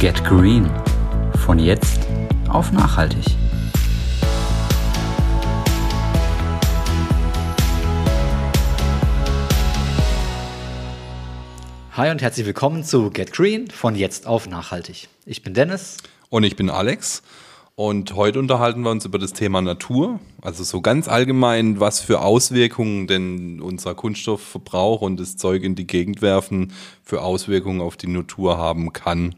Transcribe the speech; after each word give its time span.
Get 0.00 0.22
Green. 0.22 0.70
Von 1.44 1.58
jetzt 1.58 2.06
auf 2.48 2.70
nachhaltig. 2.70 3.24
Hi 11.94 12.12
und 12.12 12.22
herzlich 12.22 12.46
willkommen 12.46 12.84
zu 12.84 13.10
Get 13.10 13.32
Green 13.32 13.68
von 13.72 13.96
jetzt 13.96 14.28
auf 14.28 14.48
nachhaltig. 14.48 15.08
Ich 15.26 15.42
bin 15.42 15.52
Dennis. 15.52 15.96
Und 16.30 16.44
ich 16.44 16.54
bin 16.54 16.70
Alex. 16.70 17.24
Und 17.74 18.14
heute 18.14 18.38
unterhalten 18.38 18.82
wir 18.82 18.92
uns 18.92 19.04
über 19.04 19.18
das 19.18 19.32
Thema 19.32 19.60
Natur. 19.62 20.20
Also 20.40 20.62
so 20.62 20.80
ganz 20.80 21.08
allgemein, 21.08 21.80
was 21.80 22.00
für 22.00 22.20
Auswirkungen 22.20 23.08
denn 23.08 23.60
unser 23.60 23.96
Kunststoffverbrauch 23.96 25.00
und 25.00 25.18
das 25.18 25.36
Zeug 25.36 25.64
in 25.64 25.74
die 25.74 25.88
Gegend 25.88 26.22
werfen 26.22 26.72
für 27.02 27.20
Auswirkungen 27.22 27.80
auf 27.80 27.96
die 27.96 28.06
Natur 28.06 28.58
haben 28.58 28.92
kann 28.92 29.34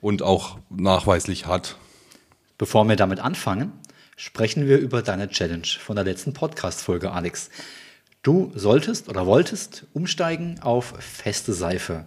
und 0.00 0.22
auch 0.22 0.58
nachweislich 0.70 1.46
hat. 1.46 1.76
Bevor 2.56 2.84
wir 2.88 2.96
damit 2.96 3.20
anfangen, 3.20 3.72
sprechen 4.16 4.66
wir 4.66 4.78
über 4.78 5.02
deine 5.02 5.28
Challenge 5.28 5.66
von 5.78 5.96
der 5.96 6.04
letzten 6.04 6.32
Podcast-Folge, 6.32 7.12
Alex. 7.12 7.50
Du 8.22 8.50
solltest 8.54 9.08
oder 9.08 9.26
wolltest 9.26 9.86
umsteigen 9.94 10.60
auf 10.60 10.94
feste 10.98 11.52
Seife. 11.52 12.06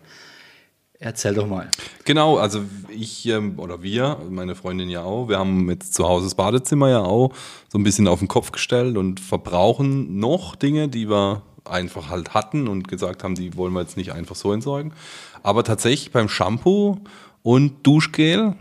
Erzähl 0.99 1.33
doch 1.33 1.47
mal. 1.47 1.67
Genau, 2.05 2.37
also 2.37 2.63
ich 2.89 3.25
ähm, 3.25 3.57
oder 3.57 3.81
wir, 3.81 4.19
meine 4.29 4.53
Freundin 4.53 4.87
ja 4.87 5.01
auch, 5.01 5.29
wir 5.29 5.39
haben 5.39 5.67
jetzt 5.69 5.95
zu 5.95 6.07
Hause 6.07 6.25
das 6.25 6.35
Badezimmer 6.35 6.89
ja 6.89 6.99
auch 6.99 7.33
so 7.69 7.79
ein 7.79 7.83
bisschen 7.83 8.07
auf 8.07 8.19
den 8.19 8.27
Kopf 8.27 8.51
gestellt 8.51 8.97
und 8.97 9.19
verbrauchen 9.19 10.19
noch 10.19 10.55
Dinge, 10.55 10.89
die 10.89 11.09
wir 11.09 11.41
einfach 11.65 12.09
halt 12.09 12.35
hatten 12.35 12.67
und 12.67 12.87
gesagt 12.87 13.23
haben, 13.23 13.33
die 13.33 13.55
wollen 13.55 13.73
wir 13.73 13.81
jetzt 13.81 13.97
nicht 13.97 14.11
einfach 14.11 14.35
so 14.35 14.53
entsorgen. 14.53 14.93
Aber 15.41 15.63
tatsächlich 15.63 16.11
beim 16.11 16.29
Shampoo 16.29 16.99
und 17.43 17.85
Duschgel 17.85 18.55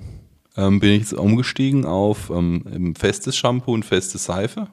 ähm, 0.56 0.80
bin 0.80 0.90
ich 0.90 1.00
jetzt 1.00 1.14
umgestiegen 1.14 1.86
auf 1.86 2.30
ähm, 2.30 2.94
festes 2.96 3.36
Shampoo 3.36 3.72
und 3.72 3.84
feste 3.84 4.18
Seife. 4.18 4.68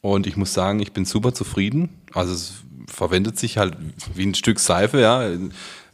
Und 0.00 0.26
ich 0.26 0.36
muss 0.36 0.52
sagen, 0.52 0.80
ich 0.80 0.92
bin 0.92 1.04
super 1.04 1.32
zufrieden. 1.32 1.88
Also 2.12 2.34
es 2.34 2.52
verwendet 2.86 3.38
sich 3.38 3.58
halt 3.58 3.76
wie 4.14 4.26
ein 4.26 4.34
Stück 4.34 4.60
Seife, 4.60 5.00
ja. 5.00 5.26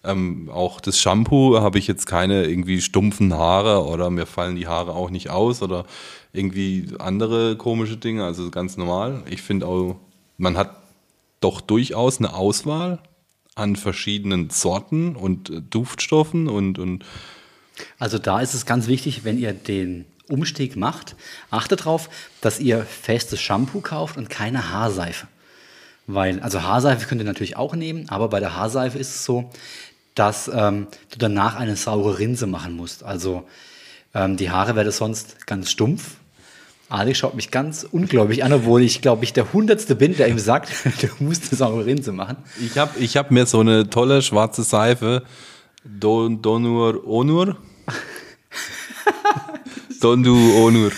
Ähm, 0.03 0.51
auch 0.53 0.81
das 0.81 0.98
Shampoo 0.98 1.61
habe 1.61 1.78
ich 1.78 1.86
jetzt 1.86 2.06
keine 2.06 2.45
irgendwie 2.47 2.81
stumpfen 2.81 3.34
Haare 3.34 3.84
oder 3.84 4.08
mir 4.11 4.27
fallen 4.27 4.56
die 4.56 4.67
Haare 4.67 4.92
auch 4.92 5.11
nicht 5.11 5.28
aus 5.28 5.62
oder 5.62 5.84
irgendwie 6.33 6.89
andere 6.98 7.56
komische 7.56 7.98
Dinge, 7.98 8.25
also 8.25 8.51
ganz 8.51 8.77
normal. 8.77 9.23
Ich 9.28 9.42
finde 9.42 9.67
auch, 9.67 9.97
man 10.39 10.56
hat 10.56 10.75
doch 11.41 11.61
durchaus 11.61 12.19
eine 12.19 12.34
Auswahl 12.34 12.98
an 13.55 13.77
verschiedenen 13.77 14.51
Sorten 14.51 15.17
und 15.17 15.51
äh, 15.51 15.61
Duftstoffen 15.61 16.48
und, 16.48 16.79
und 16.79 17.05
also 17.98 18.19
da 18.19 18.41
ist 18.41 18.55
es 18.55 18.67
ganz 18.67 18.87
wichtig, 18.87 19.25
wenn 19.25 19.39
ihr 19.39 19.53
den 19.53 20.05
Umstieg 20.29 20.77
macht, 20.77 21.17
achtet 21.51 21.81
darauf, 21.81 22.09
dass 22.41 22.61
ihr 22.61 22.84
festes 22.84 23.41
Shampoo 23.41 23.81
kauft 23.81 24.17
und 24.17 24.31
keine 24.31 24.70
Haarseife. 24.70 25.27
Weil, 26.07 26.41
also 26.41 26.62
Haarseife 26.62 27.07
könnt 27.07 27.20
ihr 27.20 27.27
natürlich 27.27 27.57
auch 27.57 27.75
nehmen, 27.75 28.09
aber 28.09 28.29
bei 28.29 28.41
der 28.41 28.57
Haarseife 28.57 28.98
ist 28.98 29.11
es 29.11 29.25
so, 29.25 29.51
dass 30.14 30.51
ähm, 30.53 30.89
du 31.11 31.19
danach 31.19 31.57
eine 31.57 31.77
saure 31.77 32.19
Rinse 32.19 32.47
machen 32.47 32.75
musst. 32.75 33.05
Also 33.05 33.47
ähm, 34.14 34.37
die 34.37 34.51
Haare 34.51 34.75
werden 34.77 34.91
sonst 34.92 35.47
ganz 35.47 35.70
stumpf. 35.70 36.17
Alex 36.91 37.19
schaut 37.19 37.36
mich 37.36 37.52
ganz 37.52 37.86
ungläubig 37.91 38.42
an, 38.42 38.52
obwohl 38.52 38.83
ich, 38.83 39.00
glaube 39.00 39.24
ich, 39.24 39.33
der 39.33 39.52
Hundertste 39.52 39.94
bin, 39.94 40.16
der 40.16 40.28
ihm 40.28 40.41
sagt, 40.41 40.70
du 41.00 41.24
musst 41.24 41.50
eine 41.50 41.56
saure 41.56 41.86
Rinse 41.86 42.10
machen. 42.10 42.38
Ich 42.60 42.77
habe 42.77 42.98
ich 42.98 43.16
hab 43.16 43.30
mir 43.30 43.46
so 43.46 43.60
eine 43.60 43.88
tolle 43.88 44.22
schwarze 44.22 44.64
Seife, 44.64 45.22
Don, 45.84 46.42
Donur 46.42 47.06
Onur. 47.06 47.56
Dondu 50.00 50.34
Onur. 50.56 50.91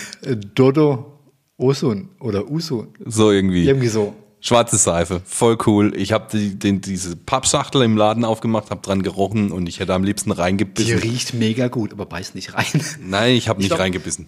Dodo 0.55 1.19
Osun 1.57 2.09
oder 2.19 2.49
Usun. 2.49 2.87
So 3.05 3.31
irgendwie. 3.31 3.65
Irgendwie 3.65 3.87
so. 3.87 4.15
Schwarze 4.39 4.77
Seife, 4.77 5.21
voll 5.23 5.57
cool. 5.67 5.93
Ich 5.95 6.11
habe 6.11 6.27
die, 6.33 6.59
den, 6.59 6.81
diese 6.81 7.15
Pappschachtel 7.15 7.81
im 7.83 7.95
Laden 7.95 8.25
aufgemacht, 8.25 8.71
habe 8.71 8.81
dran 8.81 9.01
gerochen 9.01 9.53
und 9.53 9.69
ich 9.69 9.79
hätte 9.79 9.93
am 9.93 10.03
liebsten 10.03 10.31
reingebissen. 10.31 10.99
Die 10.99 11.07
riecht 11.07 11.33
mega 11.33 11.69
gut, 11.69 11.93
aber 11.93 12.05
beißt 12.05 12.35
nicht 12.35 12.53
rein. 12.53 12.83
Nein, 12.99 13.35
ich 13.35 13.47
habe 13.47 13.59
nicht 13.59 13.69
glaub, 13.69 13.79
reingebissen. 13.79 14.27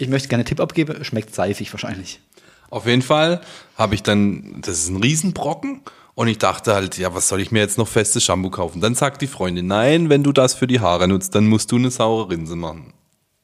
Ich 0.00 0.08
möchte 0.08 0.28
gerne 0.28 0.44
Tipp 0.44 0.60
abgeben, 0.60 1.04
schmeckt 1.04 1.34
seifig 1.34 1.72
wahrscheinlich. 1.74 2.20
Auf 2.70 2.86
jeden 2.86 3.02
Fall 3.02 3.42
habe 3.76 3.94
ich 3.94 4.02
dann, 4.02 4.62
das 4.62 4.78
ist 4.78 4.88
ein 4.88 4.96
Riesenbrocken 4.96 5.82
und 6.14 6.28
ich 6.28 6.38
dachte 6.38 6.74
halt, 6.74 6.96
ja, 6.96 7.14
was 7.14 7.28
soll 7.28 7.40
ich 7.40 7.50
mir 7.50 7.58
jetzt 7.58 7.76
noch 7.76 7.86
festes 7.86 8.24
Shampoo 8.24 8.48
kaufen? 8.48 8.80
Dann 8.80 8.94
sagt 8.94 9.20
die 9.20 9.26
Freundin, 9.26 9.66
nein, 9.66 10.08
wenn 10.08 10.22
du 10.22 10.32
das 10.32 10.54
für 10.54 10.66
die 10.66 10.80
Haare 10.80 11.06
nutzt, 11.06 11.34
dann 11.34 11.46
musst 11.46 11.70
du 11.70 11.76
eine 11.76 11.90
saure 11.90 12.30
Rinse 12.30 12.56
machen. 12.56 12.94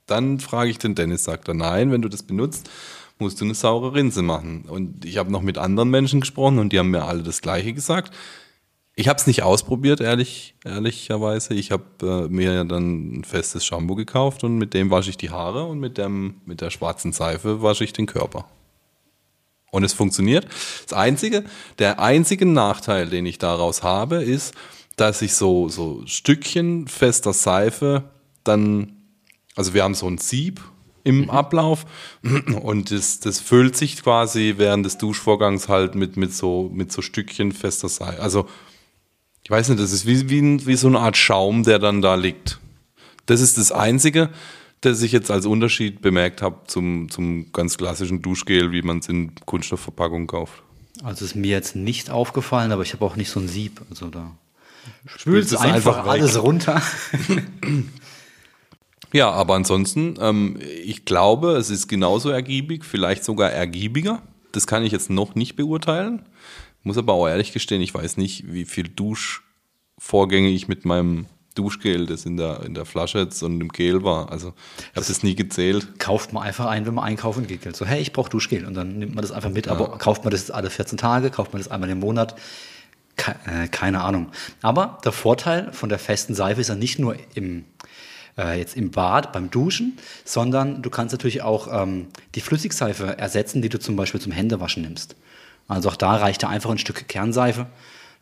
Dann 0.07 0.41
frage 0.41 0.71
ich 0.71 0.79
den 0.79 0.95
Dennis, 0.95 1.25
sagt 1.25 1.49
er, 1.49 1.55
nein, 1.55 1.93
wenn 1.93 2.01
du 2.01 2.09
das 2.09 2.23
benutzt, 2.23 2.71
musst 3.19 3.39
du 3.41 3.45
eine 3.45 3.55
saure 3.55 3.95
Rinse 3.95 4.23
machen. 4.23 4.65
Und 4.67 5.05
ich 5.05 5.19
habe 5.19 5.31
noch 5.31 5.43
mit 5.43 5.59
anderen 5.59 5.91
Menschen 5.91 6.21
gesprochen 6.21 6.59
und 6.59 6.73
die 6.73 6.79
haben 6.79 6.91
mir 6.91 7.05
alle 7.05 7.23
das 7.23 7.43
Gleiche 7.43 7.75
gesagt. 7.75 8.15
Ich 8.99 9.09
habe 9.09 9.19
es 9.19 9.27
nicht 9.27 9.43
ausprobiert, 9.43 10.01
ehrlich, 10.01 10.55
ehrlicherweise. 10.65 11.53
Ich 11.53 11.71
habe 11.71 11.85
äh, 12.03 12.33
mir 12.33 12.65
dann 12.65 13.19
ein 13.19 13.25
festes 13.25 13.67
Shampoo 13.67 13.95
gekauft 13.95 14.43
und 14.43 14.57
mit 14.57 14.73
dem 14.73 14.91
wasche 14.91 15.11
ich 15.11 15.19
die 15.19 15.29
Haare 15.29 15.65
und 15.67 15.79
mit, 15.79 15.99
dem, 15.99 16.41
mit 16.47 16.63
der 16.63 16.71
schwarzen 16.71 17.13
Seife 17.13 17.61
wasche 17.61 17.85
ich 17.85 17.93
den 17.93 18.07
Körper. 18.07 18.47
Und 19.71 19.85
es 19.85 19.93
funktioniert. 19.93 20.47
Das 20.89 20.97
einzige, 20.97 21.45
der 21.79 22.01
einzige 22.01 22.47
Nachteil, 22.47 23.11
den 23.11 23.27
ich 23.27 23.37
daraus 23.37 23.83
habe, 23.83 24.23
ist, 24.23 24.55
dass 24.97 25.21
ich 25.21 25.35
so, 25.35 25.69
so 25.69 26.03
Stückchen 26.07 26.89
fester 26.89 27.35
Seife 27.35 28.05
dann, 28.45 28.97
also 29.57 29.75
wir 29.75 29.85
haben 29.85 29.95
so 29.95 30.09
ein 30.09 30.17
Sieb 30.17 30.63
im 31.05 31.25
mhm. 31.25 31.31
Ablauf. 31.31 31.85
Und 32.63 32.91
das, 32.91 33.21
das 33.21 33.41
füllt 33.41 33.77
sich 33.77 34.03
quasi 34.03 34.55
während 34.57 34.87
des 34.87 34.97
Duschvorgangs 34.97 35.69
halt 35.69 35.95
mit, 35.95 36.17
mit, 36.17 36.33
so, 36.33 36.71
mit 36.73 36.91
so 36.91 37.03
Stückchen 37.03 37.53
fester 37.53 37.91
Seife. 37.91 38.23
Also, 38.23 38.47
ich 39.47 39.51
weiß 39.51 39.69
nicht, 39.69 39.81
das 39.81 39.93
ist 39.93 40.07
wie, 40.07 40.29
wie, 40.29 40.67
wie 40.67 40.75
so 40.75 40.89
eine 40.89 40.99
Art 40.99 41.17
Schaum, 41.17 41.63
der 41.63 41.79
dann 41.79 42.03
da 42.03 42.17
liegt. 42.17 42.59
Das 43.27 43.41
ist 43.41 43.59
das 43.59 43.71
Einzige, 43.71 44.31
das 44.81 45.03
ich 45.03 45.13
jetzt 45.13 45.31
als 45.31 45.47
Unterschied 45.47 46.03
bemerkt 46.03 46.43
habe 46.43 46.63
zum, 46.67 47.09
zum 47.11 47.53
ganz 47.53 47.79
klassischen 47.79 48.23
Duschgel, 48.23 48.73
wie 48.73 48.83
man 48.83 48.99
es 48.99 49.09
in 49.09 49.37
Kunststoffverpackung 49.45 50.27
kauft. 50.27 50.65
Also 51.05 51.25
ist 51.25 51.37
mir 51.37 51.53
jetzt 51.53 51.77
nicht 51.77 52.11
aufgefallen, 52.11 52.73
aber 52.73 52.83
ich 52.83 52.93
habe 52.93 53.05
auch 53.05 53.15
nicht 53.15 53.31
so 53.31 53.39
ein 53.39 53.47
Sieb. 53.47 53.83
Also 53.89 54.09
da 54.09 54.37
spült 55.07 55.45
es 55.45 55.55
einfach, 55.55 55.99
einfach 55.99 56.11
alles 56.11 56.43
runter. 56.43 56.83
Ja, 59.13 59.31
aber 59.31 59.55
ansonsten, 59.55 60.17
ähm, 60.21 60.59
ich 60.85 61.05
glaube, 61.05 61.53
es 61.53 61.71
ist 61.71 61.87
genauso 61.87 62.29
ergiebig, 62.31 62.85
vielleicht 62.85 63.25
sogar 63.25 63.53
ergiebiger. 63.53 64.21
Das 64.51 64.67
kann 64.67 64.83
ich 64.83 64.91
jetzt 64.91 65.09
noch 65.09 65.37
nicht 65.37 65.55
beurteilen. 65.55 66.27
Muss 66.87 66.99
aber 66.99 67.15
auch 67.15 67.27
ehrlich 67.27 67.53
gestehen, 67.53 67.83
ich 67.83 67.93
weiß 67.93 68.17
nicht, 68.17 68.45
wie 68.47 68.65
viel 68.65 68.87
Duschvorgänge 68.89 70.51
ich 70.51 70.69
mit 70.69 70.85
meinem 70.85 71.27
Duschgel, 71.57 72.07
das 72.07 72.25
in 72.25 72.37
der, 72.37 72.63
in 72.63 72.75
der 72.75 72.85
Flasche 72.85 73.19
jetzt 73.19 73.43
und 73.43 73.61
im 73.61 73.71
Gel 73.71 74.05
war. 74.05 74.31
Also 74.31 74.53
ich 74.79 74.97
habe 74.97 75.05
das 75.05 75.25
nie 75.25 75.35
gezählt. 75.35 75.99
Kauft 75.99 76.33
man 76.33 76.45
einfach 76.45 76.67
ein, 76.67 76.87
wenn 76.87 76.95
man 76.95 77.03
einkaufen 77.03 77.49
geht. 77.49 77.75
So, 77.75 77.85
hey, 77.85 78.01
ich 78.01 78.13
brauche 78.13 78.31
Duschgel. 78.31 78.65
Und 78.65 78.75
dann 78.75 79.01
nimmt 79.01 79.17
man 79.17 79.23
das 79.23 79.33
einfach 79.33 79.51
mit. 79.51 79.67
Ja. 79.67 79.73
Aber 79.73 79.99
kauft 79.99 80.23
man 80.23 80.31
das 80.31 80.49
alle 80.53 80.71
14 80.71 80.97
Tage, 80.97 81.31
kauft 81.31 81.53
man 81.53 81.61
das 81.61 81.69
einmal 81.69 81.91
im 81.91 81.99
Monat? 81.99 82.37
Äh, 83.47 83.67
keine 83.67 84.03
Ahnung. 84.03 84.29
Aber 84.63 84.99
der 85.05 85.11
Vorteil 85.11 85.73
von 85.73 85.89
der 85.89 85.99
festen 85.99 86.37
Seife 86.37 86.61
ist 86.61 86.69
ja 86.69 86.77
nicht 86.77 87.01
nur 87.01 87.17
im 87.35 87.65
äh, 88.39 88.61
jetzt 88.61 88.77
im 88.77 88.93
Bad 88.93 89.33
beim 89.33 89.51
Duschen, 89.51 89.99
sondern 90.25 90.83
du 90.83 90.91
kannst 90.91 91.11
natürlich 91.11 91.43
auch 91.43 91.83
ähm, 91.83 92.07
die 92.37 92.41
Flüssigseife 92.41 93.19
ersetzen, 93.19 93.61
die 93.61 93.71
du 93.71 93.81
zum 93.81 93.97
Beispiel 93.97 94.21
zum 94.21 94.31
Händewaschen 94.31 94.85
nimmst. 94.85 95.17
Also 95.69 95.89
auch 95.89 95.97
da 95.97 96.17
reicht 96.17 96.43
da 96.43 96.49
einfach 96.49 96.71
ein 96.71 96.79
Stück 96.79 97.09
Kernseife. 97.09 97.67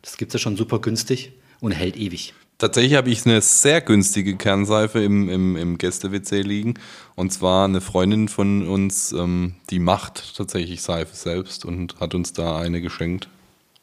Das 0.03 0.17
gibt 0.17 0.31
es 0.31 0.41
ja 0.41 0.43
schon 0.43 0.57
super 0.57 0.81
günstig 0.81 1.33
und 1.61 1.73
hält 1.73 1.97
ewig. 1.97 2.35
Tatsächlich 2.59 2.95
habe 2.95 3.11
ich 3.11 3.27
eine 3.27 3.41
sehr 3.41 3.81
günstige 3.81 4.37
Kernseife 4.37 5.03
im, 5.03 5.29
im, 5.29 5.57
im 5.57 5.77
Gäste-WC 5.77 6.43
liegen. 6.43 6.75
Und 7.17 7.33
zwar 7.33 7.65
eine 7.65 7.81
Freundin 7.81 8.29
von 8.29 8.67
uns, 8.69 9.13
ähm, 9.13 9.57
die 9.71 9.81
macht 9.81 10.37
tatsächlich 10.37 10.81
Seife 10.83 11.17
selbst 11.17 11.65
und 11.65 11.99
hat 12.01 12.15
uns 12.15 12.33
da 12.33 12.59
eine 12.59 12.81
geschenkt. 12.81 13.29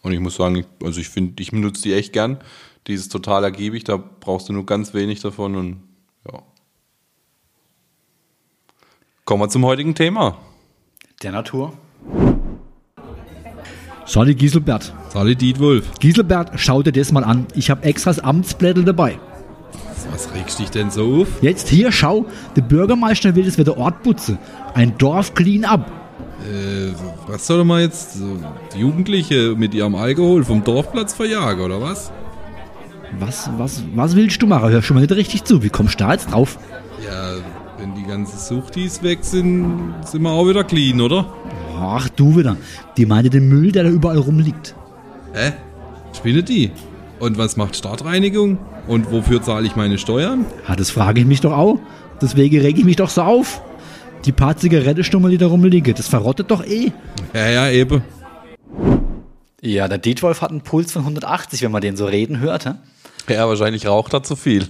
Und 0.03 0.13
ich 0.13 0.19
muss 0.19 0.35
sagen, 0.35 0.55
ich, 0.55 0.65
also 0.83 1.01
ich 1.01 1.09
finde, 1.09 1.41
ich 1.43 1.51
benutze 1.51 1.83
die 1.83 1.93
echt 1.93 2.13
gern. 2.13 2.39
Die 2.87 2.93
ist 2.93 3.11
total 3.11 3.43
ergiebig, 3.43 3.83
da 3.83 3.97
brauchst 3.97 4.49
du 4.49 4.53
nur 4.53 4.65
ganz 4.65 4.93
wenig 4.93 5.19
davon 5.21 5.55
und 5.55 5.83
ja. 6.25 6.41
Kommen 9.25 9.43
wir 9.43 9.49
zum 9.49 9.65
heutigen 9.65 9.93
Thema. 9.93 10.39
Der 11.21 11.31
Natur. 11.31 11.77
Sali 14.11 14.35
Giselbert. 14.35 14.93
Sali 15.07 15.37
Dietwolf. 15.37 15.89
Giselbert, 16.01 16.51
schau 16.57 16.83
dir 16.83 16.91
das 16.91 17.13
mal 17.13 17.23
an. 17.23 17.45
Ich 17.55 17.69
habe 17.69 17.83
extra 17.83 18.09
das 18.09 18.19
Amtsblättel 18.19 18.83
dabei. 18.83 19.17
Was 20.11 20.33
regst 20.33 20.59
dich 20.59 20.69
denn 20.69 20.91
so 20.91 21.21
auf? 21.21 21.41
Jetzt 21.41 21.69
hier, 21.69 21.93
schau. 21.93 22.25
Der 22.57 22.61
Bürgermeister 22.61 23.33
will, 23.35 23.45
dass 23.45 23.57
wir 23.57 23.63
der 23.63 23.77
Ort 23.77 24.03
putzen. 24.03 24.37
Ein 24.73 24.97
Dorf 24.97 25.33
clean 25.33 25.63
up. 25.63 25.89
Äh, 26.41 26.91
was 27.25 27.47
soll 27.47 27.63
man 27.63 27.83
jetzt? 27.83 28.17
Die 28.75 28.79
Jugendliche 28.79 29.55
mit 29.55 29.73
ihrem 29.73 29.95
Alkohol 29.95 30.43
vom 30.43 30.61
Dorfplatz 30.61 31.13
verjagen, 31.13 31.63
oder 31.63 31.81
was? 31.81 32.11
Was, 33.17 33.49
was, 33.57 33.81
was 33.95 34.17
willst 34.17 34.41
du 34.41 34.47
machen? 34.47 34.71
Hör 34.71 34.81
schon 34.81 34.95
mal 34.95 35.01
nicht 35.01 35.15
richtig 35.15 35.45
zu. 35.45 35.63
Wie 35.63 35.69
kommst 35.69 36.01
du 36.01 36.03
da 36.03 36.11
jetzt 36.11 36.29
drauf? 36.33 36.59
Ja, 37.01 37.35
wenn 37.77 37.95
die 37.95 38.03
ganzen 38.03 38.37
Suchtis 38.37 39.03
weg 39.03 39.19
sind, 39.21 39.93
sind 40.05 40.21
wir 40.21 40.31
auch 40.31 40.49
wieder 40.49 40.65
clean, 40.65 40.99
oder? 40.99 41.27
Ach, 41.83 42.07
du 42.09 42.37
wieder. 42.37 42.57
Die 42.95 43.07
meinte 43.07 43.31
den 43.31 43.49
Müll, 43.49 43.71
der 43.71 43.83
da 43.83 43.89
überall 43.89 44.19
rumliegt. 44.19 44.75
Hä? 45.33 45.53
Spinne 46.15 46.43
die? 46.43 46.69
Und 47.19 47.39
was 47.39 47.57
macht 47.57 47.75
Stadtreinigung? 47.75 48.59
Und 48.87 49.11
wofür 49.11 49.41
zahle 49.41 49.65
ich 49.65 49.75
meine 49.75 49.97
Steuern? 49.97 50.45
Ja, 50.67 50.75
das 50.75 50.91
frage 50.91 51.21
ich 51.21 51.25
mich 51.25 51.41
doch 51.41 51.53
auch. 51.53 51.79
Deswegen 52.21 52.61
reg 52.61 52.77
ich 52.77 52.85
mich 52.85 52.97
doch 52.97 53.09
so 53.09 53.23
auf. 53.23 53.63
Die 54.25 54.31
paar 54.31 54.55
Zigarettenstummel, 54.57 55.31
die 55.31 55.39
da 55.39 55.47
rumliegen, 55.47 55.95
das 55.95 56.07
verrottet 56.07 56.51
doch 56.51 56.63
eh. 56.63 56.91
Ja, 57.33 57.49
ja, 57.49 57.69
eben. 57.71 58.03
Ja, 59.61 59.87
der 59.87 59.97
Dietwolf 59.97 60.41
hat 60.41 60.51
einen 60.51 60.61
Puls 60.61 60.91
von 60.91 61.01
180, 61.01 61.63
wenn 61.63 61.71
man 61.71 61.81
den 61.81 61.97
so 61.97 62.05
reden 62.05 62.39
hört. 62.39 62.65
hä? 62.65 62.73
Ja, 63.27 63.47
wahrscheinlich 63.47 63.87
raucht 63.87 64.13
er 64.13 64.21
zu 64.21 64.35
viel. 64.35 64.67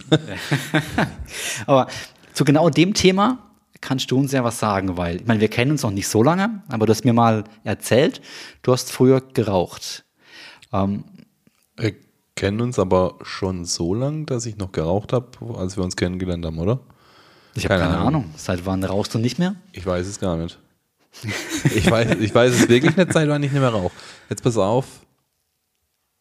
Aber 1.66 1.88
zu 2.32 2.46
genau 2.46 2.70
dem 2.70 2.94
Thema 2.94 3.51
kannst 3.82 4.12
du 4.12 4.18
uns 4.18 4.32
ja 4.32 4.44
was 4.44 4.60
sagen, 4.60 4.96
weil 4.98 5.18
ich 5.18 5.26
meine, 5.28 5.42
wir 5.42 5.48
kennen 5.50 5.72
uns 5.72 5.84
noch 5.84 5.92
nicht 5.92 6.08
so 6.08 6.24
lange, 6.24 6.62
aber 6.70 6.86
du 6.86 6.92
hast 6.92 7.04
mir 7.04 7.14
mal 7.14 7.44
erzählt, 7.64 8.22
du 8.62 8.72
hast 8.72 8.92
früher 8.92 9.22
geraucht. 9.22 10.06
Ähm, 10.72 11.04
Wir 11.78 11.94
kennen 12.36 12.62
uns 12.62 12.80
aber 12.80 13.16
schon 13.24 13.66
so 13.66 13.94
lang, 13.94 14.26
dass 14.26 14.46
ich 14.46 14.58
noch 14.58 14.72
geraucht 14.72 15.14
habe, 15.14 15.28
als 15.58 15.76
wir 15.78 15.84
uns 15.84 15.96
kennengelernt 15.96 16.46
haben, 16.46 16.60
oder? 16.60 16.80
ich 17.56 17.66
habe 17.66 17.76
Keine 17.76 17.84
keine, 17.84 17.96
Ahnung. 17.98 18.08
Ahnung. 18.24 18.34
Seit 18.38 18.66
wann 18.66 18.84
rauchst 18.84 19.14
du 19.14 19.20
nicht 19.20 19.38
mehr? 19.40 19.56
Ich 19.74 19.86
weiß 19.86 20.08
es 20.08 20.20
gar 20.20 20.38
nicht. 20.38 20.58
Ich 21.76 21.92
weiß, 21.92 22.16
ich 22.22 22.34
weiß 22.34 22.54
es 22.54 22.70
wirklich 22.70 22.96
nicht, 22.96 23.12
seit 23.12 23.28
wann 23.28 23.44
ich 23.44 23.52
nicht 23.52 23.60
mehr 23.60 23.70
rauche. 23.70 23.92
Jetzt 24.30 24.44
pass 24.44 24.56
auf. 24.58 24.86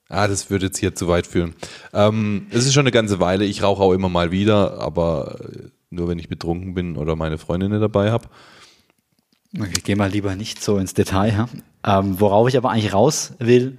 Ah, 0.08 0.26
das 0.26 0.50
würde 0.50 0.66
jetzt 0.66 0.78
hier 0.78 0.92
zu 0.96 1.06
weit 1.06 1.28
führen. 1.28 1.54
Ähm, 1.92 2.48
es 2.50 2.66
ist 2.66 2.74
schon 2.74 2.80
eine 2.82 2.90
ganze 2.90 3.20
Weile. 3.20 3.44
Ich 3.44 3.62
rauche 3.62 3.80
auch 3.80 3.92
immer 3.92 4.08
mal 4.08 4.32
wieder, 4.32 4.80
aber 4.80 5.36
äh, 5.40 5.68
nur 5.90 6.08
wenn 6.08 6.18
ich 6.18 6.28
betrunken 6.28 6.74
bin 6.74 6.96
oder 6.96 7.16
meine 7.16 7.38
Freundinnen 7.38 7.80
dabei 7.80 8.10
habe. 8.10 8.28
Okay, 9.58 9.80
geh 9.82 9.94
mal 9.96 10.10
lieber 10.10 10.36
nicht 10.36 10.62
so 10.62 10.78
ins 10.78 10.94
Detail. 10.94 11.32
Ja? 11.32 11.98
Ähm, 11.98 12.20
worauf 12.20 12.48
ich 12.48 12.56
aber 12.56 12.70
eigentlich 12.70 12.92
raus 12.92 13.34
will, 13.38 13.78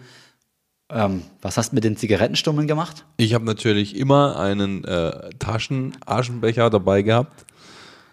ähm, 0.90 1.24
was 1.42 1.58
hast 1.58 1.72
du 1.72 1.76
mit 1.76 1.86
den 1.86 1.96
Zigarettenstummeln 1.96 2.68
gemacht? 2.68 3.06
Ich 3.16 3.34
habe 3.34 3.46
natürlich 3.46 3.96
immer 3.96 4.38
einen 4.38 4.84
äh, 4.84 5.30
Taschen-Aschenbecher 5.40 6.70
dabei 6.70 7.02
gehabt 7.02 7.46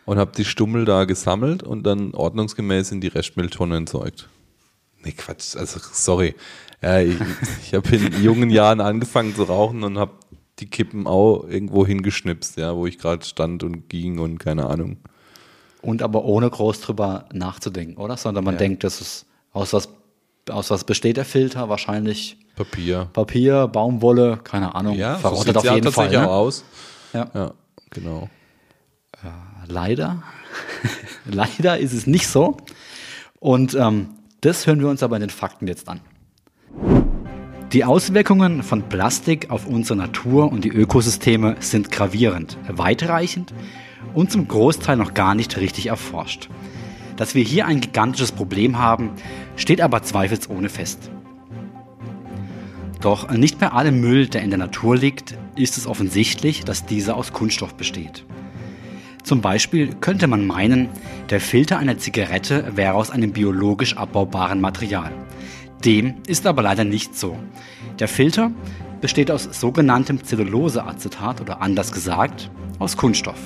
und 0.04 0.18
habe 0.18 0.30
die 0.36 0.44
Stummel 0.44 0.84
da 0.84 1.04
gesammelt 1.04 1.64
und 1.64 1.82
dann 1.82 2.14
ordnungsgemäß 2.14 2.92
in 2.92 3.00
die 3.00 3.08
Restmülltonne 3.08 3.76
entsorgt. 3.76 4.28
Nee, 5.02 5.12
Quatsch, 5.12 5.56
also 5.56 5.80
sorry. 5.92 6.36
Ja, 6.80 7.00
ich 7.00 7.16
ich 7.62 7.74
habe 7.74 7.96
in 7.96 8.22
jungen 8.22 8.50
Jahren 8.50 8.80
angefangen 8.80 9.34
zu 9.34 9.42
rauchen 9.42 9.82
und 9.82 9.98
habe 9.98 10.12
die 10.60 10.66
Kippen 10.70 11.06
auch 11.06 11.44
irgendwo 11.48 11.86
hingeschnipst, 11.86 12.56
ja, 12.58 12.74
wo 12.76 12.86
ich 12.86 12.98
gerade 12.98 13.24
stand 13.24 13.62
und 13.62 13.88
ging 13.88 14.18
und 14.18 14.38
keine 14.38 14.66
Ahnung. 14.66 14.96
Und 15.82 16.02
aber 16.02 16.24
ohne 16.24 16.50
groß 16.50 16.80
drüber 16.80 17.26
nachzudenken, 17.32 17.96
oder? 18.00 18.16
Sondern 18.16 18.44
man 18.44 18.54
Ja. 18.54 18.58
denkt, 18.58 18.82
das 18.84 19.00
ist 19.00 19.26
aus 19.52 19.72
was, 19.72 19.88
aus 20.50 20.70
was 20.70 20.84
besteht 20.84 21.16
der 21.16 21.24
Filter? 21.24 21.68
Wahrscheinlich 21.68 22.36
Papier. 22.56 23.08
Papier, 23.12 23.68
Baumwolle, 23.68 24.40
keine 24.42 24.74
Ahnung. 24.74 24.96
Ja, 24.96 25.14
so 25.14 25.20
verrottet 25.20 25.44
sieht's 25.46 25.56
auf 25.58 25.64
ja 25.64 25.74
jeden 25.76 25.92
Fall. 25.92 26.10
Ne? 26.10 26.26
auch 26.28 26.32
aus. 26.32 26.64
Ja. 27.12 27.30
Ja, 27.32 27.54
genau. 27.90 28.28
Leider, 29.66 30.22
leider 31.26 31.78
ist 31.78 31.92
es 31.92 32.06
nicht 32.06 32.26
so. 32.26 32.56
Und 33.38 33.74
ähm, 33.74 34.08
das 34.40 34.66
hören 34.66 34.80
wir 34.80 34.88
uns 34.88 35.02
aber 35.02 35.16
in 35.16 35.20
den 35.20 35.30
Fakten 35.30 35.66
jetzt 35.68 35.88
an. 35.88 36.00
Die 37.72 37.84
Auswirkungen 37.84 38.62
von 38.62 38.88
Plastik 38.88 39.50
auf 39.50 39.66
unsere 39.66 39.98
Natur 39.98 40.50
und 40.50 40.64
die 40.64 40.70
Ökosysteme 40.70 41.56
sind 41.60 41.90
gravierend, 41.90 42.56
weitreichend 42.66 43.52
und 44.14 44.32
zum 44.32 44.48
Großteil 44.48 44.96
noch 44.96 45.12
gar 45.12 45.34
nicht 45.34 45.58
richtig 45.58 45.88
erforscht. 45.88 46.48
Dass 47.16 47.34
wir 47.34 47.44
hier 47.44 47.66
ein 47.66 47.82
gigantisches 47.82 48.32
Problem 48.32 48.78
haben, 48.78 49.10
steht 49.56 49.82
aber 49.82 50.02
zweifelsohne 50.02 50.70
fest. 50.70 51.10
Doch 53.02 53.30
nicht 53.30 53.58
bei 53.58 53.68
allem 53.68 54.00
Müll, 54.00 54.28
der 54.28 54.40
in 54.40 54.50
der 54.50 54.58
Natur 54.58 54.96
liegt, 54.96 55.36
ist 55.54 55.76
es 55.76 55.86
offensichtlich, 55.86 56.64
dass 56.64 56.86
dieser 56.86 57.16
aus 57.16 57.34
Kunststoff 57.34 57.74
besteht. 57.74 58.24
Zum 59.24 59.42
Beispiel 59.42 59.90
könnte 60.00 60.26
man 60.26 60.46
meinen, 60.46 60.88
der 61.28 61.38
Filter 61.38 61.78
einer 61.78 61.98
Zigarette 61.98 62.72
wäre 62.76 62.94
aus 62.94 63.10
einem 63.10 63.32
biologisch 63.32 63.94
abbaubaren 63.94 64.62
Material. 64.62 65.12
Dem 65.84 66.14
ist 66.26 66.46
aber 66.46 66.62
leider 66.62 66.84
nicht 66.84 67.16
so. 67.16 67.36
Der 67.98 68.08
Filter 68.08 68.50
besteht 69.00 69.30
aus 69.30 69.48
sogenanntem 69.52 70.24
Zelluloseacetat 70.24 71.40
oder 71.40 71.62
anders 71.62 71.92
gesagt 71.92 72.50
aus 72.78 72.96
Kunststoff. 72.96 73.38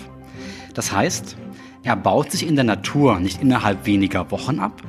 Das 0.74 0.92
heißt, 0.92 1.36
er 1.82 1.96
baut 1.96 2.30
sich 2.30 2.46
in 2.46 2.54
der 2.54 2.64
Natur 2.64 3.18
nicht 3.20 3.42
innerhalb 3.42 3.86
weniger 3.86 4.30
Wochen 4.30 4.60
ab, 4.60 4.82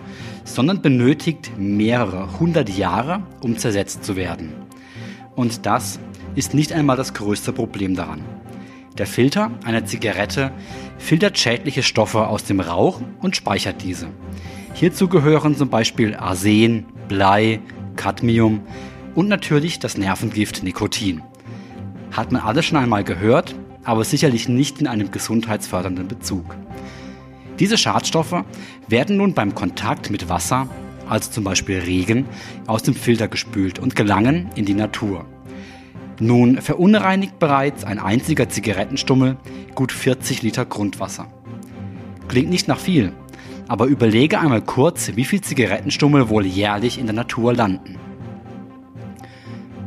sondern 0.46 0.82
benötigt 0.82 1.52
mehrere 1.58 2.40
hundert 2.40 2.70
Jahre, 2.70 3.24
um 3.42 3.58
zersetzt 3.58 4.04
zu 4.04 4.16
werden. 4.16 4.54
Und 5.36 5.66
das 5.66 6.00
ist 6.36 6.54
nicht 6.54 6.72
einmal 6.72 6.98
das 6.98 7.14
größte 7.14 7.52
Problem 7.52 7.96
daran. 7.96 8.22
Der 8.98 9.08
Filter 9.08 9.50
einer 9.66 9.86
Zigarette 9.86 10.52
filtert 11.00 11.40
schädliche 11.40 11.82
Stoffe 11.82 12.28
aus 12.28 12.44
dem 12.44 12.60
Rauch 12.60 13.02
und 13.22 13.36
speichert 13.36 13.82
diese. 13.84 14.08
Hierzu 14.76 15.08
gehören 15.08 15.58
zum 15.58 15.70
Beispiel 15.70 16.16
Arsen, 16.16 16.86
Blei, 17.14 17.60
Cadmium 17.96 18.62
und 19.14 19.28
natürlich 19.28 19.78
das 19.78 20.00
Nervengift 20.00 20.64
Nikotin. 20.64 21.22
Hat 22.12 22.32
man 22.32 22.42
alles 22.42 22.66
schon 22.66 22.80
einmal 22.80 23.04
gehört, 23.04 23.54
aber 23.84 24.04
sicherlich 24.04 24.50
nicht 24.50 24.82
in 24.82 24.88
einem 24.88 25.12
gesundheitsfördernden 25.12 26.08
Bezug. 26.08 26.56
Diese 27.60 27.78
Schadstoffe 27.78 28.44
werden 28.88 29.18
nun 29.18 29.36
beim 29.36 29.54
Kontakt 29.54 30.10
mit 30.10 30.28
Wasser, 30.28 30.68
also 31.08 31.30
zum 31.30 31.44
Beispiel 31.44 31.78
Regen, 31.82 32.26
aus 32.66 32.82
dem 32.82 32.96
Filter 32.96 33.28
gespült 33.28 33.78
und 33.78 33.96
gelangen 33.96 34.50
in 34.56 34.66
die 34.66 34.74
Natur. 34.74 35.28
Nun 36.20 36.64
verunreinigt 36.64 37.38
bereits 37.38 37.84
ein 37.84 38.00
einziger 38.00 38.50
Zigarettenstummel 38.50 39.38
gut 39.76 39.92
40 39.92 40.42
Liter 40.42 40.66
Grundwasser. 40.66 41.28
Klingt 42.28 42.50
nicht 42.50 42.68
nach 42.68 42.80
viel, 42.80 43.14
aber 43.74 43.88
überlege 43.88 44.40
einmal 44.40 44.62
kurz, 44.62 45.14
wie 45.16 45.26
viel 45.26 45.42
Zigarettenstummel 45.42 46.30
wohl 46.30 46.46
jährlich 46.46 47.00
in 47.00 47.08
der 47.08 47.16
Natur 47.16 47.56
landen. 47.56 47.98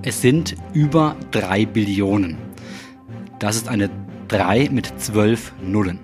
Es 0.03 0.21
sind 0.21 0.57
über 0.73 1.15
3 1.31 1.67
Billionen. 1.67 2.37
Das 3.39 3.55
ist 3.55 3.69
eine 3.69 3.89
3 4.27 4.71
mit 4.73 4.93
12 5.01 5.55
Nullen. 5.63 6.01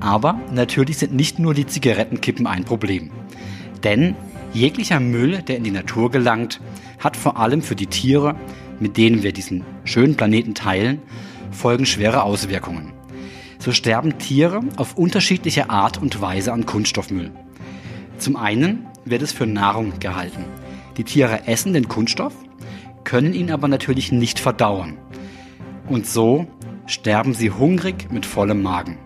Aber 0.00 0.40
natürlich 0.52 0.98
sind 0.98 1.14
nicht 1.14 1.38
nur 1.38 1.54
die 1.54 1.68
Zigarettenkippen 1.68 2.48
ein 2.48 2.64
Problem. 2.64 3.12
Denn 3.84 4.16
jeglicher 4.52 4.98
Müll, 4.98 5.42
der 5.42 5.58
in 5.58 5.62
die 5.62 5.70
Natur 5.70 6.10
gelangt, 6.10 6.60
hat 6.98 7.16
vor 7.16 7.36
allem 7.36 7.62
für 7.62 7.76
die 7.76 7.86
Tiere, 7.86 8.34
mit 8.80 8.96
denen 8.96 9.22
wir 9.22 9.32
diesen 9.32 9.62
schönen 9.84 10.16
Planeten 10.16 10.56
teilen, 10.56 11.00
folgenschwere 11.52 12.24
Auswirkungen. 12.24 12.97
So 13.58 13.72
sterben 13.72 14.18
Tiere 14.18 14.60
auf 14.76 14.96
unterschiedliche 14.96 15.68
Art 15.70 16.00
und 16.00 16.20
Weise 16.20 16.52
an 16.52 16.64
Kunststoffmüll. 16.64 17.32
Zum 18.18 18.36
einen 18.36 18.86
wird 19.04 19.22
es 19.22 19.32
für 19.32 19.46
Nahrung 19.46 19.98
gehalten. 20.00 20.44
Die 20.96 21.04
Tiere 21.04 21.46
essen 21.46 21.72
den 21.72 21.88
Kunststoff, 21.88 22.34
können 23.04 23.32
ihn 23.32 23.50
aber 23.50 23.68
natürlich 23.68 24.12
nicht 24.12 24.38
verdauen. 24.38 24.98
Und 25.88 26.06
so 26.06 26.46
sterben 26.86 27.34
sie 27.34 27.50
hungrig 27.50 28.10
mit 28.12 28.26
vollem 28.26 28.62
Magen. 28.62 28.98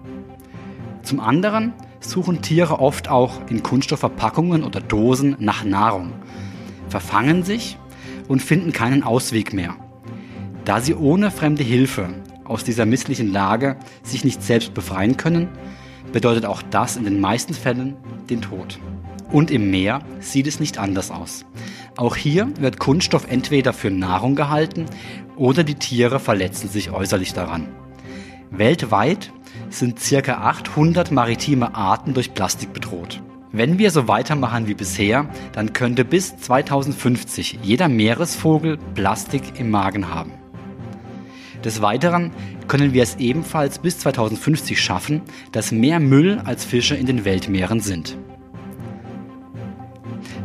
Zum 1.02 1.20
anderen 1.20 1.72
suchen 2.00 2.42
Tiere 2.42 2.78
oft 2.78 3.08
auch 3.08 3.40
in 3.48 3.62
Kunststoffverpackungen 3.62 4.64
oder 4.64 4.80
Dosen 4.80 5.36
nach 5.38 5.64
Nahrung, 5.64 6.12
verfangen 6.88 7.42
sich 7.42 7.78
und 8.28 8.42
finden 8.42 8.72
keinen 8.72 9.02
Ausweg 9.02 9.52
mehr. 9.52 9.76
Da 10.64 10.80
sie 10.80 10.94
ohne 10.94 11.30
fremde 11.30 11.62
Hilfe 11.62 12.10
aus 12.44 12.64
dieser 12.64 12.86
misslichen 12.86 13.32
Lage 13.32 13.76
sich 14.02 14.24
nicht 14.24 14.42
selbst 14.42 14.74
befreien 14.74 15.16
können, 15.16 15.48
bedeutet 16.12 16.46
auch 16.46 16.62
das 16.62 16.96
in 16.96 17.04
den 17.04 17.20
meisten 17.20 17.54
Fällen 17.54 17.96
den 18.28 18.42
Tod. 18.42 18.78
Und 19.30 19.50
im 19.50 19.70
Meer 19.70 20.00
sieht 20.20 20.46
es 20.46 20.60
nicht 20.60 20.78
anders 20.78 21.10
aus. 21.10 21.46
Auch 21.96 22.16
hier 22.16 22.50
wird 22.58 22.78
Kunststoff 22.78 23.26
entweder 23.30 23.72
für 23.72 23.90
Nahrung 23.90 24.34
gehalten 24.34 24.86
oder 25.36 25.64
die 25.64 25.74
Tiere 25.74 26.20
verletzen 26.20 26.68
sich 26.68 26.90
äußerlich 26.90 27.32
daran. 27.32 27.68
Weltweit 28.50 29.32
sind 29.70 29.98
circa 29.98 30.34
800 30.34 31.10
maritime 31.10 31.74
Arten 31.74 32.12
durch 32.12 32.34
Plastik 32.34 32.72
bedroht. 32.74 33.22
Wenn 33.52 33.78
wir 33.78 33.90
so 33.90 34.08
weitermachen 34.08 34.66
wie 34.66 34.74
bisher, 34.74 35.26
dann 35.52 35.72
könnte 35.72 36.04
bis 36.04 36.36
2050 36.38 37.58
jeder 37.62 37.88
Meeresvogel 37.88 38.78
Plastik 38.94 39.58
im 39.58 39.70
Magen 39.70 40.08
haben. 40.08 40.41
Des 41.64 41.80
Weiteren 41.80 42.32
können 42.66 42.92
wir 42.92 43.02
es 43.02 43.16
ebenfalls 43.16 43.78
bis 43.78 43.98
2050 44.00 44.80
schaffen, 44.80 45.22
dass 45.52 45.70
mehr 45.70 46.00
Müll 46.00 46.40
als 46.44 46.64
Fische 46.64 46.96
in 46.96 47.06
den 47.06 47.24
Weltmeeren 47.24 47.80
sind. 47.80 48.16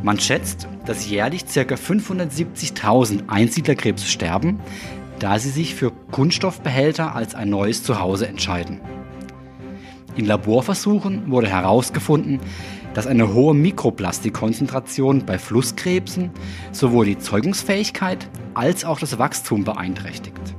Man 0.03 0.19
schätzt, 0.19 0.67
dass 0.86 1.09
jährlich 1.09 1.45
ca. 1.45 1.62
570.000 1.62 3.27
Einsiedlerkrebse 3.27 4.05
sterben, 4.05 4.59
da 5.19 5.39
sie 5.39 5.50
sich 5.50 5.74
für 5.74 5.91
Kunststoffbehälter 6.12 7.15
als 7.15 7.33
ein 7.33 7.50
neues 7.50 7.83
Zuhause 7.83 8.27
entscheiden. 8.27 8.79
In 10.15 10.25
Laborversuchen 10.25 11.29
wurde 11.31 11.50
herausgefunden, 11.50 12.39
dass 12.93 13.07
eine 13.07 13.33
hohe 13.33 13.53
Mikroplastikkonzentration 13.53 15.25
bei 15.25 15.38
Flusskrebsen 15.38 16.31
sowohl 16.71 17.05
die 17.05 17.17
Zeugungsfähigkeit 17.17 18.27
als 18.53 18.86
auch 18.86 19.00
das 19.00 19.19
Wachstum 19.19 19.63
beeinträchtigt. 19.63 20.56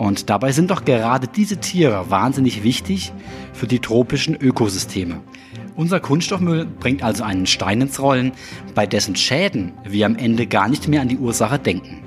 Und 0.00 0.30
dabei 0.30 0.50
sind 0.52 0.70
doch 0.70 0.86
gerade 0.86 1.28
diese 1.28 1.58
Tiere 1.58 2.08
wahnsinnig 2.08 2.62
wichtig 2.62 3.12
für 3.52 3.66
die 3.66 3.80
tropischen 3.80 4.34
Ökosysteme. 4.34 5.20
Unser 5.76 6.00
Kunststoffmüll 6.00 6.64
bringt 6.64 7.02
also 7.02 7.22
einen 7.22 7.44
Stein 7.44 7.82
ins 7.82 8.00
Rollen, 8.00 8.32
bei 8.74 8.86
dessen 8.86 9.14
Schäden 9.14 9.72
wir 9.84 10.06
am 10.06 10.16
Ende 10.16 10.46
gar 10.46 10.70
nicht 10.70 10.88
mehr 10.88 11.02
an 11.02 11.08
die 11.08 11.18
Ursache 11.18 11.58
denken. 11.58 12.02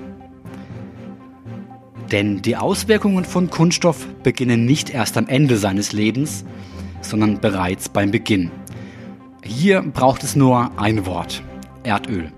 Denn 2.12 2.42
die 2.42 2.58
Auswirkungen 2.58 3.26
von 3.26 3.52
Kunststoff 3.52 4.08
beginnen 4.24 4.66
nicht 4.66 4.90
erst 4.90 5.16
am 5.16 5.28
Ende 5.28 5.58
seines 5.58 5.94
Lebens, 5.94 6.46
sondern 7.02 7.42
bereits 7.42 7.90
beim 7.90 8.10
Beginn. 8.10 8.50
Hier 9.44 9.84
braucht 9.84 10.24
es 10.24 10.36
nur 10.36 10.72
ein 10.80 11.06
Wort. 11.06 11.44
Erdöl. 11.84 12.32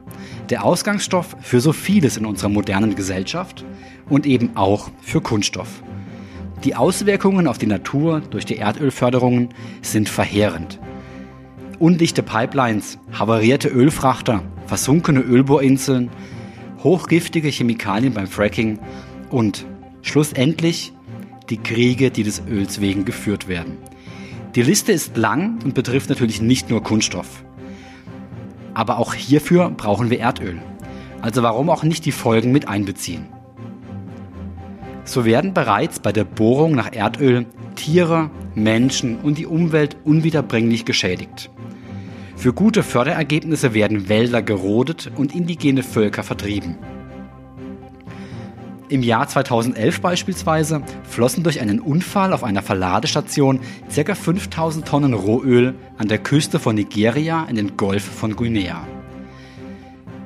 Der 0.50 0.64
Ausgangsstoff 0.64 1.36
für 1.42 1.60
so 1.60 1.74
vieles 1.74 2.18
in 2.18 2.26
unserer 2.26 2.50
modernen 2.50 2.96
Gesellschaft 2.96 3.66
und 4.10 4.26
eben 4.26 4.56
auch 4.56 4.92
für 5.02 5.22
Kunststoff. 5.22 5.82
Die 6.64 6.76
Auswirkungen 6.76 7.48
auf 7.48 7.58
die 7.58 7.68
Natur 7.68 8.22
durch 8.22 8.46
die 8.46 8.58
Erdölförderungen 8.58 9.50
sind 9.82 10.08
verheerend. 10.08 10.80
Undichte 11.80 12.24
Pipelines, 12.24 13.00
havarierte 13.12 13.70
Ölfrachter, 13.70 14.44
versunkene 14.68 15.22
Ölbohrinseln, 15.22 16.10
hochgiftige 16.84 17.50
Chemikalien 17.50 18.14
beim 18.14 18.28
Fracking 18.28 18.80
und 19.30 19.66
schlussendlich 20.02 20.94
die 21.50 21.58
Kriege, 21.58 22.12
die 22.12 22.24
des 22.24 22.44
Öls 22.48 22.82
wegen 22.82 23.06
geführt 23.06 23.48
werden. 23.48 23.78
Die 24.56 24.64
Liste 24.64 24.92
ist 24.92 25.18
lang 25.18 25.60
und 25.64 25.74
betrifft 25.74 26.10
natürlich 26.10 26.42
nicht 26.42 26.70
nur 26.70 26.82
Kunststoff. 26.82 27.45
Aber 28.76 29.00
auch 29.00 29.16
hierfür 29.16 29.72
brauchen 29.72 30.12
wir 30.12 30.20
Erdöl. 30.20 30.62
Also 31.22 31.42
warum 31.42 31.72
auch 31.72 31.82
nicht 31.82 32.06
die 32.06 32.12
Folgen 32.12 32.52
mit 32.52 32.68
einbeziehen? 32.68 33.26
So 35.06 35.26
werden 35.26 35.54
bereits 35.54 36.00
bei 36.00 36.12
der 36.12 36.24
Bohrung 36.24 36.76
nach 36.76 36.94
Erdöl 36.94 37.48
Tiere, 37.76 38.30
Menschen 38.54 39.20
und 39.20 39.38
die 39.38 39.46
Umwelt 39.46 39.98
unwiederbringlich 40.04 40.86
geschädigt. 40.86 41.50
Für 42.36 42.54
gute 42.54 42.84
Förderergebnisse 42.84 43.74
werden 43.74 44.10
Wälder 44.10 44.42
gerodet 44.42 45.12
und 45.16 45.34
indigene 45.34 45.84
Völker 45.84 46.24
vertrieben. 46.24 46.76
Im 48.88 49.02
Jahr 49.02 49.28
2011 49.28 50.00
beispielsweise 50.02 50.84
flossen 51.10 51.44
durch 51.44 51.60
einen 51.60 51.80
Unfall 51.80 52.34
auf 52.34 52.44
einer 52.44 52.62
Verladestation 52.62 53.60
ca. 53.94 54.14
5000 54.14 54.88
Tonnen 54.88 55.14
Rohöl 55.16 55.74
an 55.98 56.08
der 56.08 56.20
Küste 56.20 56.60
von 56.60 56.76
Nigeria 56.76 57.46
in 57.50 57.56
den 57.56 57.78
Golf 57.78 58.04
von 58.04 58.36
Guinea. 58.36 58.86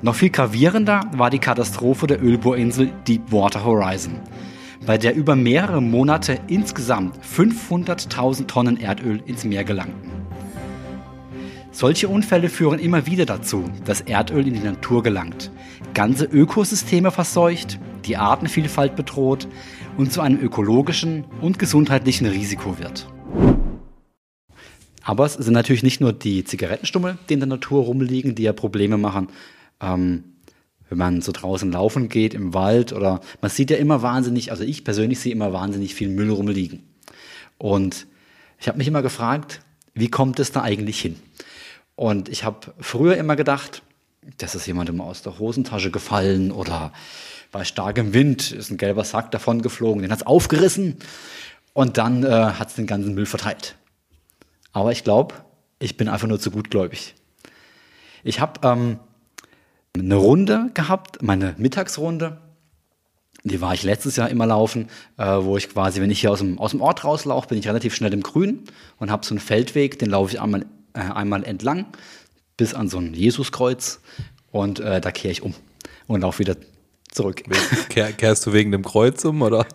Noch 0.01 0.15
viel 0.15 0.29
gravierender 0.29 1.09
war 1.13 1.29
die 1.29 1.39
Katastrophe 1.39 2.07
der 2.07 2.21
Ölbohrinsel 2.21 2.91
Deepwater 3.07 3.63
Horizon, 3.63 4.19
bei 4.85 4.97
der 4.97 5.15
über 5.15 5.37
mehrere 5.37 5.81
Monate 5.81 6.39
insgesamt 6.47 7.17
500.000 7.23 8.47
Tonnen 8.47 8.77
Erdöl 8.77 9.23
ins 9.25 9.45
Meer 9.45 9.63
gelangten. 9.63 10.11
Solche 11.71 12.09
Unfälle 12.09 12.49
führen 12.49 12.79
immer 12.79 13.05
wieder 13.05 13.25
dazu, 13.25 13.63
dass 13.85 14.01
Erdöl 14.01 14.47
in 14.47 14.55
die 14.55 14.59
Natur 14.59 15.01
gelangt, 15.01 15.49
ganze 15.93 16.25
Ökosysteme 16.25 17.11
verseucht 17.11 17.79
die 18.05 18.17
Artenvielfalt 18.17 18.95
bedroht 18.95 19.47
und 19.97 20.11
zu 20.11 20.21
einem 20.21 20.39
ökologischen 20.39 21.25
und 21.41 21.59
gesundheitlichen 21.59 22.27
Risiko 22.27 22.79
wird. 22.79 23.07
Aber 25.03 25.25
es 25.25 25.33
sind 25.33 25.53
natürlich 25.53 25.83
nicht 25.83 26.01
nur 26.01 26.13
die 26.13 26.43
Zigarettenstummel, 26.43 27.17
die 27.27 27.33
in 27.33 27.39
der 27.39 27.47
Natur 27.47 27.83
rumliegen, 27.83 28.35
die 28.35 28.43
ja 28.43 28.53
Probleme 28.53 28.97
machen. 28.97 29.29
Ähm, 29.81 30.23
wenn 30.89 30.97
man 30.97 31.21
so 31.21 31.31
draußen 31.31 31.71
laufen 31.71 32.09
geht 32.09 32.33
im 32.33 32.53
Wald 32.53 32.93
oder 32.93 33.21
man 33.41 33.51
sieht 33.51 33.69
ja 33.69 33.77
immer 33.77 34.01
wahnsinnig, 34.01 34.51
also 34.51 34.63
ich 34.63 34.83
persönlich 34.83 35.19
sehe 35.19 35.31
immer 35.31 35.53
wahnsinnig 35.53 35.95
viel 35.95 36.09
Müll 36.09 36.31
rumliegen. 36.31 36.83
Und 37.57 38.07
ich 38.59 38.67
habe 38.67 38.77
mich 38.77 38.87
immer 38.87 39.01
gefragt, 39.01 39.61
wie 39.93 40.09
kommt 40.09 40.39
es 40.39 40.51
da 40.51 40.61
eigentlich 40.61 40.99
hin? 40.99 41.15
Und 41.95 42.29
ich 42.29 42.43
habe 42.43 42.73
früher 42.79 43.17
immer 43.17 43.35
gedacht, 43.35 43.83
das 44.37 44.55
ist 44.55 44.65
jemandem 44.65 45.01
aus 45.01 45.21
der 45.21 45.39
Hosentasche 45.39 45.91
gefallen 45.91 46.51
oder 46.51 46.91
bei 47.51 47.63
starkem 47.63 48.13
Wind 48.13 48.51
ist 48.51 48.69
ein 48.69 48.77
gelber 48.77 49.03
Sack 49.03 49.31
davon 49.31 49.61
geflogen, 49.61 50.01
den 50.01 50.11
hat 50.11 50.19
es 50.19 50.27
aufgerissen 50.27 50.97
und 51.73 51.97
dann 51.97 52.23
äh, 52.23 52.27
hat 52.27 52.69
es 52.69 52.75
den 52.75 52.87
ganzen 52.87 53.13
Müll 53.13 53.25
verteilt. 53.25 53.75
Aber 54.71 54.91
ich 54.91 55.03
glaube, 55.03 55.35
ich 55.79 55.97
bin 55.97 56.07
einfach 56.07 56.27
nur 56.27 56.39
zu 56.39 56.51
gutgläubig. 56.51 57.15
Ich 58.23 58.39
habe 58.39 58.67
ähm, 58.67 58.99
eine 59.97 60.15
Runde 60.15 60.69
gehabt, 60.73 61.21
meine 61.21 61.55
Mittagsrunde. 61.57 62.39
Die 63.43 63.61
war 63.61 63.73
ich 63.73 63.83
letztes 63.83 64.17
Jahr 64.17 64.29
immer 64.29 64.45
laufen, 64.45 64.89
äh, 65.17 65.23
wo 65.23 65.57
ich 65.57 65.69
quasi, 65.69 66.01
wenn 66.01 66.11
ich 66.11 66.19
hier 66.19 66.31
aus 66.31 66.39
dem, 66.39 66.59
aus 66.59 66.71
dem 66.71 66.81
Ort 66.81 67.03
rauslaufe, 67.03 67.47
bin 67.47 67.57
ich 67.57 67.67
relativ 67.67 67.95
schnell 67.95 68.13
im 68.13 68.21
Grün 68.21 68.65
und 68.97 69.09
habe 69.09 69.25
so 69.25 69.33
einen 69.33 69.39
Feldweg, 69.39 69.97
den 69.97 70.09
laufe 70.09 70.33
ich 70.33 70.41
einmal, 70.41 70.65
äh, 70.93 70.99
einmal 70.99 71.43
entlang 71.43 71.85
bis 72.57 72.73
an 72.73 72.89
so 72.89 72.97
ein 72.97 73.13
Jesuskreuz 73.13 74.01
und 74.51 74.81
äh, 74.81 74.99
da 74.99 75.11
kehre 75.11 75.31
ich 75.31 75.41
um 75.41 75.53
und 76.07 76.21
laufe 76.21 76.39
wieder 76.39 76.57
zurück. 77.11 77.43
Kehr, 77.89 78.11
kehrst 78.13 78.45
du 78.45 78.53
wegen 78.53 78.71
dem 78.71 78.83
Kreuz 78.83 79.25
um 79.25 79.41
oder 79.41 79.65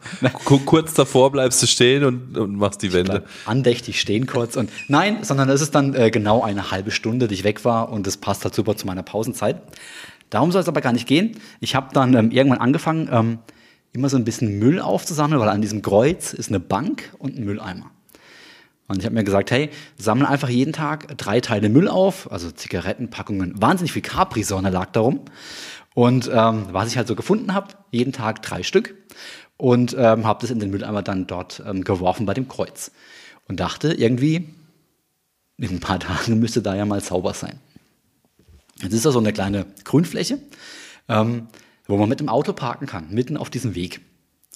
kurz 0.65 0.95
davor 0.95 1.33
bleibst 1.33 1.63
du 1.63 1.67
stehen 1.67 2.05
und, 2.05 2.39
und 2.39 2.57
machst 2.57 2.83
die 2.83 2.93
Wende? 2.93 3.25
Andächtig 3.45 4.01
stehen 4.01 4.27
kurz 4.27 4.57
und 4.57 4.71
nein, 4.89 5.19
sondern 5.23 5.49
es 5.49 5.61
ist 5.61 5.75
dann 5.75 5.95
äh, 5.95 6.11
genau 6.11 6.43
eine 6.43 6.71
halbe 6.71 6.91
Stunde, 6.91 7.29
die 7.29 7.35
ich 7.35 7.45
weg 7.45 7.65
war 7.65 7.91
und 7.91 8.07
das 8.07 8.17
passt 8.17 8.45
halt 8.45 8.55
super 8.55 8.77
zu 8.77 8.87
meiner 8.87 9.03
Pausenzeit. 9.03 9.61
Darum 10.31 10.53
soll 10.53 10.63
es 10.63 10.69
aber 10.69 10.81
gar 10.81 10.93
nicht 10.93 11.07
gehen. 11.07 11.39
Ich 11.61 11.75
habe 11.75 11.89
dann 11.93 12.15
ähm, 12.15 12.31
irgendwann 12.31 12.61
angefangen, 12.61 13.09
ähm, 13.13 13.39
immer 13.93 14.09
so 14.09 14.17
ein 14.17 14.25
bisschen 14.25 14.59
Müll 14.59 14.81
aufzusammeln, 14.81 15.41
weil 15.41 15.49
an 15.49 15.63
diesem 15.63 15.83
Kreuz 15.83 16.33
ist 16.33 16.49
eine 16.49 16.61
Bank 16.61 17.13
und 17.19 17.39
ein 17.39 17.45
Mülleimer. 17.45 17.91
Und 18.87 18.99
ich 18.99 19.07
habe 19.07 19.15
mir 19.15 19.25
gesagt, 19.25 19.51
hey, 19.51 19.71
sammle 19.97 20.29
einfach 20.29 20.49
jeden 20.49 20.73
Tag 20.73 21.17
drei 21.17 21.41
Teile 21.41 21.71
Müll 21.71 21.89
auf, 21.89 22.31
also 22.31 22.51
Zigarettenpackungen, 22.51 23.61
wahnsinnig 23.61 23.93
viel 23.93 24.03
Capri-Sonne 24.03 24.69
lag 24.69 24.91
darum. 24.91 25.21
Und 25.95 26.29
ähm, 26.33 26.67
was 26.73 26.89
ich 26.89 26.97
halt 26.97 27.07
so 27.07 27.15
gefunden 27.15 27.55
habe, 27.55 27.69
jeden 27.91 28.13
Tag 28.13 28.43
drei 28.43 28.63
Stück 28.63 28.95
und 29.57 29.95
ähm, 29.97 30.27
habe 30.27 30.41
das 30.41 30.51
in 30.51 30.59
den 30.59 30.71
Mülleimer 30.71 31.03
dann 31.03 31.27
dort 31.27 31.63
ähm, 31.65 31.85
geworfen 31.85 32.27
bei 32.27 32.35
dem 32.35 32.49
Kreuz 32.49 32.91
und 33.47 33.61
dachte 33.61 33.93
irgendwie, 33.93 34.49
in 35.57 35.71
ein 35.71 35.81
paar 35.81 36.01
Tagen 36.01 36.41
müsste 36.41 36.63
da 36.63 36.75
ja 36.75 36.85
mal 36.85 37.01
sauber 37.01 37.33
sein. 37.33 37.61
Jetzt 38.83 38.93
ist 38.93 39.07
da 39.07 39.13
so 39.13 39.21
eine 39.21 39.33
kleine 39.33 39.67
Grünfläche, 39.85 40.39
ähm, 41.09 41.47
wo 41.87 41.97
man 41.97 42.09
mit 42.09 42.19
dem 42.19 42.29
Auto 42.29 42.53
parken 42.53 42.87
kann, 42.87 43.11
mitten 43.11 43.37
auf 43.37 43.51
diesem 43.51 43.77
Weg 43.77 44.01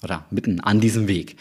oder 0.03 0.25
mitten 0.29 0.59
an 0.59 0.81
diesem 0.81 1.07
Weg. 1.07 1.37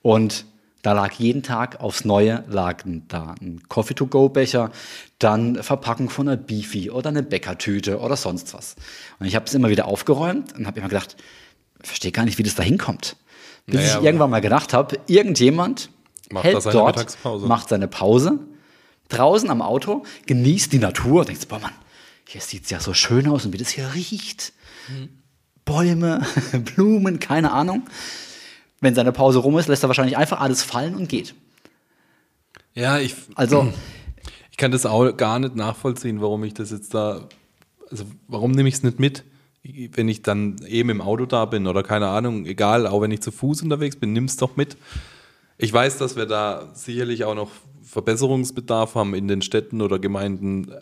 Und 0.00 0.46
da 0.82 0.92
lag 0.92 1.12
jeden 1.12 1.44
Tag 1.44 1.80
aufs 1.80 2.04
Neue 2.04 2.44
lag 2.48 2.82
da 3.08 3.34
ein 3.40 3.62
Coffee-to-go-Becher, 3.68 4.72
dann 5.20 5.62
Verpackung 5.62 6.10
von 6.10 6.28
einer 6.28 6.36
Beefy 6.36 6.90
oder 6.90 7.08
eine 7.08 7.22
Bäckertüte 7.22 8.00
oder 8.00 8.16
sonst 8.16 8.52
was. 8.52 8.74
Und 9.20 9.26
ich 9.26 9.36
habe 9.36 9.46
es 9.46 9.54
immer 9.54 9.70
wieder 9.70 9.86
aufgeräumt 9.86 10.52
und 10.56 10.66
habe 10.66 10.80
immer 10.80 10.88
gedacht, 10.88 11.16
ich 11.80 11.86
verstehe 11.86 12.10
gar 12.10 12.24
nicht, 12.24 12.38
wie 12.38 12.42
das 12.42 12.56
da 12.56 12.64
hinkommt. 12.64 13.16
Bis 13.66 13.76
naja, 13.76 13.98
ich 13.98 14.04
irgendwann 14.04 14.30
mal 14.30 14.40
gedacht 14.40 14.72
habe, 14.74 14.98
irgendjemand 15.06 15.90
macht 16.30 16.44
hält 16.44 16.66
dort, 16.66 17.16
macht 17.46 17.68
seine 17.68 17.86
Pause, 17.86 18.40
draußen 19.08 19.50
am 19.50 19.62
Auto, 19.62 20.02
genießt 20.26 20.72
die 20.72 20.78
Natur 20.80 21.20
und 21.20 21.28
denkt, 21.28 21.46
boah 21.48 21.60
Mann, 21.60 21.72
hier 22.26 22.40
sieht 22.40 22.64
es 22.64 22.70
ja 22.70 22.80
so 22.80 22.92
schön 22.92 23.28
aus 23.28 23.46
und 23.46 23.52
wie 23.52 23.58
das 23.58 23.68
hier 23.68 23.94
riecht. 23.94 24.52
Mhm. 24.88 25.10
Bäume, 25.64 26.26
Blumen, 26.74 27.20
keine 27.20 27.52
Ahnung 27.52 27.84
wenn 28.82 28.94
seine 28.94 29.12
Pause 29.12 29.38
rum 29.38 29.56
ist, 29.56 29.68
lässt 29.68 29.82
er 29.84 29.88
wahrscheinlich 29.88 30.18
einfach 30.18 30.40
alles 30.40 30.62
fallen 30.62 30.94
und 30.96 31.08
geht. 31.08 31.34
Ja, 32.74 32.98
ich. 32.98 33.14
Also. 33.34 33.72
Ich 34.50 34.58
kann 34.58 34.70
das 34.70 34.84
auch 34.84 35.16
gar 35.16 35.38
nicht 35.38 35.56
nachvollziehen, 35.56 36.20
warum 36.20 36.44
ich 36.44 36.52
das 36.52 36.70
jetzt 36.70 36.92
da. 36.92 37.26
Also, 37.90 38.04
warum 38.28 38.50
nehme 38.50 38.68
ich 38.68 38.74
es 38.74 38.82
nicht 38.82 39.00
mit? 39.00 39.24
Wenn 39.62 40.08
ich 40.08 40.22
dann 40.22 40.56
eben 40.66 40.90
im 40.90 41.00
Auto 41.00 41.24
da 41.24 41.44
bin 41.44 41.66
oder 41.66 41.82
keine 41.82 42.08
Ahnung, 42.08 42.44
egal, 42.44 42.86
auch 42.86 43.00
wenn 43.00 43.12
ich 43.12 43.22
zu 43.22 43.30
Fuß 43.30 43.62
unterwegs 43.62 43.96
bin, 43.96 44.12
nimm 44.12 44.24
es 44.24 44.36
doch 44.36 44.56
mit. 44.56 44.76
Ich 45.56 45.72
weiß, 45.72 45.98
dass 45.98 46.16
wir 46.16 46.26
da 46.26 46.70
sicherlich 46.74 47.24
auch 47.24 47.36
noch 47.36 47.50
Verbesserungsbedarf 47.84 48.96
haben 48.96 49.14
in 49.14 49.28
den 49.28 49.42
Städten 49.42 49.80
oder 49.80 50.00
Gemeinden, 50.00 50.72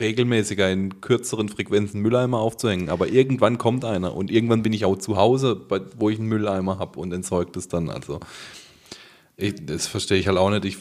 regelmäßiger 0.00 0.70
in 0.70 1.00
kürzeren 1.00 1.48
Frequenzen 1.48 2.00
Mülleimer 2.00 2.38
aufzuhängen. 2.38 2.88
Aber 2.88 3.08
irgendwann 3.08 3.58
kommt 3.58 3.84
einer 3.84 4.14
und 4.14 4.30
irgendwann 4.30 4.62
bin 4.62 4.72
ich 4.72 4.84
auch 4.84 4.98
zu 4.98 5.16
Hause, 5.16 5.60
wo 5.96 6.10
ich 6.10 6.18
einen 6.18 6.28
Mülleimer 6.28 6.78
habe 6.78 6.98
und 6.98 7.12
entsorgt 7.12 7.56
es 7.56 7.68
dann. 7.68 7.90
Also 7.90 8.20
ich, 9.36 9.54
das 9.64 9.86
verstehe 9.86 10.18
ich 10.18 10.26
halt 10.26 10.38
auch 10.38 10.50
nicht. 10.50 10.64
Ich, 10.64 10.78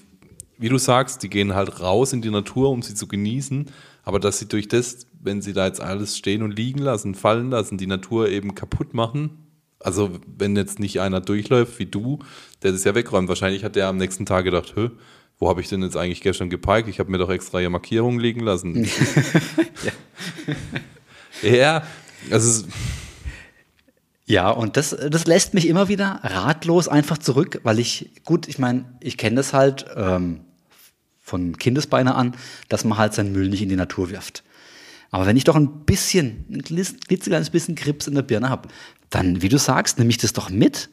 wie 0.57 0.69
du 0.69 0.77
sagst, 0.77 1.23
die 1.23 1.29
gehen 1.29 1.53
halt 1.53 1.79
raus 1.81 2.13
in 2.13 2.21
die 2.21 2.31
Natur, 2.31 2.69
um 2.69 2.81
sie 2.81 2.95
zu 2.95 3.07
genießen. 3.07 3.67
Aber 4.03 4.19
dass 4.19 4.39
sie 4.39 4.47
durch 4.47 4.67
das 4.67 5.07
wenn 5.27 5.41
sie 5.41 5.53
da 5.53 5.65
jetzt 5.65 5.81
alles 5.81 6.17
stehen 6.17 6.43
und 6.43 6.55
liegen 6.55 6.79
lassen, 6.79 7.15
fallen 7.15 7.51
lassen, 7.51 7.77
die 7.77 7.87
Natur 7.87 8.29
eben 8.29 8.55
kaputt 8.55 8.93
machen. 8.93 9.43
Also 9.79 10.19
wenn 10.25 10.55
jetzt 10.55 10.79
nicht 10.79 10.99
einer 11.01 11.21
durchläuft 11.21 11.77
wie 11.79 11.85
du, 11.85 12.19
der 12.63 12.71
das 12.71 12.83
ja 12.83 12.95
wegräumt, 12.95 13.29
wahrscheinlich 13.29 13.63
hat 13.63 13.75
der 13.75 13.87
am 13.87 13.97
nächsten 13.97 14.25
Tag 14.25 14.45
gedacht, 14.45 14.73
Hö, 14.75 14.89
wo 15.39 15.49
habe 15.49 15.61
ich 15.61 15.69
denn 15.69 15.83
jetzt 15.83 15.95
eigentlich 15.95 16.21
gestern 16.21 16.49
geparkt? 16.49 16.87
Ich 16.87 16.99
habe 16.99 17.11
mir 17.11 17.17
doch 17.17 17.29
extra 17.29 17.59
hier 17.59 17.69
Markierungen 17.69 18.19
liegen 18.19 18.41
lassen. 18.41 18.85
ja. 21.43 21.49
ja, 21.49 21.83
also 22.31 22.65
ja, 24.29 24.49
und 24.49 24.75
das, 24.75 24.89
das 24.89 25.25
lässt 25.25 25.53
mich 25.53 25.67
immer 25.67 25.87
wieder 25.87 26.19
ratlos 26.21 26.89
einfach 26.89 27.17
zurück, 27.17 27.61
weil 27.63 27.79
ich, 27.79 28.11
gut, 28.25 28.49
ich 28.49 28.59
meine, 28.59 28.83
ich 28.99 29.17
kenne 29.17 29.37
das 29.37 29.53
halt 29.53 29.85
ähm, 29.95 30.41
von 31.21 31.57
Kindesbeine 31.57 32.13
an, 32.13 32.35
dass 32.67 32.83
man 32.83 32.97
halt 32.97 33.13
seinen 33.13 33.31
Müll 33.31 33.47
nicht 33.47 33.61
in 33.61 33.69
die 33.69 33.77
Natur 33.77 34.09
wirft. 34.09 34.43
Aber 35.11 35.25
wenn 35.25 35.37
ich 35.37 35.45
doch 35.45 35.55
ein 35.55 35.85
bisschen, 35.85 36.45
ein 36.51 36.61
klitzekleines 36.61 37.51
bisschen 37.51 37.75
Grips 37.75 38.07
in 38.07 38.15
der 38.15 38.21
Birne 38.21 38.49
habe, 38.49 38.67
dann, 39.09 39.41
wie 39.41 39.47
du 39.47 39.57
sagst, 39.57 39.97
nehme 39.97 40.09
ich 40.09 40.17
das 40.17 40.33
doch 40.33 40.49
mit. 40.49 40.89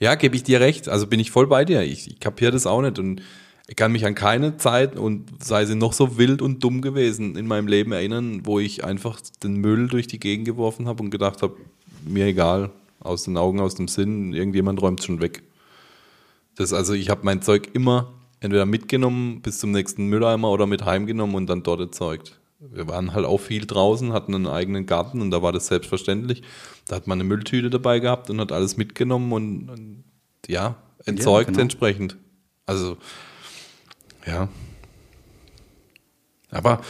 Ja, 0.00 0.14
gebe 0.14 0.36
ich 0.36 0.42
dir 0.42 0.60
recht. 0.60 0.88
Also 0.88 1.06
bin 1.06 1.20
ich 1.20 1.30
voll 1.30 1.46
bei 1.46 1.64
dir. 1.64 1.82
Ich, 1.82 2.08
ich 2.08 2.20
kapiere 2.20 2.52
das 2.52 2.66
auch 2.66 2.82
nicht. 2.82 2.98
Und 2.98 3.22
ich 3.66 3.76
kann 3.76 3.92
mich 3.92 4.06
an 4.06 4.14
keine 4.14 4.56
Zeit 4.56 4.96
und 4.96 5.44
sei 5.44 5.66
sie 5.66 5.74
noch 5.74 5.92
so 5.92 6.16
wild 6.16 6.40
und 6.40 6.64
dumm 6.64 6.80
gewesen 6.80 7.36
in 7.36 7.46
meinem 7.46 7.66
Leben 7.66 7.92
erinnern, 7.92 8.42
wo 8.44 8.58
ich 8.58 8.84
einfach 8.84 9.20
den 9.42 9.56
Müll 9.56 9.88
durch 9.88 10.06
die 10.06 10.18
Gegend 10.18 10.46
geworfen 10.46 10.88
habe 10.88 11.02
und 11.02 11.10
gedacht 11.10 11.42
habe, 11.42 11.56
mir 12.06 12.26
egal, 12.26 12.70
aus 13.00 13.24
den 13.24 13.36
Augen, 13.36 13.60
aus 13.60 13.74
dem 13.74 13.88
Sinn, 13.88 14.32
irgendjemand 14.32 14.80
räumt 14.80 15.02
schon 15.02 15.20
weg. 15.20 15.42
Das 16.56 16.72
also, 16.72 16.94
ich 16.94 17.10
habe 17.10 17.20
mein 17.24 17.42
Zeug 17.42 17.68
immer 17.74 18.12
entweder 18.40 18.66
mitgenommen 18.66 19.42
bis 19.42 19.58
zum 19.58 19.70
nächsten 19.70 20.06
Mülleimer 20.06 20.50
oder 20.50 20.66
mit 20.66 20.84
heimgenommen 20.84 21.36
und 21.36 21.46
dann 21.48 21.62
dort 21.62 21.80
erzeugt. 21.80 22.38
Wir 22.60 22.88
waren 22.88 23.14
halt 23.14 23.24
auch 23.24 23.38
viel 23.38 23.66
draußen, 23.66 24.12
hatten 24.12 24.34
einen 24.34 24.48
eigenen 24.48 24.84
Garten 24.86 25.20
und 25.20 25.30
da 25.30 25.42
war 25.42 25.52
das 25.52 25.68
selbstverständlich. 25.68 26.42
Da 26.88 26.96
hat 26.96 27.06
man 27.06 27.20
eine 27.20 27.28
Mülltüte 27.28 27.70
dabei 27.70 28.00
gehabt 28.00 28.30
und 28.30 28.40
hat 28.40 28.50
alles 28.50 28.76
mitgenommen 28.76 29.32
und, 29.32 29.70
und 29.70 30.04
ja, 30.48 30.76
entsorgt 31.04 31.48
ja, 31.48 31.52
genau. 31.52 31.62
entsprechend. 31.62 32.16
Also, 32.66 32.96
ja. 34.26 34.48
Aber 36.50 36.80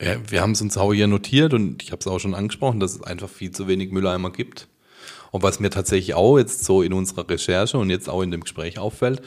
ja, 0.00 0.16
wir 0.30 0.40
haben 0.40 0.52
es 0.52 0.62
uns 0.62 0.76
auch 0.76 0.92
hier 0.92 1.08
notiert 1.08 1.52
und 1.52 1.82
ich 1.82 1.90
habe 1.90 2.00
es 2.00 2.06
auch 2.06 2.20
schon 2.20 2.34
angesprochen, 2.34 2.78
dass 2.78 2.94
es 2.94 3.02
einfach 3.02 3.28
viel 3.28 3.50
zu 3.50 3.66
wenig 3.66 3.90
Mülleimer 3.90 4.30
gibt. 4.30 4.68
Und 5.32 5.42
was 5.42 5.58
mir 5.58 5.70
tatsächlich 5.70 6.14
auch 6.14 6.38
jetzt 6.38 6.64
so 6.64 6.82
in 6.82 6.92
unserer 6.92 7.28
Recherche 7.28 7.78
und 7.78 7.90
jetzt 7.90 8.08
auch 8.08 8.22
in 8.22 8.30
dem 8.30 8.42
Gespräch 8.42 8.78
auffällt, 8.78 9.22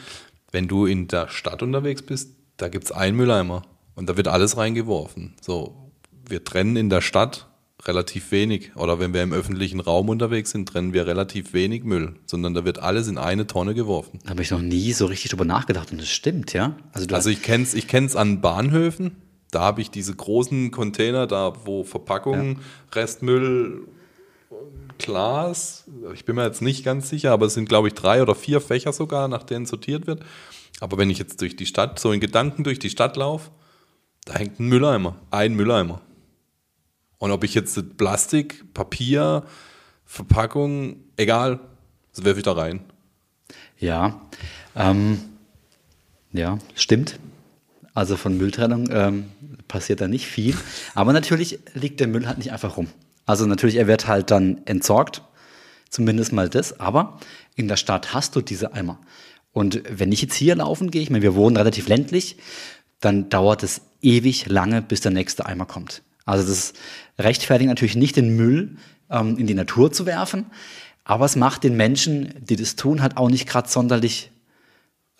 wenn 0.50 0.66
du 0.66 0.86
in 0.86 1.08
der 1.08 1.28
Stadt 1.28 1.62
unterwegs 1.62 2.00
bist, 2.00 2.30
da 2.56 2.68
gibt 2.68 2.84
es 2.84 2.92
einen 2.92 3.16
Mülleimer 3.18 3.62
und 3.96 4.08
da 4.08 4.16
wird 4.16 4.28
alles 4.28 4.56
reingeworfen. 4.56 5.34
So, 5.40 5.90
wir 6.28 6.44
trennen 6.44 6.76
in 6.76 6.90
der 6.90 7.00
Stadt 7.00 7.48
relativ 7.84 8.30
wenig. 8.30 8.76
Oder 8.76 8.98
wenn 8.98 9.12
wir 9.12 9.22
im 9.22 9.32
öffentlichen 9.32 9.80
Raum 9.80 10.08
unterwegs 10.08 10.50
sind, 10.50 10.68
trennen 10.68 10.92
wir 10.92 11.06
relativ 11.06 11.52
wenig 11.52 11.84
Müll, 11.84 12.14
sondern 12.26 12.54
da 12.54 12.64
wird 12.64 12.78
alles 12.78 13.08
in 13.08 13.18
eine 13.18 13.46
Tonne 13.46 13.74
geworfen. 13.74 14.20
Da 14.24 14.30
habe 14.30 14.42
ich 14.42 14.50
noch 14.50 14.60
nie 14.60 14.92
so 14.92 15.06
richtig 15.06 15.30
drüber 15.30 15.44
nachgedacht 15.44 15.90
und 15.92 16.00
das 16.00 16.08
stimmt, 16.08 16.52
ja. 16.52 16.76
Also, 16.92 17.06
also 17.14 17.30
ich 17.30 17.42
kenne 17.42 17.64
es 17.64 17.74
ich 17.74 17.88
kenn's 17.88 18.16
an 18.16 18.40
Bahnhöfen. 18.40 19.16
Da 19.50 19.60
habe 19.60 19.80
ich 19.80 19.90
diese 19.90 20.14
großen 20.14 20.70
Container, 20.72 21.26
da 21.26 21.54
wo 21.64 21.84
Verpackungen, 21.84 22.54
ja. 22.54 23.00
Restmüll, 23.00 23.86
Glas, 24.98 25.84
ich 26.14 26.24
bin 26.24 26.36
mir 26.36 26.44
jetzt 26.44 26.62
nicht 26.62 26.84
ganz 26.84 27.08
sicher, 27.08 27.30
aber 27.30 27.46
es 27.46 27.54
sind, 27.54 27.68
glaube 27.68 27.88
ich, 27.88 27.94
drei 27.94 28.22
oder 28.22 28.34
vier 28.34 28.60
Fächer 28.60 28.92
sogar, 28.92 29.28
nach 29.28 29.42
denen 29.42 29.66
sortiert 29.66 30.06
wird. 30.06 30.22
Aber 30.80 30.98
wenn 30.98 31.10
ich 31.10 31.18
jetzt 31.18 31.40
durch 31.40 31.54
die 31.54 31.66
Stadt, 31.66 31.98
so 31.98 32.12
in 32.12 32.20
Gedanken 32.20 32.64
durch 32.64 32.78
die 32.78 32.90
Stadt 32.90 33.16
laufe, 33.16 33.50
da 34.26 34.34
hängt 34.34 34.60
ein 34.60 34.68
Mülleimer, 34.68 35.16
ein 35.30 35.54
Mülleimer. 35.54 36.02
Und 37.18 37.30
ob 37.30 37.44
ich 37.44 37.54
jetzt 37.54 37.96
Plastik, 37.96 38.74
Papier, 38.74 39.44
Verpackung, 40.04 40.96
egal, 41.16 41.60
das 42.14 42.24
werfe 42.24 42.40
ich 42.40 42.44
da 42.44 42.52
rein. 42.52 42.80
Ja, 43.78 44.20
ähm, 44.74 45.20
ja, 46.32 46.58
stimmt. 46.74 47.18
Also 47.94 48.16
von 48.16 48.36
Mülltrennung 48.36 48.88
ähm, 48.90 49.30
passiert 49.68 50.00
da 50.00 50.08
nicht 50.08 50.26
viel. 50.26 50.54
Aber 50.94 51.12
natürlich 51.12 51.60
liegt 51.74 52.00
der 52.00 52.08
Müll 52.08 52.26
halt 52.26 52.38
nicht 52.38 52.52
einfach 52.52 52.76
rum. 52.76 52.88
Also 53.24 53.46
natürlich, 53.46 53.76
er 53.76 53.86
wird 53.86 54.06
halt 54.06 54.30
dann 54.30 54.60
entsorgt, 54.66 55.22
zumindest 55.88 56.32
mal 56.32 56.48
das. 56.48 56.78
Aber 56.78 57.18
in 57.54 57.68
der 57.68 57.76
Stadt 57.76 58.12
hast 58.12 58.36
du 58.36 58.40
diese 58.40 58.74
Eimer. 58.74 58.98
Und 59.52 59.82
wenn 59.88 60.12
ich 60.12 60.20
jetzt 60.20 60.34
hier 60.34 60.56
laufen 60.56 60.90
gehe, 60.90 61.00
ich 61.00 61.10
meine, 61.10 61.22
wir 61.22 61.34
wohnen 61.34 61.56
relativ 61.56 61.88
ländlich, 61.88 62.36
dann 63.00 63.30
dauert 63.30 63.62
es 63.62 63.82
ewig 64.06 64.46
lange, 64.46 64.80
bis 64.80 65.00
der 65.00 65.10
nächste 65.10 65.46
Eimer 65.46 65.66
kommt. 65.66 66.02
Also 66.24 66.46
das 66.46 66.72
rechtfertigt 67.18 67.68
natürlich 67.68 67.96
nicht, 67.96 68.16
den 68.16 68.36
Müll 68.36 68.76
ähm, 69.10 69.36
in 69.36 69.46
die 69.46 69.54
Natur 69.54 69.92
zu 69.92 70.06
werfen, 70.06 70.46
aber 71.04 71.24
es 71.24 71.36
macht 71.36 71.64
den 71.64 71.76
Menschen, 71.76 72.34
die 72.40 72.56
das 72.56 72.76
tun, 72.76 73.02
halt 73.02 73.16
auch 73.16 73.28
nicht 73.28 73.48
gerade 73.48 73.68
sonderlich 73.68 74.30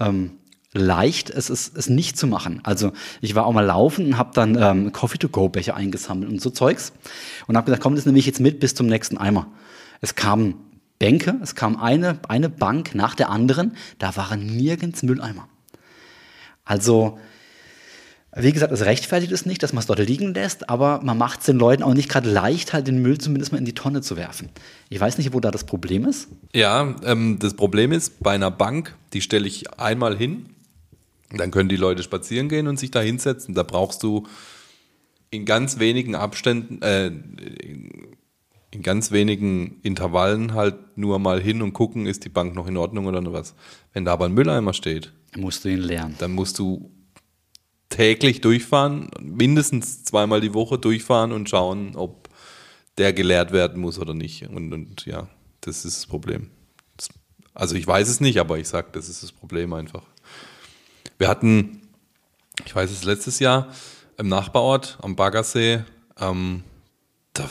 ähm, 0.01 0.33
leicht, 0.73 1.31
es 1.31 1.49
ist 1.49 1.77
es 1.77 1.89
nicht 1.89 2.19
zu 2.19 2.27
machen. 2.27 2.61
Also 2.65 2.93
ich 3.21 3.35
war 3.35 3.47
auch 3.47 3.53
mal 3.53 3.65
laufen 3.65 4.07
und 4.07 4.19
habe 4.19 4.31
dann 4.35 4.61
ähm, 4.61 4.93
Coffee-to-go-Becher 4.93 5.75
eingesammelt 5.75 6.29
und 6.29 6.41
so 6.41 6.51
Zeugs 6.51 6.93
und 7.47 7.57
habe 7.57 7.67
gesagt, 7.67 7.83
komm, 7.83 7.95
das 7.95 8.07
nehme 8.07 8.19
ich 8.19 8.27
jetzt 8.27 8.41
mit 8.41 8.61
bis 8.61 8.75
zum 8.75 8.87
nächsten 8.87 9.17
Eimer. 9.17 9.49
Es 10.01 10.15
kamen 10.15 10.55
Bänke, 10.99 11.39
es 11.43 11.55
kam 11.55 11.77
eine, 11.77 12.19
eine 12.29 12.49
Bank 12.49 12.95
nach 12.95 13.15
der 13.15 13.31
anderen, 13.31 13.77
da 13.99 14.17
waren 14.17 14.45
nirgends 14.45 15.03
Mülleimer. 15.03 15.49
Also 16.65 17.19
wie 18.39 18.53
gesagt, 18.53 18.73
es 18.73 18.85
rechtfertigt 18.85 19.33
es 19.33 19.47
nicht, 19.47 19.63
dass 19.63 19.73
man 19.73 19.81
es 19.81 19.87
dort 19.87 19.99
liegen 19.99 20.35
lässt, 20.35 20.69
aber 20.69 21.01
man 21.03 21.17
macht 21.17 21.41
es 21.41 21.47
den 21.47 21.59
Leuten 21.59 21.83
auch 21.83 21.95
nicht 21.95 22.11
gerade 22.11 22.31
leicht, 22.31 22.75
halt 22.75 22.87
den 22.87 23.01
Müll 23.01 23.19
zumindest 23.19 23.53
mal 23.53 23.59
in 23.59 23.65
die 23.65 23.75
Tonne 23.75 24.03
zu 24.03 24.17
werfen. 24.17 24.51
Ich 24.91 25.01
weiß 25.01 25.17
nicht, 25.17 25.33
wo 25.33 25.41
da 25.41 25.51
das 25.51 25.65
Problem 25.65 26.05
ist. 26.05 26.29
Ja, 26.55 26.97
ähm, 27.03 27.39
das 27.39 27.55
Problem 27.55 27.93
ist, 27.93 28.21
bei 28.21 28.33
einer 28.33 28.51
Bank, 28.51 28.95
die 29.15 29.23
stelle 29.23 29.47
ich 29.47 29.73
einmal 29.81 30.17
hin, 30.17 30.51
dann 31.35 31.51
können 31.51 31.71
die 31.71 31.77
Leute 31.77 32.03
spazieren 32.03 32.49
gehen 32.49 32.69
und 32.69 32.79
sich 32.79 32.91
da 32.91 33.01
hinsetzen. 33.01 33.55
Da 33.55 33.63
brauchst 33.63 34.03
du 34.03 34.27
in 35.31 35.47
ganz 35.47 35.79
wenigen 35.79 36.15
Abständen, 36.15 36.83
äh, 36.83 37.07
in 37.07 38.83
ganz 38.83 39.13
wenigen 39.13 39.81
Intervallen 39.83 40.53
halt 40.53 40.75
nur 40.97 41.19
mal 41.19 41.41
hin 41.41 41.63
und 41.63 41.73
gucken, 41.73 42.07
ist 42.07 42.25
die 42.25 42.29
Bank 42.29 42.55
noch 42.55 42.67
in 42.67 42.77
Ordnung 42.77 43.07
oder 43.07 43.33
was. 43.33 43.55
Wenn 43.95 44.05
da 44.05 44.13
aber 44.13 44.27
ein 44.27 44.35
Mülleimer 44.35 44.75
steht, 44.75 45.13
musst 45.37 45.65
du 45.65 45.71
ihn 45.71 45.81
lernen. 45.81 46.15
Dann 46.19 46.33
musst 46.33 46.59
du 46.59 46.91
täglich 47.97 48.43
durchfahren, 48.43 49.09
mindestens 49.23 50.05
zweimal 50.05 50.43
die 50.43 50.53
Woche 50.53 50.79
durchfahren 50.79 51.33
und 51.33 51.49
schauen, 51.49 51.97
ob 51.97 52.29
der 52.99 53.15
geleert 53.15 53.53
werden 53.53 53.81
muss 53.81 53.99
oder 53.99 54.13
nicht. 54.13 54.47
Und, 54.51 54.75
und 54.75 55.07
ja, 55.07 55.29
das 55.63 55.87
ist 55.87 55.97
das 55.97 56.07
Problem. 56.07 56.51
Das, 56.99 57.09
also 57.55 57.75
ich 57.75 57.87
weiß 57.87 58.09
es 58.09 58.21
nicht, 58.21 58.39
aber 58.39 58.59
ich 58.59 58.69
sage, 58.69 58.89
das 58.93 59.09
ist 59.09 59.23
das 59.23 59.33
Problem 59.33 59.73
einfach. 59.73 60.03
Wir 61.17 61.29
hatten, 61.29 61.89
ich 62.67 62.75
weiß 62.75 62.91
es 62.91 63.05
letztes 63.05 63.39
Jahr, 63.39 63.73
im 64.19 64.29
Nachbarort 64.29 64.99
am 65.01 65.17
Baggersee, 65.17 65.83
ähm, 66.21 66.65
da 67.33 67.49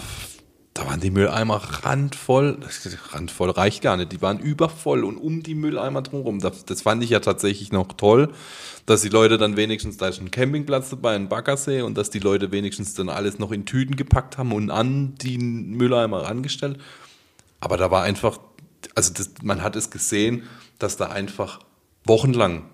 da 0.75 0.85
waren 0.85 0.99
die 0.99 1.09
Mülleimer 1.09 1.55
randvoll. 1.55 2.59
Randvoll 3.13 3.49
reicht 3.49 3.81
gar 3.81 3.95
nicht. 3.95 4.11
Die 4.11 4.21
waren 4.21 4.39
übervoll 4.39 5.05
und 5.05 5.15
um 5.15 5.41
die 5.41 5.55
Mülleimer 5.55 6.01
drumherum. 6.01 6.39
Das, 6.39 6.65
das 6.65 6.81
fand 6.81 7.01
ich 7.01 7.11
ja 7.11 7.21
tatsächlich 7.21 7.71
noch 7.71 7.93
toll, 7.93 8.33
dass 8.85 9.01
die 9.01 9.07
Leute 9.07 9.37
dann 9.37 9.55
wenigstens, 9.55 9.95
da 9.95 10.09
ist 10.09 10.19
ein 10.19 10.31
Campingplatz 10.31 10.89
dabei, 10.89 11.15
ein 11.15 11.29
Baggersee 11.29 11.81
und 11.81 11.97
dass 11.97 12.09
die 12.09 12.19
Leute 12.19 12.51
wenigstens 12.51 12.93
dann 12.93 13.07
alles 13.07 13.39
noch 13.39 13.53
in 13.53 13.65
Tüten 13.65 13.95
gepackt 13.95 14.37
haben 14.37 14.51
und 14.51 14.69
an 14.69 15.15
die 15.15 15.37
Mülleimer 15.37 16.23
rangestellt. 16.23 16.77
Aber 17.61 17.77
da 17.77 17.89
war 17.89 18.03
einfach, 18.03 18.37
also 18.95 19.13
das, 19.13 19.31
man 19.43 19.63
hat 19.63 19.77
es 19.77 19.91
gesehen, 19.91 20.43
dass 20.77 20.97
da 20.97 21.05
einfach 21.07 21.61
wochenlang 22.03 22.65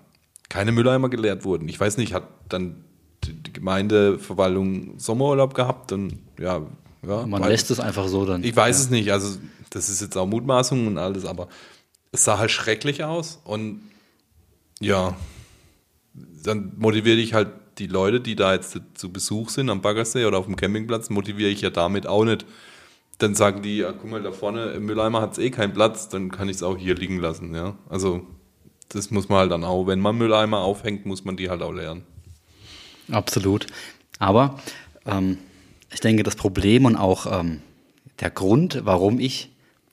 keine 0.48 0.72
Mülleimer 0.72 1.08
geleert 1.08 1.44
wurden. 1.44 1.68
Ich 1.68 1.78
weiß 1.78 1.98
nicht, 1.98 2.14
hat 2.14 2.24
dann 2.48 2.82
die 3.24 3.52
Gemeindeverwaltung 3.52 4.98
Sommerurlaub 4.98 5.54
gehabt 5.54 5.92
und 5.92 6.18
ja, 6.36 6.62
ja, 7.06 7.26
Man 7.26 7.42
lässt 7.42 7.70
es 7.70 7.80
einfach 7.80 8.08
so 8.08 8.24
dann. 8.24 8.44
Ich 8.44 8.54
weiß 8.54 8.78
ja. 8.78 8.84
es 8.84 8.90
nicht. 8.90 9.12
Also, 9.12 9.38
das 9.70 9.88
ist 9.88 10.00
jetzt 10.00 10.16
auch 10.16 10.26
Mutmaßung 10.26 10.86
und 10.86 10.98
alles, 10.98 11.24
aber 11.24 11.48
es 12.12 12.24
sah 12.24 12.38
halt 12.38 12.50
schrecklich 12.50 13.04
aus 13.04 13.40
und 13.44 13.80
ja, 14.80 15.16
dann 16.14 16.72
motiviere 16.76 17.18
ich 17.18 17.34
halt 17.34 17.48
die 17.78 17.86
Leute, 17.86 18.20
die 18.20 18.36
da 18.36 18.52
jetzt 18.52 18.78
zu 18.94 19.12
Besuch 19.12 19.48
sind 19.48 19.70
am 19.70 19.80
Baggersee 19.80 20.26
oder 20.26 20.38
auf 20.38 20.46
dem 20.46 20.56
Campingplatz, 20.56 21.08
motiviere 21.10 21.50
ich 21.50 21.62
ja 21.62 21.70
damit 21.70 22.06
auch 22.06 22.24
nicht. 22.24 22.44
Dann 23.18 23.34
sagen 23.34 23.62
die, 23.62 23.78
ja, 23.78 23.92
guck 23.92 24.10
mal, 24.10 24.22
da 24.22 24.32
vorne 24.32 24.72
im 24.72 24.84
Mülleimer 24.84 25.20
hat 25.20 25.32
es 25.32 25.38
eh 25.38 25.50
keinen 25.50 25.72
Platz, 25.72 26.08
dann 26.08 26.30
kann 26.30 26.48
ich 26.48 26.56
es 26.56 26.62
auch 26.62 26.76
hier 26.76 26.94
liegen 26.94 27.18
lassen. 27.18 27.54
Ja? 27.54 27.76
Also 27.88 28.26
das 28.88 29.10
muss 29.10 29.28
man 29.28 29.38
halt 29.38 29.52
dann 29.52 29.64
auch, 29.64 29.86
wenn 29.86 30.00
man 30.00 30.18
Mülleimer 30.18 30.58
aufhängt, 30.58 31.06
muss 31.06 31.24
man 31.24 31.36
die 31.36 31.48
halt 31.48 31.62
auch 31.62 31.72
lernen. 31.72 32.02
Absolut. 33.10 33.66
Aber 34.18 34.58
ähm, 35.06 35.38
ich 35.92 36.00
denke, 36.00 36.22
das 36.22 36.36
Problem 36.36 36.84
und 36.84 36.96
auch 36.96 37.40
ähm, 37.40 37.60
der 38.20 38.30
Grund, 38.30 38.80
warum 38.84 39.18
ich 39.18 39.50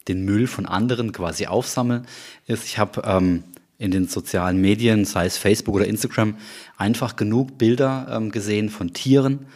den 0.08 0.24
Müll 0.24 0.48
von 0.48 0.66
anderen 0.66 1.12
quasi 1.12 1.46
aufsammle, 1.46 2.04
ist, 2.48 2.66
ich 2.66 2.78
habe 2.78 3.02
ähm, 3.06 3.44
in 3.78 3.92
den 3.92 4.08
sozialen 4.08 4.60
Medien, 4.60 5.06
sei 5.06 5.26
es 5.26 5.38
Facebook 5.38 5.76
oder 5.76 5.88
Instagram, 5.88 6.36
einfach 6.78 7.16
genug 7.16 7.58
Bilder 7.58 8.08
ähm, 8.12 8.32
gesehen 8.32 8.70
von 8.70 8.94
Tieren, 8.94 9.48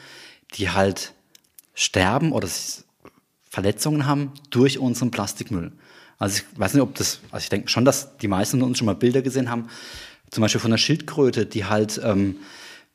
die 0.56 0.70
halt 0.70 1.14
sterben 1.74 2.32
oder 2.32 2.48
Verletzungen 3.50 4.06
haben 4.06 4.32
durch 4.50 4.80
unseren 4.80 5.12
Plastikmüll. 5.12 5.72
Also 6.20 6.38
ich 6.38 6.60
weiß 6.60 6.74
nicht, 6.74 6.84
ob 6.84 6.96
das, 6.96 7.20
also 7.32 7.44
ich 7.44 7.50
denke 7.50 7.70
schon, 7.70 7.86
dass 7.86 8.18
die 8.18 8.28
meisten 8.28 8.60
von 8.60 8.70
uns 8.70 8.78
schon 8.78 8.86
mal 8.86 8.96
Bilder 8.96 9.22
gesehen 9.22 9.50
haben, 9.50 9.68
zum 10.32 10.42
Beispiel 10.42 10.62
von 10.62 10.72
einer 10.72 10.78
Schildkröte, 10.78 11.46
die 11.46 11.66
halt, 11.66 12.00
ähm, 12.04 12.38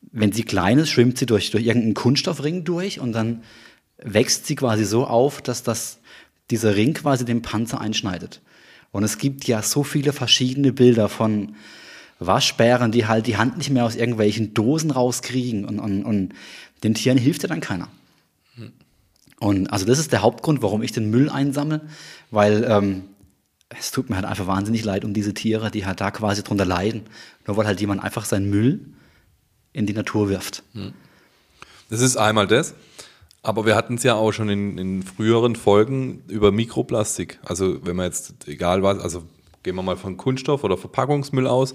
wenn 0.00 0.32
sie 0.32 0.42
klein 0.42 0.78
ist, 0.78 0.90
schwimmt 0.90 1.18
sie 1.18 1.26
durch, 1.26 1.50
durch 1.50 1.64
irgendeinen 1.64 1.94
Kunststoffring 1.94 2.64
durch 2.64 3.00
und 3.00 3.12
dann 3.12 3.42
wächst 3.98 4.46
sie 4.46 4.54
quasi 4.54 4.84
so 4.84 5.06
auf, 5.06 5.42
dass 5.42 5.62
das, 5.62 5.98
dieser 6.50 6.76
Ring 6.76 6.94
quasi 6.94 7.24
den 7.24 7.42
Panzer 7.42 7.80
einschneidet. 7.80 8.40
Und 8.90 9.04
es 9.04 9.18
gibt 9.18 9.44
ja 9.44 9.62
so 9.62 9.82
viele 9.82 10.12
verschiedene 10.12 10.72
Bilder 10.72 11.08
von 11.08 11.54
Waschbären, 12.20 12.90
die 12.90 13.06
halt 13.06 13.26
die 13.26 13.36
Hand 13.36 13.58
nicht 13.58 13.70
mehr 13.70 13.84
aus 13.84 13.96
irgendwelchen 13.96 14.54
Dosen 14.54 14.90
rauskriegen 14.90 15.64
und, 15.64 15.78
und, 15.78 16.04
und 16.04 16.34
den 16.82 16.94
Tieren 16.94 17.18
hilft 17.18 17.42
ja 17.42 17.48
dann 17.48 17.60
keiner. 17.60 17.88
Und 19.40 19.72
also 19.72 19.86
das 19.86 19.98
ist 19.98 20.12
der 20.12 20.22
Hauptgrund, 20.22 20.62
warum 20.62 20.82
ich 20.82 20.92
den 20.92 21.10
Müll 21.10 21.30
einsammle, 21.30 21.82
weil 22.30 22.64
ähm, 22.68 23.04
es 23.68 23.90
tut 23.90 24.10
mir 24.10 24.16
halt 24.16 24.24
einfach 24.24 24.46
wahnsinnig 24.46 24.84
leid 24.84 25.04
um 25.04 25.12
diese 25.12 25.34
Tiere, 25.34 25.70
die 25.70 25.86
halt 25.86 26.00
da 26.00 26.10
quasi 26.10 26.42
drunter 26.42 26.64
leiden, 26.64 27.02
nur 27.46 27.56
weil 27.56 27.66
halt 27.66 27.80
jemand 27.80 28.02
einfach 28.02 28.24
seinen 28.24 28.50
Müll 28.50 28.80
in 29.78 29.86
die 29.86 29.92
Natur 29.92 30.28
wirft. 30.28 30.64
Das 31.88 32.00
ist 32.00 32.16
einmal 32.16 32.46
das. 32.46 32.74
Aber 33.42 33.64
wir 33.64 33.76
hatten 33.76 33.94
es 33.94 34.02
ja 34.02 34.14
auch 34.14 34.32
schon 34.32 34.48
in, 34.48 34.76
in, 34.76 35.02
früheren 35.02 35.54
Folgen 35.54 36.24
über 36.26 36.50
Mikroplastik. 36.50 37.38
Also 37.44 37.86
wenn 37.86 37.96
man 37.96 38.06
jetzt, 38.06 38.34
egal 38.48 38.82
was, 38.82 38.98
also 38.98 39.22
gehen 39.62 39.76
wir 39.76 39.82
mal 39.82 39.96
von 39.96 40.16
Kunststoff 40.16 40.64
oder 40.64 40.76
Verpackungsmüll 40.76 41.46
aus, 41.46 41.74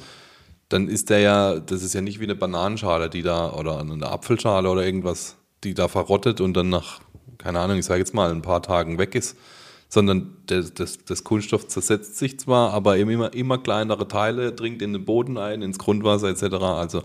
dann 0.67 0.89
ist 0.89 1.09
der 1.09 1.19
ja, 1.19 1.59
das 1.59 1.81
ist 1.81 1.93
ja 1.93 2.01
nicht 2.01 2.19
wie 2.19 2.25
eine 2.25 2.35
Bananenschale, 2.35 3.09
die 3.09 3.21
da, 3.21 3.53
oder 3.53 3.79
eine 3.79 4.07
Apfelschale 4.07 4.69
oder 4.69 4.85
irgendwas, 4.85 5.37
die 5.63 5.73
da 5.73 5.87
verrottet 5.87 6.41
und 6.41 6.53
dann 6.55 6.69
nach, 6.69 6.99
keine 7.37 7.59
Ahnung, 7.59 7.77
ich 7.77 7.85
sage 7.85 7.99
jetzt 7.99 8.13
mal, 8.13 8.29
ein 8.29 8.41
paar 8.41 8.61
Tagen 8.61 8.97
weg 8.97 9.15
ist, 9.15 9.37
sondern 9.87 10.35
das, 10.47 10.73
das, 10.73 11.05
das 11.05 11.23
Kunststoff 11.23 11.67
zersetzt 11.67 12.17
sich 12.17 12.39
zwar, 12.39 12.73
aber 12.73 12.97
eben 12.97 13.09
immer, 13.09 13.33
immer 13.33 13.57
kleinere 13.57 14.07
Teile, 14.07 14.51
dringt 14.51 14.81
in 14.81 14.91
den 14.91 15.05
Boden 15.05 15.37
ein, 15.37 15.61
ins 15.61 15.79
Grundwasser 15.79 16.27
etc. 16.27 16.55
Also 16.55 17.03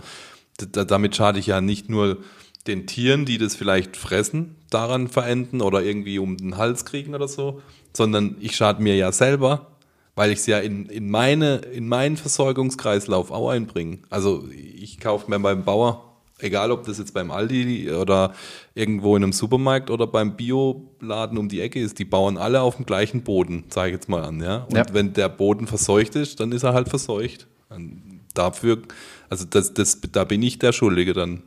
damit 0.59 1.16
schade 1.16 1.38
ich 1.38 1.47
ja 1.47 1.61
nicht 1.61 1.88
nur 1.88 2.18
den 2.66 2.87
Tieren, 2.87 3.25
die 3.25 3.38
das 3.38 3.57
vielleicht 3.57 3.97
fressen, 3.97 4.57
daran 4.71 5.09
verenden 5.09 5.62
oder 5.62 5.83
irgendwie 5.83 6.18
um 6.18 6.37
den 6.37 6.57
Hals 6.57 6.85
kriegen 6.85 7.14
oder 7.14 7.29
so, 7.29 7.62
sondern 7.92 8.37
ich 8.40 8.57
schade 8.57 8.83
mir 8.83 8.97
ja 8.97 9.11
selber, 9.12 9.68
weil 10.14 10.31
ich 10.31 10.40
es 10.40 10.47
ja 10.47 10.59
in, 10.59 10.87
in, 10.87 11.11
meine, 11.11 11.57
in 11.57 11.88
meinen 11.88 12.16
Versorgungskreislauf 12.16 13.31
auch 13.31 13.51
einbringe. 13.51 13.99
Also 14.11 14.47
ich 14.51 15.01
kaufe 15.01 15.31
mir 15.31 15.38
beim 15.38 15.64
Bauer, 15.64 16.09
egal 16.38 16.71
ob 16.71 16.85
das 16.85 16.99
jetzt 16.99 17.14
beim 17.14 17.31
Aldi 17.31 17.90
oder 17.92 18.35
irgendwo 18.75 19.16
in 19.16 19.23
einem 19.23 19.33
Supermarkt 19.33 19.90
oder 19.90 20.07
beim 20.07 20.37
Bioladen 20.37 21.38
um 21.38 21.49
die 21.49 21.61
Ecke 21.61 21.81
ist, 21.81 21.99
die 21.99 22.05
bauen 22.05 22.37
alle 22.37 22.61
auf 22.61 22.77
dem 22.77 22.87
gleichen 22.87 23.23
Boden, 23.23 23.64
sage 23.71 23.88
ich 23.88 23.94
jetzt 23.94 24.09
mal 24.09 24.25
an. 24.25 24.42
Ja? 24.42 24.64
Und 24.64 24.77
ja. 24.77 24.85
wenn 24.92 25.12
der 25.14 25.29
Boden 25.29 25.66
verseucht 25.66 26.16
ist, 26.16 26.40
dann 26.40 26.53
ist 26.53 26.64
er 26.64 26.75
halt 26.75 26.88
verseucht. 26.88 27.47
Und 27.71 28.21
dafür, 28.35 28.83
also 29.29 29.45
das, 29.45 29.75
das, 29.75 30.01
da 30.12 30.25
bin 30.25 30.43
ich 30.43 30.59
der 30.59 30.73
Schuldige 30.73 31.12
dann. 31.12 31.43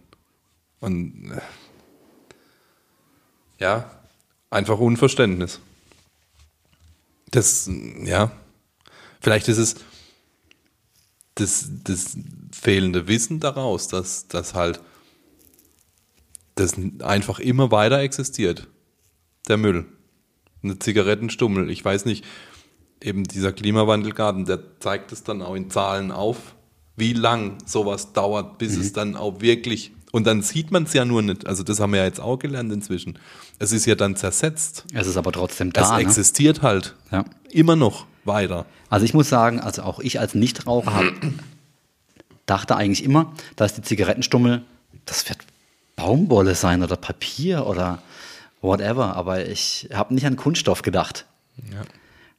Und 0.80 1.32
äh, 1.32 1.42
ja, 3.60 3.90
einfach 4.50 4.80
Unverständnis. 4.80 5.60
Das, 7.32 7.70
ja, 8.04 8.32
vielleicht 9.22 9.48
ist 9.48 9.58
es 9.58 9.76
das, 11.36 11.70
das 11.84 12.18
fehlende 12.52 13.08
Wissen 13.08 13.40
daraus, 13.40 13.88
dass 13.88 14.28
das 14.28 14.54
halt 14.54 14.82
das 16.56 16.76
einfach 17.00 17.40
immer 17.40 17.72
weiter 17.72 18.00
existiert. 18.00 18.68
Der 19.48 19.58
Müll. 19.58 19.86
Eine 20.64 20.78
Zigarettenstummel. 20.78 21.70
Ich 21.70 21.84
weiß 21.84 22.06
nicht, 22.06 22.26
eben 23.02 23.24
dieser 23.24 23.54
Klimawandelgarten, 23.54 24.46
der 24.46 24.80
zeigt 24.80 25.12
es 25.12 25.24
dann 25.24 25.42
auch 25.42 25.56
in 25.56 25.72
Zahlen 25.72 26.12
auf, 26.12 26.56
wie 26.96 27.14
lang 27.14 27.58
sowas 27.66 28.14
dauert, 28.14 28.58
bis 28.58 28.76
mhm. 28.76 28.82
es 28.82 28.94
dann 28.94 29.16
auch 29.16 29.42
wirklich 29.42 29.92
und 30.12 30.28
dann 30.28 30.42
sieht 30.42 30.72
man 30.72 30.84
es 30.84 30.94
ja 30.94 31.06
nur 31.06 31.22
nicht. 31.22 31.48
Also 31.48 31.64
das 31.64 31.80
haben 31.80 31.94
wir 31.94 32.00
ja 32.00 32.06
jetzt 32.06 32.20
auch 32.20 32.38
gelernt 32.38 32.72
inzwischen. 32.72 33.18
Es 33.60 33.72
ist 33.72 33.86
ja 33.86 33.96
dann 33.96 34.16
zersetzt. 34.16 34.86
Es 34.94 35.08
ist 35.08 35.18
aber 35.18 35.32
trotzdem 35.32 35.72
da. 35.72 35.84
Es 35.84 35.92
ne? 35.92 36.00
existiert 36.00 36.58
ne? 36.58 36.64
halt. 36.64 36.96
Ja. 37.12 37.26
Immer 37.50 37.76
noch 37.76 38.06
weiter. 38.26 38.66
Also 38.90 39.06
ich 39.06 39.14
muss 39.14 39.30
sagen, 39.30 39.60
also 39.60 39.84
auch 39.84 40.00
ich 40.00 40.20
als 40.20 40.36
Nichtraucher 40.36 40.94
habe 40.94 41.14
dachte 42.46 42.76
eigentlich 42.76 43.04
immer, 43.04 43.34
dass 43.56 43.74
die 43.74 43.82
Zigarettenstummel, 43.82 44.64
das 45.06 45.28
wird 45.30 45.40
Baumwolle 45.96 46.56
sein 46.56 46.84
oder 46.84 46.98
Papier 46.98 47.66
oder 47.66 48.02
whatever. 48.60 49.16
Aber 49.16 49.48
ich 49.48 49.90
habe 49.94 50.14
nicht 50.14 50.26
an 50.26 50.36
Kunststoff 50.36 50.82
gedacht. 50.82 51.26
Ja. 51.72 51.84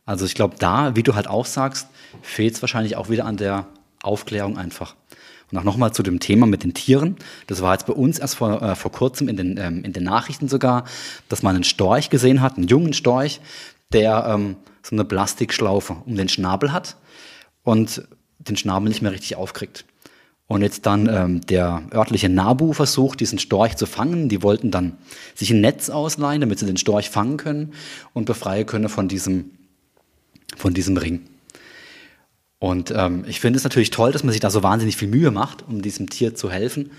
Also 0.04 0.26
ich 0.26 0.34
glaube, 0.34 0.56
da, 0.58 0.94
wie 0.94 1.02
du 1.02 1.14
halt 1.14 1.26
auch 1.26 1.46
sagst, 1.46 1.88
fehlt 2.20 2.54
es 2.54 2.62
wahrscheinlich 2.62 2.96
auch 2.96 3.08
wieder 3.08 3.24
an 3.24 3.38
der 3.38 3.66
Aufklärung 4.02 4.58
einfach. 4.58 4.94
Und 5.50 5.58
auch 5.58 5.64
nochmal 5.64 5.92
zu 5.92 6.02
dem 6.02 6.18
Thema 6.18 6.46
mit 6.46 6.64
den 6.64 6.72
Tieren. 6.72 7.16
Das 7.46 7.60
war 7.60 7.74
jetzt 7.74 7.86
bei 7.86 7.92
uns 7.92 8.18
erst 8.18 8.36
vor, 8.36 8.62
äh, 8.62 8.74
vor 8.74 8.90
kurzem 8.90 9.28
in 9.28 9.36
den, 9.36 9.58
ähm, 9.58 9.84
in 9.84 9.92
den 9.92 10.04
Nachrichten 10.04 10.48
sogar, 10.48 10.84
dass 11.28 11.42
man 11.42 11.54
einen 11.54 11.64
Storch 11.64 12.08
gesehen 12.08 12.40
hat, 12.40 12.56
einen 12.56 12.68
jungen 12.68 12.94
Storch, 12.94 13.40
der 13.92 14.26
ähm, 14.28 14.56
so 14.82 14.96
eine 14.96 15.04
Plastikschlaufe 15.04 15.96
um 16.06 16.16
den 16.16 16.28
Schnabel 16.28 16.72
hat 16.72 16.96
und 17.64 18.02
den 18.38 18.56
Schnabel 18.56 18.88
nicht 18.88 19.02
mehr 19.02 19.12
richtig 19.12 19.36
aufkriegt. 19.36 19.84
Und 20.48 20.62
jetzt 20.62 20.86
dann 20.86 21.08
ähm, 21.08 21.40
der 21.42 21.82
örtliche 21.94 22.28
Nabu 22.28 22.72
versucht, 22.72 23.20
diesen 23.20 23.38
Storch 23.38 23.76
zu 23.76 23.86
fangen. 23.86 24.28
Die 24.28 24.42
wollten 24.42 24.70
dann 24.70 24.98
sich 25.34 25.50
ein 25.50 25.60
Netz 25.60 25.88
ausleihen, 25.88 26.40
damit 26.40 26.58
sie 26.58 26.66
den 26.66 26.76
Storch 26.76 27.08
fangen 27.08 27.36
können 27.36 27.72
und 28.12 28.26
befreien 28.26 28.66
können 28.66 28.88
von 28.88 29.08
diesem, 29.08 29.52
von 30.56 30.74
diesem 30.74 30.96
Ring. 30.96 31.20
Und 32.62 32.92
ähm, 32.96 33.24
ich 33.26 33.40
finde 33.40 33.56
es 33.56 33.64
natürlich 33.64 33.90
toll, 33.90 34.12
dass 34.12 34.22
man 34.22 34.30
sich 34.30 34.40
da 34.40 34.48
so 34.48 34.62
wahnsinnig 34.62 34.96
viel 34.96 35.08
Mühe 35.08 35.32
macht, 35.32 35.64
um 35.66 35.82
diesem 35.82 36.08
Tier 36.08 36.36
zu 36.36 36.48
helfen. 36.48 36.92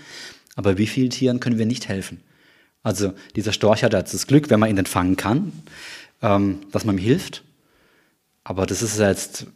Aber 0.56 0.76
wie 0.76 0.86
vielen 0.86 1.08
Tieren 1.08 1.40
können 1.40 1.56
wir 1.56 1.64
nicht 1.64 1.88
helfen? 1.88 2.20
Also 2.82 3.14
dieser 3.34 3.54
Storch 3.54 3.82
hat 3.82 3.94
jetzt 3.94 4.12
das 4.12 4.26
Glück, 4.26 4.50
wenn 4.50 4.60
man 4.60 4.68
ihn 4.68 4.76
dann 4.76 4.84
fangen 4.84 5.16
kann, 5.16 5.54
ähm, 6.20 6.58
dass 6.70 6.84
man 6.84 6.98
ihm 6.98 7.02
hilft. 7.02 7.44
Aber 8.44 8.66
das 8.66 8.82
ist 8.82 8.98
jetzt 8.98 9.46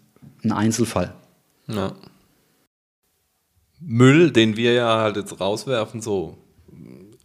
ein 0.43 0.51
Einzelfall. 0.51 1.13
Ja. 1.67 1.95
Müll, 3.79 4.31
den 4.31 4.57
wir 4.57 4.73
ja 4.73 5.01
halt 5.01 5.17
jetzt 5.17 5.39
rauswerfen, 5.39 6.01
so 6.01 6.39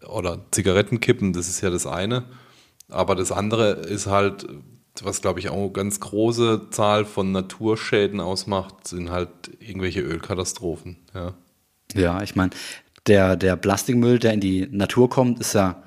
oder 0.06 0.42
Zigarettenkippen, 0.52 1.32
das 1.32 1.48
ist 1.48 1.62
ja 1.62 1.70
das 1.70 1.88
eine. 1.88 2.26
Aber 2.90 3.16
das 3.16 3.32
andere 3.32 3.72
ist 3.76 4.08
halt 4.08 4.46
was 5.02 5.22
glaube 5.22 5.40
ich 5.40 5.50
auch 5.50 5.58
eine 5.58 5.72
ganz 5.72 6.00
große 6.00 6.70
Zahl 6.70 7.06
von 7.06 7.32
Naturschäden 7.32 8.20
ausmacht, 8.20 8.88
sind 8.88 9.10
halt 9.10 9.30
irgendwelche 9.60 10.02
Ölkatastrophen. 10.02 10.98
Ja, 11.14 11.34
ja 11.96 12.22
ich 12.22 12.36
meine, 12.36 12.52
der, 13.08 13.36
der 13.36 13.56
Plastikmüll, 13.56 14.20
der 14.20 14.34
in 14.34 14.40
die 14.40 14.68
Natur 14.70 15.10
kommt, 15.10 15.40
ist 15.40 15.54
ja 15.54 15.84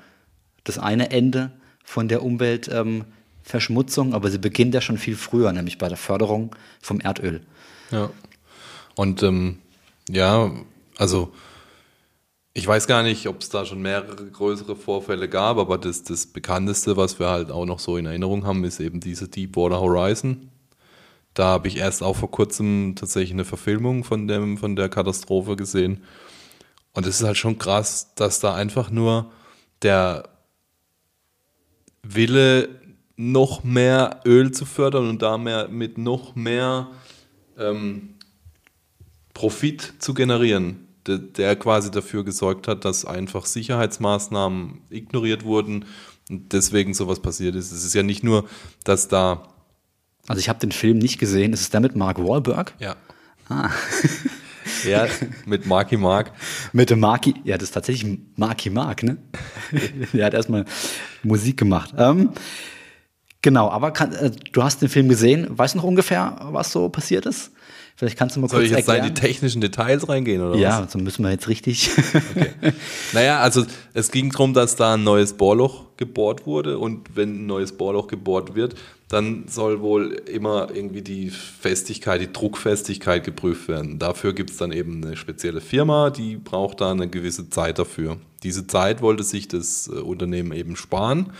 das 0.63 0.77
eine 0.77 1.11
Ende 1.11 1.51
von 1.83 2.09
der 2.09 2.21
Umweltverschmutzung, 2.21 4.07
ähm, 4.09 4.13
aber 4.13 4.29
sie 4.29 4.39
beginnt 4.39 4.73
ja 4.73 4.81
schon 4.81 4.97
viel 4.97 5.15
früher, 5.15 5.51
nämlich 5.53 5.77
bei 5.77 5.87
der 5.87 5.97
Förderung 5.97 6.55
vom 6.81 6.99
Erdöl. 6.99 7.41
Ja. 7.91 8.09
Und 8.95 9.23
ähm, 9.23 9.59
ja, 10.09 10.51
also 10.97 11.31
ich 12.57 12.65
weiß 12.65 12.87
gar 12.87 13.03
nicht, 13.03 13.27
ob 13.27 13.41
es 13.41 13.49
da 13.49 13.65
schon 13.65 13.83
mehrere 13.83 14.15
größere 14.15 14.75
Vorfälle 14.75 15.29
gab, 15.29 15.57
aber 15.57 15.77
das, 15.77 16.01
das 16.01 16.25
bekannteste, 16.25 16.97
was 16.97 17.19
wir 17.19 17.29
halt 17.29 17.51
auch 17.51 17.67
noch 17.67 17.77
so 17.77 17.97
in 17.97 18.07
Erinnerung 18.07 18.47
haben, 18.47 18.63
ist 18.63 18.79
eben 18.79 18.99
diese 18.99 19.27
Deepwater 19.27 19.79
Horizon. 19.79 20.49
Da 21.35 21.45
habe 21.45 21.67
ich 21.67 21.77
erst 21.77 22.01
auch 22.01 22.15
vor 22.15 22.31
kurzem 22.31 22.95
tatsächlich 22.95 23.33
eine 23.33 23.45
Verfilmung 23.45 24.03
von, 24.03 24.27
dem, 24.27 24.57
von 24.57 24.75
der 24.75 24.89
Katastrophe 24.89 25.55
gesehen. 25.55 26.03
Und 26.93 27.05
es 27.05 27.19
ist 27.19 27.27
halt 27.27 27.37
schon 27.37 27.59
krass, 27.59 28.15
dass 28.15 28.39
da 28.39 28.55
einfach 28.55 28.89
nur 28.89 29.31
der 29.83 30.27
Wille, 32.01 32.69
noch 33.17 33.63
mehr 33.63 34.21
Öl 34.25 34.51
zu 34.51 34.65
fördern 34.65 35.09
und 35.09 35.21
damit 35.21 35.99
noch 35.99 36.35
mehr 36.35 36.87
ähm, 37.59 38.15
Profit 39.35 39.93
zu 39.99 40.15
generieren, 40.15 40.86
der, 41.07 41.17
der 41.17 41.55
quasi 41.55 41.91
dafür 41.91 42.23
gesorgt 42.23 42.67
hat, 42.67 42.85
dass 42.85 43.05
einfach 43.05 43.45
Sicherheitsmaßnahmen 43.45 44.81
ignoriert 44.89 45.43
wurden 45.43 45.85
und 46.29 46.53
deswegen 46.53 46.93
sowas 46.93 47.19
passiert 47.21 47.55
ist. 47.55 47.71
Es 47.71 47.83
ist 47.83 47.93
ja 47.93 48.03
nicht 48.03 48.23
nur, 48.23 48.47
dass 48.83 49.07
da. 49.07 49.43
Also 50.27 50.39
ich 50.39 50.49
habe 50.49 50.59
den 50.59 50.71
Film 50.71 50.97
nicht 50.97 51.19
gesehen. 51.19 51.53
Ist 51.53 51.61
es 51.61 51.69
der 51.69 51.79
mit 51.79 51.95
Mark 51.95 52.19
Wahlberg? 52.19 52.73
Ja. 52.79 52.95
Ah. 53.47 53.69
ja, 54.87 55.07
mit 55.45 55.65
Marky 55.65 55.95
Mark. 55.95 56.33
Mit 56.73 56.89
dem 56.89 56.99
Marky, 56.99 57.35
ja, 57.45 57.57
das 57.57 57.69
ist 57.69 57.73
tatsächlich 57.73 58.19
Marky 58.35 58.69
Mark, 58.69 59.03
ne? 59.03 59.17
der 60.13 60.25
hat 60.25 60.33
erstmal 60.33 60.65
Musik 61.23 61.57
gemacht. 61.57 61.93
Ähm, 61.97 62.31
Genau, 63.41 63.69
aber 63.69 63.91
kann, 63.91 64.11
äh, 64.13 64.31
du 64.51 64.63
hast 64.63 64.81
den 64.81 64.89
Film 64.89 65.07
gesehen. 65.09 65.47
Weißt 65.49 65.73
du 65.73 65.77
noch 65.77 65.85
ungefähr, 65.85 66.37
was 66.51 66.71
so 66.71 66.89
passiert 66.89 67.25
ist? 67.25 67.51
Vielleicht 67.97 68.15
kannst 68.15 68.35
du 68.35 68.41
mal 68.41 68.47
Soll 68.47 68.59
kurz 68.59 68.69
ich 68.69 68.77
jetzt 68.77 68.87
da 68.87 68.93
in 68.93 68.99
erklären. 68.99 69.15
die 69.15 69.21
technischen 69.21 69.59
Details 69.59 70.07
reingehen 70.07 70.39
oder 70.39 70.53
was? 70.53 70.59
ja, 70.59 70.87
so 70.87 70.99
müssen 70.99 71.23
wir 71.23 71.31
jetzt 71.31 71.47
richtig. 71.47 71.89
Naja, 73.13 73.39
also 73.39 73.65
es 73.95 74.11
ging 74.11 74.29
darum, 74.31 74.53
dass 74.53 74.75
da 74.75 74.93
ein 74.93 75.03
neues 75.03 75.33
Bohrloch 75.33 75.85
gebohrt 75.97 76.45
wurde 76.45 76.77
und 76.77 77.15
wenn 77.15 77.43
ein 77.43 77.45
neues 77.47 77.71
Bohrloch 77.75 78.05
gebohrt 78.05 78.53
wird, 78.53 78.75
dann 79.09 79.47
soll 79.47 79.81
wohl 79.81 80.11
immer 80.31 80.69
irgendwie 80.71 81.01
die 81.01 81.31
Festigkeit, 81.31 82.21
die 82.21 82.31
Druckfestigkeit 82.31 83.23
geprüft 83.23 83.67
werden. 83.67 83.97
Dafür 83.97 84.33
gibt 84.33 84.51
es 84.51 84.57
dann 84.57 84.71
eben 84.71 85.03
eine 85.03 85.17
spezielle 85.17 85.59
Firma, 85.59 86.11
die 86.11 86.35
braucht 86.35 86.81
da 86.81 86.91
eine 86.91 87.07
gewisse 87.09 87.49
Zeit 87.49 87.79
dafür. 87.79 88.17
Diese 88.43 88.67
Zeit 88.67 89.01
wollte 89.01 89.23
sich 89.23 89.47
das 89.47 89.87
äh, 89.87 89.93
Unternehmen 89.99 90.51
eben 90.51 90.75
sparen 90.75 91.31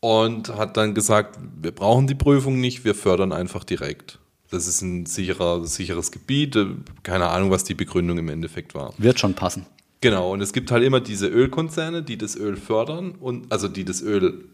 und 0.00 0.48
hat 0.56 0.78
dann 0.78 0.94
gesagt, 0.94 1.38
wir 1.60 1.72
brauchen 1.72 2.06
die 2.06 2.14
Prüfung 2.14 2.58
nicht, 2.58 2.86
wir 2.86 2.94
fördern 2.94 3.32
einfach 3.32 3.64
direkt. 3.64 4.18
Das 4.52 4.66
ist 4.68 4.82
ein 4.82 5.06
sicherer, 5.06 5.64
sicheres 5.66 6.12
Gebiet, 6.12 6.56
äh, 6.56 6.66
keine 7.02 7.28
Ahnung, 7.28 7.50
was 7.50 7.64
die 7.64 7.74
Begründung 7.74 8.18
im 8.18 8.28
Endeffekt 8.28 8.74
war. 8.74 8.94
Wird 8.98 9.18
schon 9.18 9.34
passen. 9.34 9.66
Genau, 10.02 10.32
und 10.32 10.40
es 10.40 10.52
gibt 10.52 10.70
halt 10.70 10.84
immer 10.84 11.00
diese 11.00 11.28
Ölkonzerne, 11.28 12.02
die 12.02 12.18
das 12.18 12.36
Öl 12.36 12.56
fördern 12.56 13.12
und 13.12 13.52
also 13.52 13.68
die 13.68 13.84
das 13.84 14.02
Öl 14.02 14.44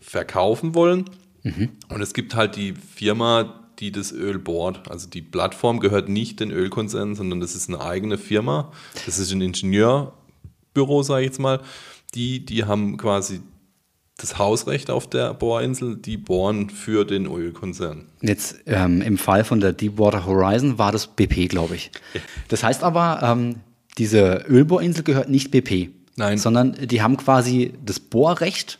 verkaufen 0.00 0.74
wollen. 0.74 1.10
Und 1.88 2.00
es 2.00 2.14
gibt 2.14 2.34
halt 2.34 2.56
die 2.56 2.74
Firma, 2.74 3.60
die 3.80 3.92
das 3.92 4.12
Öl 4.12 4.38
bohrt. 4.38 4.88
Also 4.90 5.08
die 5.08 5.20
Plattform 5.20 5.80
gehört 5.80 6.08
nicht 6.08 6.40
den 6.40 6.50
Ölkonzernen, 6.50 7.16
sondern 7.16 7.40
das 7.40 7.54
ist 7.54 7.68
eine 7.68 7.80
eigene 7.80 8.18
Firma. 8.18 8.72
Das 9.04 9.18
ist 9.18 9.32
ein 9.32 9.40
Ingenieurbüro, 9.42 11.02
sage 11.02 11.22
ich 11.22 11.26
jetzt 11.26 11.40
mal. 11.40 11.60
Die, 12.14 12.46
die 12.46 12.64
haben 12.64 12.96
quasi 12.96 13.40
das 14.16 14.38
Hausrecht 14.38 14.90
auf 14.90 15.08
der 15.08 15.34
Bohrinsel, 15.34 15.96
die 15.96 16.16
bohren 16.16 16.70
für 16.70 17.04
den 17.04 17.26
Ölkonzern. 17.26 18.06
Jetzt 18.22 18.56
ähm, 18.66 19.02
im 19.02 19.18
Fall 19.18 19.44
von 19.44 19.60
der 19.60 19.72
Deepwater 19.72 20.24
Horizon 20.24 20.78
war 20.78 20.92
das 20.92 21.08
BP, 21.08 21.48
glaube 21.48 21.74
ich. 21.74 21.90
Das 22.48 22.62
heißt 22.62 22.84
aber, 22.84 23.20
ähm, 23.22 23.56
diese 23.98 24.44
Ölbohrinsel 24.48 25.02
gehört 25.02 25.28
nicht 25.28 25.50
BP. 25.50 25.90
Nein. 26.16 26.38
Sondern 26.38 26.74
die 26.74 27.02
haben 27.02 27.16
quasi 27.16 27.74
das 27.84 27.98
Bohrrecht. 27.98 28.78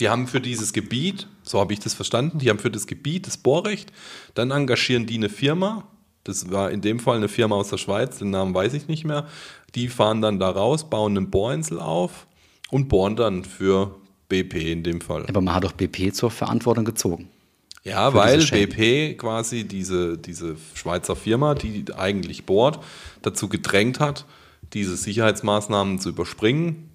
Die 0.00 0.08
haben 0.08 0.26
für 0.26 0.40
dieses 0.40 0.72
Gebiet, 0.72 1.28
so 1.42 1.60
habe 1.60 1.72
ich 1.72 1.78
das 1.78 1.94
verstanden, 1.94 2.38
die 2.38 2.50
haben 2.50 2.58
für 2.58 2.70
das 2.70 2.86
Gebiet 2.86 3.26
das 3.26 3.36
Bohrrecht, 3.36 3.92
dann 4.34 4.50
engagieren 4.50 5.06
die 5.06 5.14
eine 5.14 5.28
Firma, 5.28 5.86
das 6.24 6.50
war 6.50 6.70
in 6.70 6.80
dem 6.80 6.98
Fall 6.98 7.18
eine 7.18 7.28
Firma 7.28 7.56
aus 7.56 7.68
der 7.68 7.76
Schweiz, 7.76 8.18
den 8.18 8.30
Namen 8.30 8.54
weiß 8.54 8.72
ich 8.74 8.88
nicht 8.88 9.04
mehr, 9.04 9.26
die 9.74 9.88
fahren 9.88 10.22
dann 10.22 10.40
da 10.40 10.50
raus, 10.50 10.88
bauen 10.88 11.16
eine 11.16 11.26
Bohrinsel 11.26 11.78
auf 11.78 12.26
und 12.70 12.88
bohren 12.88 13.16
dann 13.16 13.44
für 13.44 13.94
BP 14.32 14.72
in 14.72 14.82
dem 14.82 15.00
Fall. 15.00 15.26
Aber 15.28 15.40
man 15.40 15.54
hat 15.54 15.64
doch 15.64 15.72
BP 15.72 16.12
zur 16.12 16.30
Verantwortung 16.30 16.84
gezogen. 16.84 17.28
Ja, 17.84 18.14
weil. 18.14 18.38
BP 18.44 19.18
quasi 19.18 19.64
diese, 19.64 20.16
diese 20.16 20.56
Schweizer 20.74 21.16
Firma, 21.16 21.54
die 21.54 21.84
eigentlich 21.96 22.44
bohrt, 22.44 22.80
dazu 23.22 23.48
gedrängt 23.48 24.00
hat, 24.00 24.24
diese 24.72 24.96
Sicherheitsmaßnahmen 24.96 25.98
zu 25.98 26.10
überspringen 26.10 26.88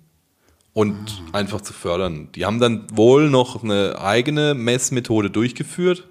und 0.73 0.95
einfach 1.33 1.61
zu 1.61 1.73
fördern. 1.73 2.29
Die 2.35 2.45
haben 2.45 2.59
dann 2.59 2.87
wohl 2.91 3.29
noch 3.29 3.63
eine 3.63 3.99
eigene 3.99 4.53
Messmethode 4.53 5.29
durchgeführt. 5.29 6.05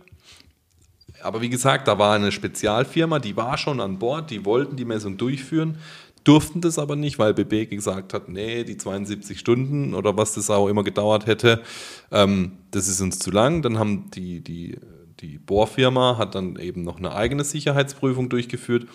Aber 1.22 1.40
wie 1.40 1.48
gesagt, 1.48 1.88
da 1.88 1.98
war 1.98 2.14
eine 2.14 2.30
Spezialfirma, 2.30 3.18
die 3.18 3.36
war 3.36 3.58
schon 3.58 3.80
an 3.80 3.98
Bord, 3.98 4.30
die 4.30 4.44
wollten 4.44 4.76
die 4.76 4.84
Messung 4.84 5.16
durchführen, 5.16 5.78
durften 6.26 6.60
das 6.60 6.78
aber 6.78 6.96
nicht, 6.96 7.18
weil 7.18 7.34
BB 7.34 7.70
gesagt 7.70 8.12
hat, 8.12 8.28
nee, 8.28 8.64
die 8.64 8.76
72 8.76 9.38
Stunden 9.38 9.94
oder 9.94 10.16
was 10.16 10.34
das 10.34 10.50
auch 10.50 10.68
immer 10.68 10.82
gedauert 10.82 11.26
hätte, 11.26 11.62
ähm, 12.10 12.58
das 12.72 12.88
ist 12.88 13.00
uns 13.00 13.20
zu 13.20 13.30
lang. 13.30 13.62
Dann 13.62 13.78
haben 13.78 14.10
die, 14.10 14.40
die, 14.40 14.78
die 15.20 15.38
Bohrfirma 15.38 16.18
hat 16.18 16.34
dann 16.34 16.56
eben 16.56 16.82
noch 16.82 16.98
eine 16.98 17.14
eigene 17.14 17.44
Sicherheitsprüfung 17.44 18.28
durchgeführt. 18.28 18.88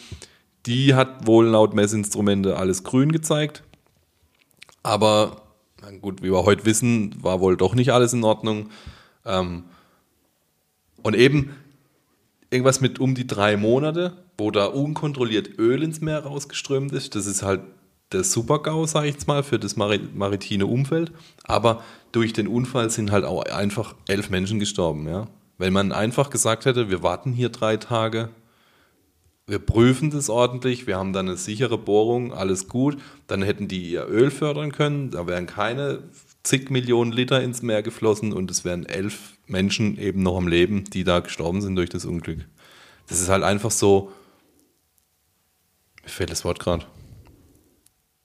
Die 0.66 0.94
hat 0.94 1.26
wohl 1.26 1.46
laut 1.46 1.74
Messinstrumente 1.74 2.58
alles 2.58 2.84
grün 2.84 3.14
gezeigt. 3.14 3.64
Aber 4.84 5.44
gut, 6.02 6.22
wie 6.22 6.32
wir 6.32 6.44
heute 6.44 6.66
wissen, 6.66 7.16
war 7.24 7.40
wohl 7.40 7.56
doch 7.56 7.76
nicht 7.76 7.94
alles 7.94 8.12
in 8.12 8.26
Ordnung. 8.26 8.70
Ähm, 9.26 9.64
und 11.02 11.16
eben 11.16 11.56
irgendwas 12.52 12.82
mit 12.82 13.00
um 13.00 13.16
die 13.16 13.26
drei 13.26 13.58
Monate, 13.58 14.14
wo 14.38 14.52
da 14.52 14.66
unkontrolliert 14.66 15.58
Öl 15.58 15.82
ins 15.82 16.02
Meer 16.02 16.20
rausgeströmt 16.20 16.92
ist. 16.92 17.16
Das 17.16 17.26
ist 17.26 17.42
halt 17.42 17.62
der 18.12 18.24
Super-GAU, 18.24 18.86
sage 18.86 19.08
ich 19.08 19.14
jetzt 19.14 19.28
mal, 19.28 19.42
für 19.42 19.58
das 19.58 19.78
mari 19.78 20.02
maritime 20.14 20.66
Umfeld. 20.66 21.12
Aber 21.46 21.82
durch 22.12 22.34
den 22.34 22.48
Unfall 22.48 22.90
sind 22.90 23.12
halt 23.12 23.24
auch 23.24 23.44
einfach 23.46 23.96
elf 24.08 24.30
Menschen 24.30 24.60
gestorben. 24.60 25.08
Ja? 25.08 25.28
Wenn 25.58 25.74
man 25.74 25.94
einfach 25.94 26.30
gesagt 26.30 26.66
hätte, 26.66 26.90
wir 26.90 27.02
warten 27.02 27.32
hier 27.32 27.50
drei 27.50 27.78
Tage, 27.78 28.30
wir 29.48 29.60
prüfen 29.60 30.12
das 30.12 30.30
ordentlich, 30.30 30.88
wir 30.88 30.98
haben 30.98 31.14
dann 31.14 31.28
eine 31.28 31.38
sichere 31.38 31.78
Bohrung, 31.78 32.34
alles 32.34 32.68
gut, 32.68 32.98
dann 33.28 33.42
hätten 33.42 33.68
die 33.68 33.92
ihr 33.92 34.08
Öl 34.08 34.30
fördern 34.30 34.72
können, 34.72 35.12
da 35.12 35.26
wären 35.26 35.46
keine 35.46 36.04
zig 36.44 36.70
Millionen 36.70 37.12
Liter 37.12 37.42
ins 37.42 37.62
Meer 37.62 37.82
geflossen 37.82 38.34
und 38.34 38.52
es 38.52 38.66
wären 38.66 38.86
elf 38.86 39.38
Menschen 39.52 39.98
eben 39.98 40.24
noch 40.24 40.38
am 40.38 40.48
Leben, 40.48 40.86
die 40.86 41.04
da 41.04 41.20
gestorben 41.20 41.62
sind 41.62 41.76
durch 41.76 41.90
das 41.90 42.06
Unglück. 42.06 42.46
Das 43.08 43.20
ist 43.20 43.30
halt 43.30 43.44
einfach 43.44 43.72
so, 43.72 44.12
mir 46.04 46.10
fehlt 46.10 46.32
das 46.32 46.46
Wort 46.46 46.60
gerade, 46.60 46.86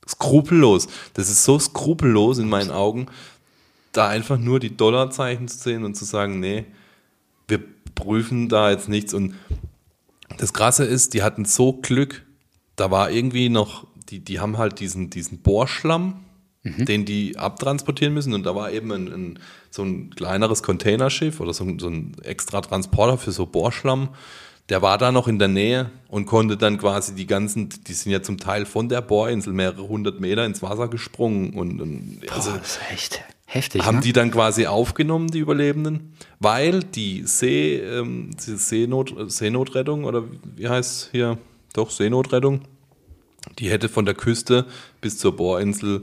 skrupellos. 0.08 0.88
Das 1.14 1.28
ist 1.28 1.44
so 1.44 1.58
skrupellos 1.58 2.38
in 2.38 2.48
meinen 2.48 2.70
Augen, 2.70 3.06
da 3.92 4.08
einfach 4.08 4.38
nur 4.38 4.60
die 4.60 4.76
Dollarzeichen 4.76 5.48
zu 5.48 5.58
sehen 5.58 5.84
und 5.84 5.94
zu 5.96 6.04
sagen, 6.04 6.38
nee, 6.40 6.64
wir 7.48 7.62
prüfen 7.94 8.48
da 8.48 8.70
jetzt 8.70 8.88
nichts 8.88 9.14
und 9.14 9.34
das 10.36 10.52
Krasse 10.52 10.84
ist, 10.84 11.14
die 11.14 11.22
hatten 11.22 11.44
so 11.44 11.72
Glück, 11.72 12.26
da 12.76 12.90
war 12.90 13.10
irgendwie 13.10 13.48
noch, 13.48 13.86
die, 14.10 14.20
die 14.20 14.38
haben 14.38 14.58
halt 14.58 14.80
diesen, 14.80 15.08
diesen 15.08 15.38
Bohrschlamm, 15.38 16.25
den 16.78 17.04
die 17.04 17.36
abtransportieren 17.36 18.14
müssen. 18.14 18.34
Und 18.34 18.44
da 18.44 18.54
war 18.54 18.70
eben 18.72 18.92
ein, 18.92 19.08
ein, 19.08 19.38
so 19.70 19.82
ein 19.82 20.10
kleineres 20.10 20.62
Containerschiff 20.62 21.40
oder 21.40 21.52
so 21.52 21.64
ein, 21.64 21.78
so 21.78 21.88
ein 21.88 22.12
extra 22.22 22.60
Transporter 22.60 23.18
für 23.18 23.32
so 23.32 23.46
Bohrschlamm. 23.46 24.10
Der 24.68 24.82
war 24.82 24.98
da 24.98 25.12
noch 25.12 25.28
in 25.28 25.38
der 25.38 25.48
Nähe 25.48 25.90
und 26.08 26.26
konnte 26.26 26.56
dann 26.56 26.78
quasi 26.78 27.14
die 27.14 27.26
ganzen, 27.26 27.68
die 27.86 27.92
sind 27.92 28.10
ja 28.10 28.20
zum 28.20 28.38
Teil 28.38 28.66
von 28.66 28.88
der 28.88 29.00
Bohrinsel 29.00 29.52
mehrere 29.52 29.86
hundert 29.86 30.20
Meter 30.20 30.44
ins 30.44 30.60
Wasser 30.60 30.88
gesprungen 30.88 31.54
und, 31.54 31.80
und 31.80 32.20
also, 32.30 32.50
Boah, 32.50 32.58
das 32.58 32.70
ist 32.70 32.80
echt 32.92 33.24
heftig. 33.46 33.84
haben 33.84 33.98
ne? 33.98 34.02
die 34.02 34.12
dann 34.12 34.32
quasi 34.32 34.66
aufgenommen, 34.66 35.28
die 35.28 35.38
Überlebenden, 35.38 36.14
weil 36.40 36.80
die, 36.80 37.22
See, 37.24 37.76
ähm, 37.76 38.30
die 38.44 38.56
Seenot, 38.56 39.14
Seenotrettung 39.30 40.02
oder 40.02 40.24
wie 40.56 40.68
heißt 40.68 41.10
hier, 41.12 41.38
doch 41.72 41.90
Seenotrettung, 41.90 42.62
die 43.58 43.70
hätte 43.70 43.88
von 43.88 44.04
der 44.04 44.14
Küste 44.14 44.66
bis 45.00 45.18
zur 45.18 45.36
Bohrinsel 45.36 46.02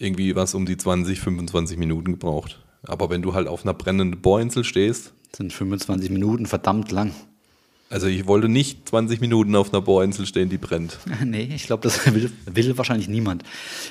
irgendwie 0.00 0.34
was 0.34 0.54
um 0.54 0.66
die 0.66 0.76
20, 0.76 1.20
25 1.20 1.78
Minuten 1.78 2.12
gebraucht. 2.12 2.58
Aber 2.82 3.10
wenn 3.10 3.22
du 3.22 3.34
halt 3.34 3.46
auf 3.46 3.64
einer 3.64 3.74
brennenden 3.74 4.20
Bohrinsel 4.22 4.64
stehst, 4.64 5.12
Das 5.30 5.38
sind 5.38 5.52
25 5.52 6.10
Minuten 6.10 6.46
verdammt 6.46 6.90
lang. 6.90 7.12
also 7.90 8.06
ich 8.06 8.26
wollte 8.26 8.48
nicht 8.48 8.88
20 8.88 9.20
Minuten 9.20 9.54
auf 9.54 9.72
einer 9.72 9.82
Bohrinsel 9.82 10.26
stehen, 10.26 10.48
die 10.48 10.58
brennt. 10.58 10.98
nee, 11.24 11.48
ich 11.54 11.64
glaube, 11.66 11.82
das 11.82 12.04
will, 12.12 12.32
will 12.46 12.78
wahrscheinlich 12.78 13.08
niemand. 13.08 13.42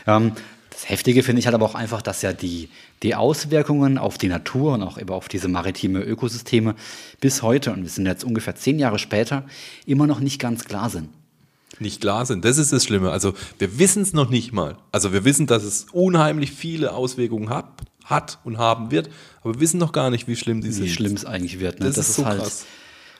Ähm, 0.07 0.31
das 0.71 0.87
Heftige 0.89 1.23
finde 1.23 1.41
ich 1.41 1.45
halt 1.45 1.55
aber 1.55 1.65
auch 1.65 1.75
einfach, 1.75 2.01
dass 2.01 2.21
ja 2.21 2.31
die, 2.33 2.69
die 3.03 3.13
Auswirkungen 3.13 3.97
auf 3.97 4.17
die 4.17 4.29
Natur 4.29 4.73
und 4.73 4.83
auch 4.83 4.97
eben 4.97 5.09
auf 5.09 5.27
diese 5.27 5.49
maritime 5.49 5.99
Ökosysteme 5.99 6.73
bis 7.19 7.41
heute, 7.41 7.73
und 7.73 7.81
wir 7.83 7.89
sind 7.89 8.05
jetzt 8.05 8.23
ungefähr 8.23 8.55
zehn 8.55 8.79
Jahre 8.79 8.97
später, 8.97 9.43
immer 9.85 10.07
noch 10.07 10.21
nicht 10.21 10.39
ganz 10.39 10.63
klar 10.65 10.89
sind. 10.89 11.09
Nicht 11.81 12.01
klar 12.01 12.25
sind. 12.25 12.45
Das 12.45 12.57
ist 12.57 12.73
das 12.73 12.83
Schlimme. 12.83 13.11
Also 13.11 13.33
wir 13.57 13.79
wissen 13.79 14.01
es 14.01 14.13
noch 14.13 14.29
nicht 14.29 14.51
mal. 14.51 14.77
Also 14.91 15.13
wir 15.13 15.25
wissen, 15.25 15.47
dass 15.47 15.63
es 15.63 15.87
unheimlich 15.91 16.51
viele 16.51 16.93
Auswirkungen 16.93 17.49
hat, 17.49 17.65
hat 18.05 18.39
und 18.43 18.57
haben 18.57 18.91
wird, 18.91 19.09
aber 19.41 19.55
wir 19.55 19.61
wissen 19.61 19.77
noch 19.77 19.91
gar 19.91 20.09
nicht, 20.09 20.27
wie 20.27 20.35
schlimm 20.35 20.61
die 20.61 20.71
sind. 20.71 20.85
Wie 20.85 20.89
schlimm 20.89 21.13
es 21.13 21.25
eigentlich 21.25 21.59
wird. 21.59 21.79
Ne? 21.79 21.87
Das 21.87 21.97
ist 21.97 22.15
so 22.15 22.23
krass. 22.23 22.65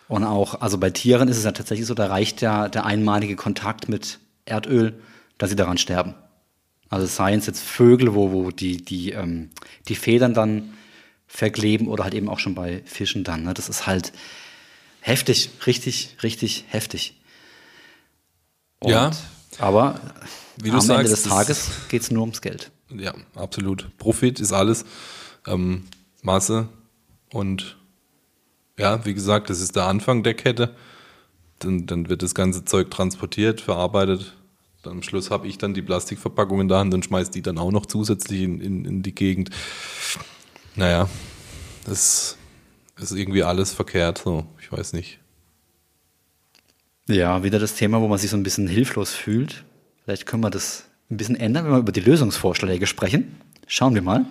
Und 0.08 0.24
auch, 0.24 0.62
also 0.62 0.80
bei 0.80 0.90
Tieren 0.90 1.28
ist 1.28 1.38
es 1.38 1.44
ja 1.44 1.52
tatsächlich 1.52 1.88
so, 1.88 1.94
da 1.94 2.08
reicht 2.08 2.42
ja 2.42 2.68
der 2.68 2.86
einmalige 2.86 3.36
Kontakt 3.36 3.90
mit 3.90 4.20
Erdöl, 4.46 5.00
dass 5.38 5.52
sie 5.52 5.56
daran 5.56 5.78
sterben. 5.78 6.16
Also 6.90 7.06
seien 7.06 7.40
es 7.40 7.46
jetzt 7.46 7.62
Vögel, 7.62 8.16
wo, 8.16 8.32
wo 8.32 8.50
die, 8.50 8.78
die, 8.78 9.12
ähm, 9.12 9.52
die 9.88 9.96
Federn 9.96 10.34
dann 10.34 10.74
verkleben 11.28 11.88
oder 11.88 12.04
halt 12.04 12.16
eben 12.16 12.28
auch 12.28 12.40
schon 12.40 12.56
bei 12.56 12.82
Fischen 12.86 13.24
dann. 13.24 13.44
Ne? 13.44 13.54
Das 13.54 13.70
ist 13.70 13.86
halt 13.86 14.12
heftig, 15.02 15.52
richtig, 15.68 16.18
richtig 16.24 16.66
heftig. 16.70 17.19
Und, 18.80 18.92
Ja. 18.92 19.12
Aber 19.60 20.00
Wie 20.58 20.70
du 20.72 20.78
am 20.78 20.82
Ende 20.82 20.86
sagst, 21.08 21.12
des 21.12 21.24
das- 21.24 21.32
Tages 21.32 21.70
geht 21.90 22.02
es 22.02 22.12
nur 22.12 22.22
ums 22.22 22.42
Geld. 22.42 22.72
Ja, 22.90 23.14
absolut. 23.36 23.96
Profit 23.98 24.40
ist 24.40 24.54
alles. 24.54 24.86
Ähm, 25.48 25.86
Masse 26.22 26.68
und 27.34 27.78
ja, 28.78 29.06
wie 29.06 29.14
gesagt, 29.14 29.50
das 29.50 29.60
ist 29.62 29.76
der 29.76 29.86
Anfang 29.86 30.24
der 30.24 30.34
Kette. 30.34 30.76
Dann, 31.60 31.86
dann 31.86 32.10
wird 32.10 32.24
das 32.24 32.34
ganze 32.36 32.64
Zeug 32.66 32.90
transportiert, 32.92 33.60
verarbeitet. 33.62 34.34
Dann 34.84 34.94
am 34.94 35.04
Schluss 35.04 35.30
habe 35.30 35.48
ich 35.48 35.58
dann 35.58 35.74
die 35.74 35.82
Plastikverpackung 35.82 36.62
in 36.62 36.68
der 36.70 36.78
Hand 36.80 36.94
und 36.94 37.04
schmeiß 37.04 37.30
die 37.32 37.42
dann 37.42 37.58
auch 37.58 37.72
noch 37.72 37.86
zusätzlich 37.86 38.42
in, 38.42 38.62
in, 38.62 38.86
in 38.86 39.04
die 39.04 39.14
Gegend. 39.14 39.50
Naja, 40.76 41.10
das 41.86 42.38
ist 42.98 43.12
irgendwie 43.12 43.44
alles 43.44 43.74
verkehrt, 43.74 44.20
so. 44.24 44.46
Ich 44.62 44.72
weiß 44.72 44.94
nicht. 44.94 45.20
Ja, 47.10 47.44
wieder 47.44 47.60
das 47.60 47.76
Thema, 47.76 48.02
wo 48.02 48.08
man 48.08 48.18
sich 48.20 48.30
so 48.30 48.38
ein 48.38 48.44
bisschen 48.44 48.68
hilflos 48.68 49.14
fühlt. 49.14 49.64
Vielleicht 50.04 50.26
können 50.26 50.44
wir 50.44 50.50
das 50.50 50.86
ein 51.10 51.18
bisschen 51.18 51.36
ändern, 51.36 51.66
wenn 51.66 51.72
wir 51.72 51.80
über 51.80 51.92
die 51.92 52.02
Lösungsvorschläge 52.02 52.86
sprechen. 52.88 53.36
Schauen 53.68 53.96
wir 53.96 54.02
mal. 54.02 54.26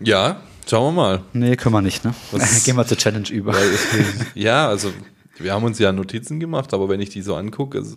Ja, 0.00 0.40
schauen 0.68 0.94
wir 0.94 1.02
mal. 1.02 1.22
Nee, 1.32 1.56
können 1.56 1.74
wir 1.74 1.82
nicht, 1.82 2.04
ne? 2.04 2.14
Was- 2.32 2.64
Gehen 2.64 2.76
wir 2.76 2.86
zur 2.86 2.96
Challenge 2.96 3.28
über. 3.30 3.54
Ja, 4.34 4.68
also 4.68 4.92
wir 5.38 5.52
haben 5.52 5.64
uns 5.64 5.78
ja 5.78 5.92
Notizen 5.92 6.40
gemacht, 6.40 6.72
aber 6.74 6.88
wenn 6.88 7.00
ich 7.00 7.10
die 7.10 7.22
so 7.22 7.34
angucke, 7.36 7.78
also, 7.78 7.96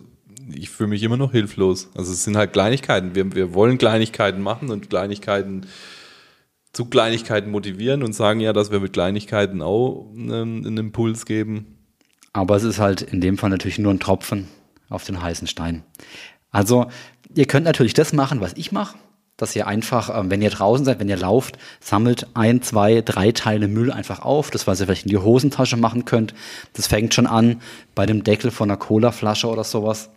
ich 0.52 0.70
fühle 0.70 0.90
mich 0.90 1.02
immer 1.02 1.16
noch 1.16 1.32
hilflos. 1.32 1.88
Also 1.94 2.12
es 2.12 2.24
sind 2.24 2.36
halt 2.36 2.52
Kleinigkeiten. 2.52 3.14
Wir, 3.14 3.32
wir 3.34 3.54
wollen 3.54 3.78
Kleinigkeiten 3.78 4.40
machen 4.42 4.70
und 4.70 4.90
Kleinigkeiten 4.90 5.66
zu 6.72 6.84
Kleinigkeiten 6.86 7.50
motivieren 7.50 8.02
und 8.02 8.12
sagen 8.14 8.40
ja, 8.40 8.52
dass 8.52 8.70
wir 8.70 8.80
mit 8.80 8.92
Kleinigkeiten 8.92 9.62
auch 9.62 10.08
einen, 10.14 10.66
einen 10.66 10.76
Impuls 10.76 11.24
geben. 11.26 11.76
Aber 12.32 12.56
es 12.56 12.62
ist 12.62 12.78
halt 12.78 13.02
in 13.02 13.20
dem 13.20 13.38
Fall 13.38 13.50
natürlich 13.50 13.78
nur 13.78 13.92
ein 13.92 14.00
Tropfen 14.00 14.48
auf 14.88 15.04
den 15.04 15.22
heißen 15.22 15.46
Stein. 15.46 15.84
Also, 16.50 16.86
ihr 17.34 17.46
könnt 17.46 17.64
natürlich 17.64 17.94
das 17.94 18.12
machen, 18.12 18.40
was 18.40 18.52
ich 18.54 18.72
mache, 18.72 18.98
dass 19.36 19.56
ihr 19.56 19.66
einfach, 19.66 20.16
ähm, 20.16 20.30
wenn 20.30 20.42
ihr 20.42 20.50
draußen 20.50 20.84
seid, 20.84 21.00
wenn 21.00 21.08
ihr 21.08 21.16
lauft, 21.16 21.58
sammelt 21.80 22.26
ein, 22.34 22.62
zwei, 22.62 23.00
drei 23.00 23.32
Teile 23.32 23.68
Müll 23.68 23.90
einfach 23.90 24.20
auf. 24.20 24.50
Das, 24.50 24.66
was 24.66 24.80
ihr 24.80 24.86
vielleicht 24.86 25.06
in 25.06 25.10
die 25.10 25.18
Hosentasche 25.18 25.76
machen 25.76 26.04
könnt. 26.04 26.34
Das 26.72 26.86
fängt 26.86 27.14
schon 27.14 27.26
an 27.26 27.60
bei 27.94 28.06
dem 28.06 28.24
Deckel 28.24 28.50
von 28.50 28.70
einer 28.70 28.78
Colaflasche 28.78 29.48
oder 29.48 29.64
sowas. 29.64 30.10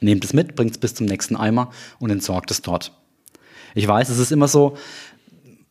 Nehmt 0.00 0.24
es 0.24 0.32
mit, 0.32 0.54
bringt 0.54 0.72
es 0.72 0.78
bis 0.78 0.94
zum 0.94 1.06
nächsten 1.06 1.36
Eimer 1.36 1.70
und 1.98 2.10
entsorgt 2.10 2.50
es 2.50 2.62
dort. 2.62 2.92
Ich 3.74 3.88
weiß, 3.88 4.08
es 4.08 4.18
ist 4.18 4.32
immer 4.32 4.48
so, 4.48 4.76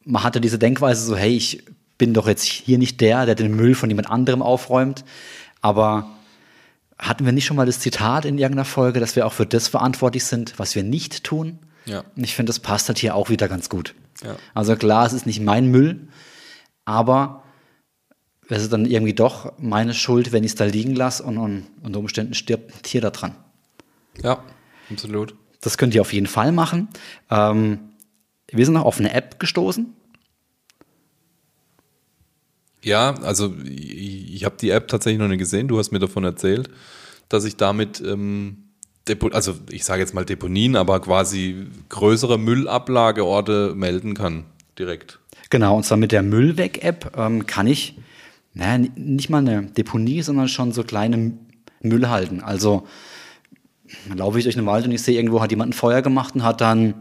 man 0.03 0.23
hatte 0.23 0.41
diese 0.41 0.59
Denkweise 0.59 1.05
so, 1.05 1.15
hey, 1.15 1.35
ich 1.35 1.63
bin 2.03 2.13
doch 2.13 2.27
jetzt 2.27 2.43
hier 2.43 2.77
nicht 2.77 2.99
der, 2.99 3.25
der 3.25 3.33
den 3.33 3.55
Müll 3.55 3.75
von 3.75 3.89
jemand 3.89 4.11
anderem 4.11 4.41
aufräumt. 4.41 5.05
Aber 5.61 6.09
hatten 6.99 7.23
wir 7.23 7.31
nicht 7.31 7.45
schon 7.45 7.55
mal 7.55 7.65
das 7.65 7.79
Zitat 7.79 8.25
in 8.25 8.37
irgendeiner 8.37 8.65
Folge, 8.65 8.99
dass 8.99 9.15
wir 9.15 9.25
auch 9.25 9.31
für 9.31 9.45
das 9.45 9.69
verantwortlich 9.69 10.25
sind, 10.25 10.59
was 10.59 10.75
wir 10.75 10.83
nicht 10.83 11.23
tun? 11.23 11.59
Ja. 11.85 12.03
Und 12.13 12.25
ich 12.25 12.35
finde, 12.35 12.49
das 12.49 12.59
passt 12.59 12.89
halt 12.89 12.97
hier 12.97 13.15
auch 13.15 13.29
wieder 13.29 13.47
ganz 13.47 13.69
gut. 13.69 13.95
Ja. 14.21 14.35
Also 14.53 14.75
klar, 14.75 15.05
es 15.05 15.13
ist 15.13 15.25
nicht 15.25 15.39
mein 15.39 15.67
Müll, 15.67 16.09
aber 16.83 17.43
es 18.49 18.63
ist 18.63 18.73
dann 18.73 18.85
irgendwie 18.85 19.13
doch 19.13 19.53
meine 19.57 19.93
Schuld, 19.93 20.33
wenn 20.33 20.43
ich 20.43 20.51
es 20.51 20.55
da 20.55 20.65
liegen 20.65 20.95
lasse 20.95 21.23
und, 21.23 21.37
und 21.37 21.67
unter 21.83 21.99
Umständen 21.99 22.33
stirbt 22.33 22.75
ein 22.75 22.81
Tier 22.81 22.99
da 22.99 23.11
dran. 23.11 23.33
Ja, 24.21 24.43
absolut. 24.91 25.35
Das 25.61 25.77
könnt 25.77 25.95
ihr 25.95 26.01
auf 26.01 26.11
jeden 26.11 26.27
Fall 26.27 26.51
machen. 26.51 26.89
Ähm, 27.31 27.79
wir 28.51 28.65
sind 28.65 28.73
noch 28.73 28.83
auf 28.83 28.99
eine 28.99 29.13
App 29.13 29.39
gestoßen. 29.39 29.95
Ja, 32.83 33.15
also 33.23 33.53
ich, 33.65 34.33
ich 34.35 34.45
habe 34.45 34.55
die 34.59 34.69
App 34.69 34.87
tatsächlich 34.87 35.19
noch 35.19 35.27
nicht 35.27 35.39
gesehen. 35.39 35.67
Du 35.67 35.79
hast 35.79 35.91
mir 35.91 35.99
davon 35.99 36.23
erzählt, 36.23 36.69
dass 37.29 37.45
ich 37.45 37.55
damit, 37.55 38.01
ähm, 38.05 38.57
Depo 39.07 39.27
also 39.29 39.55
ich 39.69 39.83
sage 39.83 40.01
jetzt 40.01 40.13
mal 40.13 40.25
Deponien, 40.25 40.75
aber 40.75 40.99
quasi 40.99 41.65
größere 41.89 42.37
Müllablageorte 42.37 43.73
melden 43.75 44.13
kann 44.13 44.45
direkt. 44.77 45.19
Genau, 45.49 45.77
und 45.77 45.83
zwar 45.83 45.97
mit 45.97 46.11
der 46.11 46.23
Müllweg-App 46.23 47.13
ähm, 47.17 47.45
kann 47.45 47.67
ich 47.67 47.95
naja, 48.53 48.85
nicht 48.95 49.29
mal 49.29 49.39
eine 49.39 49.63
Deponie, 49.63 50.21
sondern 50.21 50.47
schon 50.47 50.71
so 50.73 50.83
kleine 50.83 51.15
M- 51.15 51.39
Müllhalden. 51.81 52.41
Also 52.41 52.87
laufe 54.13 54.37
ich 54.37 54.43
durch 54.43 54.55
den 54.55 54.65
Wald 54.65 54.85
und 54.85 54.91
ich 54.91 55.01
sehe, 55.01 55.15
irgendwo 55.17 55.41
hat 55.41 55.51
jemand 55.51 55.71
ein 55.71 55.73
Feuer 55.73 56.01
gemacht 56.01 56.35
und 56.35 56.43
hat 56.43 56.61
dann 56.61 56.93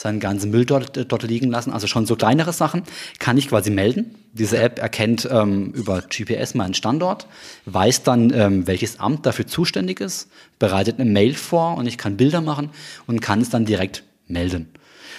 seinen 0.00 0.18
ganzen 0.18 0.50
Müll 0.50 0.64
dort, 0.64 0.96
äh, 0.96 1.04
dort 1.04 1.22
liegen 1.22 1.50
lassen. 1.50 1.72
Also 1.72 1.86
schon 1.86 2.06
so 2.06 2.16
kleinere 2.16 2.52
Sachen 2.52 2.82
kann 3.18 3.36
ich 3.36 3.48
quasi 3.48 3.70
melden. 3.70 4.14
Diese 4.32 4.58
App 4.58 4.78
erkennt 4.78 5.28
ähm, 5.30 5.72
über 5.72 6.02
GPS 6.02 6.54
meinen 6.54 6.74
Standort, 6.74 7.26
weiß 7.66 8.02
dann, 8.02 8.32
ähm, 8.32 8.66
welches 8.66 8.98
Amt 8.98 9.26
dafür 9.26 9.46
zuständig 9.46 10.00
ist, 10.00 10.30
bereitet 10.58 10.98
eine 10.98 11.10
Mail 11.10 11.34
vor 11.34 11.76
und 11.76 11.86
ich 11.86 11.98
kann 11.98 12.16
Bilder 12.16 12.40
machen 12.40 12.70
und 13.06 13.20
kann 13.20 13.40
es 13.40 13.50
dann 13.50 13.66
direkt 13.66 14.02
melden. 14.26 14.70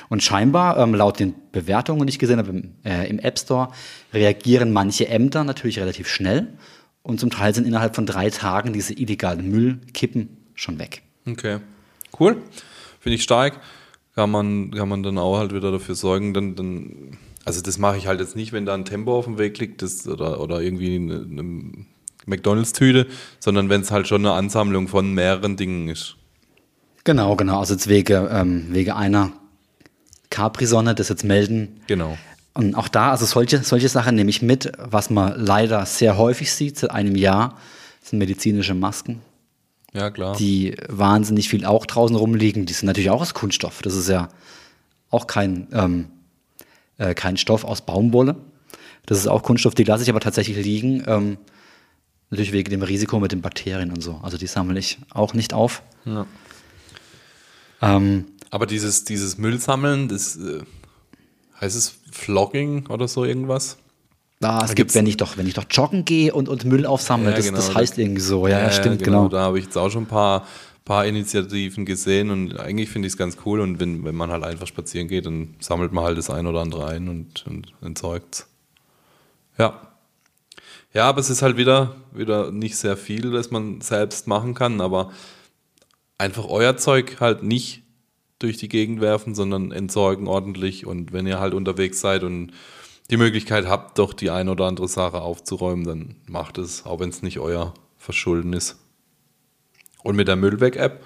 Und 0.09 0.23
scheinbar, 0.23 0.77
ähm, 0.77 0.95
laut 0.95 1.19
den 1.19 1.35
Bewertungen, 1.51 2.07
die 2.07 2.11
ich 2.11 2.19
gesehen 2.19 2.39
habe 2.39 2.49
im, 2.49 2.73
äh, 2.83 3.07
im 3.07 3.19
App 3.19 3.37
Store, 3.37 3.69
reagieren 4.13 4.73
manche 4.73 5.07
Ämter 5.07 5.43
natürlich 5.43 5.79
relativ 5.79 6.07
schnell 6.07 6.47
und 7.03 7.19
zum 7.19 7.29
Teil 7.29 7.53
sind 7.53 7.67
innerhalb 7.67 7.95
von 7.95 8.05
drei 8.05 8.29
Tagen 8.29 8.73
diese 8.73 8.93
illegalen 8.93 9.49
Müllkippen 9.49 10.37
schon 10.55 10.79
weg. 10.79 11.03
Okay. 11.27 11.59
Cool. 12.19 12.41
Finde 12.99 13.15
ich 13.15 13.23
stark. 13.23 13.59
Kann 14.15 14.29
man, 14.29 14.71
kann 14.71 14.89
man 14.89 15.03
dann 15.03 15.17
auch 15.17 15.37
halt 15.37 15.53
wieder 15.53 15.71
dafür 15.71 15.95
sorgen, 15.95 16.33
dann, 16.33 16.55
dann 16.55 17.17
also 17.45 17.61
das 17.61 17.77
mache 17.77 17.97
ich 17.97 18.07
halt 18.07 18.19
jetzt 18.19 18.35
nicht, 18.35 18.51
wenn 18.51 18.65
da 18.65 18.73
ein 18.73 18.85
Tempo 18.85 19.17
auf 19.17 19.25
dem 19.25 19.37
Weg 19.37 19.57
liegt 19.59 19.81
das, 19.81 20.07
oder, 20.07 20.41
oder 20.41 20.61
irgendwie 20.61 20.95
eine, 20.95 21.21
eine 21.21 21.85
McDonalds-Tüte, 22.25 23.07
sondern 23.39 23.69
wenn 23.69 23.81
es 23.81 23.91
halt 23.91 24.07
schon 24.07 24.25
eine 24.25 24.33
Ansammlung 24.33 24.87
von 24.87 25.13
mehreren 25.13 25.57
Dingen 25.57 25.87
ist. 25.87 26.17
Genau, 27.03 27.35
genau. 27.35 27.59
Also 27.59 27.73
jetzt 27.73 27.87
wegen, 27.87 28.27
ähm, 28.29 28.67
wegen 28.69 28.91
einer 28.91 29.31
Capri-Sonne 30.29 30.93
das 30.93 31.09
jetzt 31.09 31.23
melden. 31.23 31.81
Genau. 31.87 32.17
Und 32.53 32.75
auch 32.75 32.89
da, 32.89 33.11
also 33.11 33.25
solche, 33.25 33.63
solche 33.63 33.89
Sachen 33.89 34.15
nehme 34.15 34.29
ich 34.29 34.41
mit. 34.41 34.71
Was 34.77 35.09
man 35.09 35.33
leider 35.39 35.85
sehr 35.85 36.17
häufig 36.17 36.51
sieht, 36.51 36.77
seit 36.77 36.91
einem 36.91 37.15
Jahr, 37.15 37.57
sind 38.01 38.19
medizinische 38.19 38.73
Masken, 38.73 39.21
Ja, 39.93 40.09
klar. 40.09 40.35
die 40.37 40.75
wahnsinnig 40.87 41.49
viel 41.49 41.65
auch 41.65 41.85
draußen 41.85 42.15
rumliegen. 42.15 42.65
Die 42.65 42.73
sind 42.73 42.87
natürlich 42.87 43.09
auch 43.09 43.21
aus 43.21 43.33
Kunststoff. 43.33 43.81
Das 43.81 43.95
ist 43.95 44.07
ja 44.07 44.29
auch 45.09 45.27
kein, 45.27 45.67
ähm, 45.73 46.07
äh, 46.97 47.13
kein 47.13 47.37
Stoff 47.37 47.63
aus 47.65 47.81
Baumwolle. 47.81 48.37
Das 49.05 49.17
ist 49.17 49.27
auch 49.27 49.43
Kunststoff, 49.43 49.75
die 49.75 49.83
lasse 49.83 50.03
ich 50.03 50.09
aber 50.09 50.19
tatsächlich 50.21 50.57
liegen. 50.57 51.03
Ähm, 51.07 51.37
natürlich 52.29 52.53
wegen 52.53 52.69
dem 52.69 52.81
Risiko 52.83 53.19
mit 53.19 53.31
den 53.33 53.41
Bakterien 53.41 53.91
und 53.91 54.01
so. 54.01 54.19
Also 54.23 54.37
die 54.37 54.47
sammle 54.47 54.79
ich 54.79 54.99
auch 55.09 55.33
nicht 55.33 55.53
auf. 55.53 55.83
Ja. 56.05 56.25
Ähm, 57.81 58.25
Aber 58.49 58.65
dieses, 58.67 59.03
dieses 59.03 59.37
Müllsammeln, 59.37 60.07
das 60.07 60.37
äh, 60.37 60.61
heißt 61.59 61.75
es 61.75 61.95
Vlogging 62.11 62.87
oder 62.87 63.07
so 63.07 63.25
irgendwas? 63.25 63.77
Ah, 64.41 64.63
es 64.65 64.73
gibt, 64.73 64.95
wenn 64.95 65.05
ich 65.05 65.17
doch, 65.17 65.37
wenn 65.37 65.47
ich 65.47 65.53
doch 65.53 65.65
joggen 65.69 66.03
gehe 66.03 66.33
und, 66.33 66.49
und 66.49 66.65
Müll 66.65 66.85
aufsammle, 66.85 67.29
Ja, 67.29 67.35
das, 67.35 67.45
genau, 67.45 67.57
das 67.57 67.75
heißt 67.75 67.97
irgendwie 67.97 68.21
so. 68.21 68.47
Ja, 68.47 68.59
ja 68.59 68.71
stimmt, 68.71 69.03
genau. 69.03 69.27
Da 69.27 69.41
habe 69.41 69.59
ich 69.59 69.65
jetzt 69.65 69.77
auch 69.77 69.89
schon 69.91 70.03
ein 70.03 70.07
paar, 70.07 70.47
paar 70.83 71.05
Initiativen 71.05 71.85
gesehen 71.85 72.31
und 72.31 72.59
eigentlich 72.59 72.89
finde 72.89 73.07
ich 73.07 73.13
es 73.13 73.17
ganz 73.17 73.37
cool. 73.45 73.59
Und 73.59 73.79
wenn, 73.79 74.03
wenn 74.03 74.15
man 74.15 74.31
halt 74.31 74.43
einfach 74.43 74.65
spazieren 74.65 75.07
geht, 75.07 75.27
dann 75.27 75.55
sammelt 75.59 75.91
man 75.91 76.03
halt 76.03 76.17
das 76.17 76.29
ein 76.29 76.47
oder 76.47 76.61
andere 76.61 76.87
ein 76.87 77.07
und, 77.07 77.45
und 77.45 77.73
entsorgt 77.81 78.47
Ja. 79.57 79.87
Ja, 80.93 81.07
aber 81.07 81.21
es 81.21 81.29
ist 81.29 81.41
halt 81.41 81.55
wieder, 81.55 81.95
wieder 82.11 82.51
nicht 82.51 82.75
sehr 82.75 82.97
viel, 82.97 83.31
das 83.31 83.49
man 83.49 83.79
selbst 83.79 84.27
machen 84.27 84.53
kann, 84.53 84.81
aber 84.81 85.11
einfach 86.17 86.45
euer 86.49 86.75
Zeug 86.75 87.17
halt 87.21 87.43
nicht 87.43 87.83
durch 88.39 88.57
die 88.57 88.67
Gegend 88.67 89.01
werfen, 89.01 89.35
sondern 89.35 89.71
entsorgen 89.71 90.27
ordentlich. 90.27 90.85
Und 90.85 91.13
wenn 91.13 91.27
ihr 91.27 91.39
halt 91.39 91.53
unterwegs 91.53 92.01
seid 92.01 92.23
und 92.23 92.51
die 93.11 93.17
Möglichkeit 93.17 93.67
habt, 93.67 93.99
doch 93.99 94.13
die 94.13 94.29
ein 94.29 94.47
oder 94.47 94.65
andere 94.65 94.87
Sache 94.87 95.21
aufzuräumen, 95.21 95.85
dann 95.85 96.15
macht 96.27 96.57
es, 96.57 96.85
auch 96.85 97.01
wenn 97.01 97.09
es 97.09 97.21
nicht 97.21 97.39
euer 97.39 97.73
Verschulden 97.97 98.53
ist. 98.53 98.77
Und 100.01 100.15
mit 100.15 100.29
der 100.29 100.37
Müllweg-App, 100.37 101.03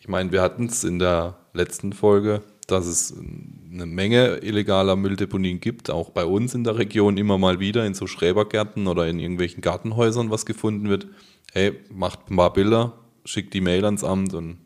ich 0.00 0.08
meine, 0.08 0.32
wir 0.32 0.42
hatten 0.42 0.66
es 0.66 0.82
in 0.82 0.98
der 0.98 1.38
letzten 1.54 1.92
Folge, 1.92 2.42
dass 2.66 2.86
es 2.86 3.14
eine 3.16 3.86
Menge 3.86 4.38
illegaler 4.38 4.96
Mülldeponien 4.96 5.60
gibt, 5.60 5.88
auch 5.88 6.10
bei 6.10 6.24
uns 6.24 6.54
in 6.54 6.64
der 6.64 6.78
Region 6.78 7.16
immer 7.16 7.38
mal 7.38 7.60
wieder 7.60 7.86
in 7.86 7.94
so 7.94 8.06
Schrebergärten 8.06 8.86
oder 8.88 9.06
in 9.06 9.20
irgendwelchen 9.20 9.60
Gartenhäusern 9.60 10.30
was 10.30 10.44
gefunden 10.44 10.88
wird. 10.88 11.06
Hey, 11.52 11.78
macht 11.90 12.30
ein 12.30 12.36
paar 12.36 12.52
Bilder, 12.52 12.92
schickt 13.24 13.54
die 13.54 13.60
Mail 13.60 13.84
ans 13.84 14.02
Amt 14.02 14.34
und 14.34 14.58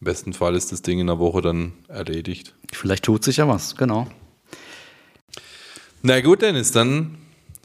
im 0.00 0.04
besten 0.04 0.32
Fall 0.32 0.56
ist 0.56 0.72
das 0.72 0.82
Ding 0.82 0.98
in 0.98 1.10
einer 1.10 1.18
Woche 1.18 1.42
dann 1.42 1.72
erledigt. 1.88 2.54
Vielleicht 2.72 3.04
tut 3.04 3.22
sich 3.22 3.36
ja 3.36 3.46
was, 3.46 3.76
genau. 3.76 4.08
Na 6.04 6.20
gut, 6.20 6.42
Dennis, 6.42 6.72
dann 6.72 7.16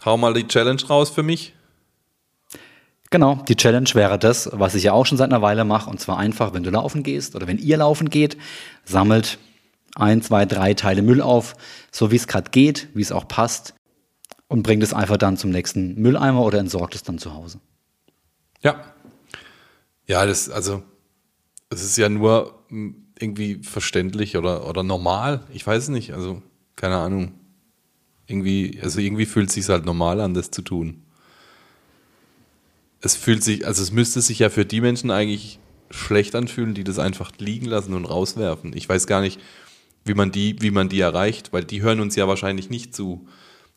hau 0.06 0.16
mal 0.16 0.36
die 0.36 0.48
Challenge 0.48 0.82
raus 0.88 1.10
für 1.10 1.24
mich. 1.24 1.56
Genau, 3.10 3.44
die 3.48 3.56
Challenge 3.56 3.90
wäre 3.94 4.20
das, 4.20 4.50
was 4.54 4.76
ich 4.76 4.84
ja 4.84 4.94
auch 4.94 5.08
schon 5.08 5.18
seit 5.18 5.32
einer 5.32 5.42
Weile 5.42 5.66
mache, 5.66 5.90
und 5.90 6.00
zwar 6.00 6.20
einfach, 6.20 6.54
wenn 6.54 6.62
du 6.62 6.70
laufen 6.70 7.02
gehst 7.02 7.36
oder 7.36 7.48
wenn 7.48 7.58
ihr 7.58 7.78
laufen 7.78 8.12
geht, 8.12 8.38
sammelt 8.86 9.40
ein, 9.96 10.22
zwei, 10.22 10.46
drei 10.46 10.76
Teile 10.76 11.02
Müll 11.02 11.22
auf, 11.22 11.56
so 11.92 12.12
wie 12.12 12.16
es 12.16 12.28
gerade 12.28 12.52
geht, 12.52 12.90
wie 12.94 13.02
es 13.02 13.12
auch 13.12 13.28
passt, 13.28 13.74
und 14.48 14.62
bringt 14.62 14.84
es 14.84 14.94
einfach 14.94 15.18
dann 15.18 15.36
zum 15.38 15.50
nächsten 15.50 15.96
Mülleimer 15.96 16.42
oder 16.42 16.60
entsorgt 16.60 16.94
es 16.94 17.04
dann 17.04 17.18
zu 17.18 17.34
Hause. 17.34 17.60
Ja. 18.62 18.94
Ja, 20.06 20.26
das, 20.26 20.50
also, 20.50 20.84
es 21.70 21.84
ist 21.84 21.98
ja 21.98 22.08
nur 22.08 22.64
mm, 22.70 22.92
irgendwie 23.18 23.64
verständlich 23.64 24.38
oder, 24.38 24.68
oder 24.70 24.84
normal. 24.84 25.42
Ich 25.52 25.66
weiß 25.66 25.84
es 25.84 25.90
nicht, 25.90 26.14
also, 26.14 26.44
keine 26.76 26.98
Ahnung. 26.98 27.34
Irgendwie, 28.28 28.80
also 28.82 29.00
irgendwie 29.00 29.26
fühlt 29.26 29.50
es 29.50 29.56
sich 29.56 29.70
halt 29.70 29.86
normal 29.86 30.20
an, 30.20 30.34
das 30.34 30.52
zu 30.52 30.62
tun. 30.62 31.02
Es 33.02 33.16
fühlt 33.16 33.44
sich, 33.44 33.66
also 33.66 33.82
es 33.82 33.92
müsste 33.92 34.22
sich 34.22 34.40
ja 34.40 34.50
für 34.50 34.66
die 34.66 34.82
Menschen 34.82 35.12
eigentlich 35.12 35.60
schlecht 35.90 36.36
anfühlen, 36.36 36.74
die 36.74 36.84
das 36.84 37.00
einfach 37.00 37.32
liegen 37.38 37.68
lassen 37.68 37.94
und 37.94 38.06
rauswerfen. 38.06 38.76
Ich 38.76 38.90
weiß 38.90 39.08
gar 39.08 39.22
nicht, 39.22 39.40
wie 40.04 40.14
man 40.14 40.32
die, 40.32 40.62
wie 40.62 40.72
man 40.72 40.90
die 40.90 41.00
erreicht, 41.00 41.54
weil 41.54 41.64
die 41.64 41.82
hören 41.82 42.00
uns 42.00 42.16
ja 42.16 42.28
wahrscheinlich 42.28 42.70
nicht 42.70 42.94
zu. 42.94 43.26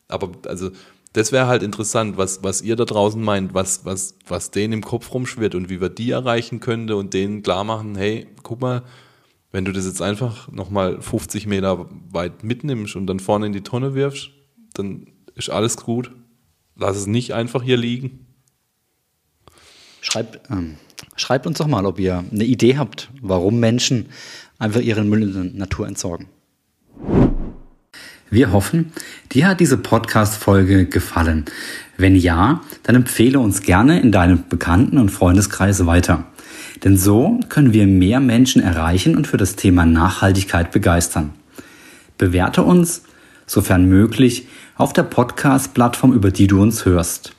Aber 0.07 0.31
also 0.47 0.71
das 1.13 1.31
wäre 1.31 1.47
halt 1.47 1.63
interessant, 1.63 2.17
was, 2.17 2.43
was 2.43 2.61
ihr 2.61 2.75
da 2.75 2.85
draußen 2.85 3.21
meint, 3.21 3.53
was, 3.53 3.85
was, 3.85 4.15
was 4.27 4.51
denen 4.51 4.73
im 4.73 4.83
Kopf 4.83 5.13
rumschwirrt 5.13 5.55
und 5.55 5.69
wie 5.69 5.81
wir 5.81 5.89
die 5.89 6.11
erreichen 6.11 6.59
könnte 6.59 6.95
und 6.95 7.13
denen 7.13 7.43
klar 7.43 7.63
machen, 7.63 7.95
hey, 7.95 8.27
guck 8.43 8.61
mal, 8.61 8.83
wenn 9.51 9.65
du 9.65 9.73
das 9.73 9.85
jetzt 9.85 10.01
einfach 10.01 10.49
nochmal 10.51 11.01
50 11.01 11.47
Meter 11.47 11.89
weit 12.11 12.43
mitnimmst 12.43 12.95
und 12.95 13.07
dann 13.07 13.19
vorne 13.19 13.47
in 13.47 13.53
die 13.53 13.61
Tonne 13.61 13.93
wirfst, 13.93 14.31
dann 14.73 15.07
ist 15.35 15.49
alles 15.49 15.77
gut. 15.77 16.11
Lass 16.75 16.97
es 16.97 17.07
nicht 17.07 17.33
einfach 17.33 17.63
hier 17.63 17.77
liegen. 17.77 18.25
Schreibt, 20.01 20.49
ähm, 20.49 20.77
schreibt 21.15 21.45
uns 21.45 21.59
doch 21.59 21.67
mal, 21.67 21.85
ob 21.85 21.99
ihr 21.99 22.23
eine 22.31 22.43
Idee 22.43 22.77
habt, 22.77 23.09
warum 23.21 23.59
Menschen 23.59 24.07
einfach 24.57 24.81
ihren 24.81 25.09
Müll 25.09 25.23
in 25.23 25.33
der 25.33 25.43
Natur 25.43 25.87
entsorgen. 25.87 26.27
Wir 28.29 28.53
hoffen, 28.53 28.93
dir 29.33 29.47
hat 29.47 29.59
diese 29.59 29.77
Podcast-Folge 29.77 30.85
gefallen. 30.85 31.45
Wenn 31.97 32.15
ja, 32.15 32.61
dann 32.83 32.95
empfehle 32.95 33.39
uns 33.39 33.61
gerne 33.61 33.99
in 33.99 34.13
deinem 34.13 34.47
Bekannten- 34.47 34.97
und 34.97 35.09
Freundeskreis 35.09 35.85
weiter. 35.85 36.25
Denn 36.83 36.97
so 36.97 37.39
können 37.49 37.73
wir 37.73 37.85
mehr 37.87 38.19
Menschen 38.19 38.61
erreichen 38.61 39.17
und 39.17 39.27
für 39.27 39.37
das 39.37 39.57
Thema 39.57 39.85
Nachhaltigkeit 39.85 40.71
begeistern. 40.71 41.33
Bewerte 42.17 42.63
uns, 42.63 43.03
sofern 43.45 43.85
möglich, 43.85 44.47
auf 44.81 44.91
der 44.93 45.03
Podcast-Plattform, 45.03 46.11
über 46.11 46.31
die 46.31 46.47
du 46.47 46.59
uns 46.59 46.85
hörst. 46.85 47.33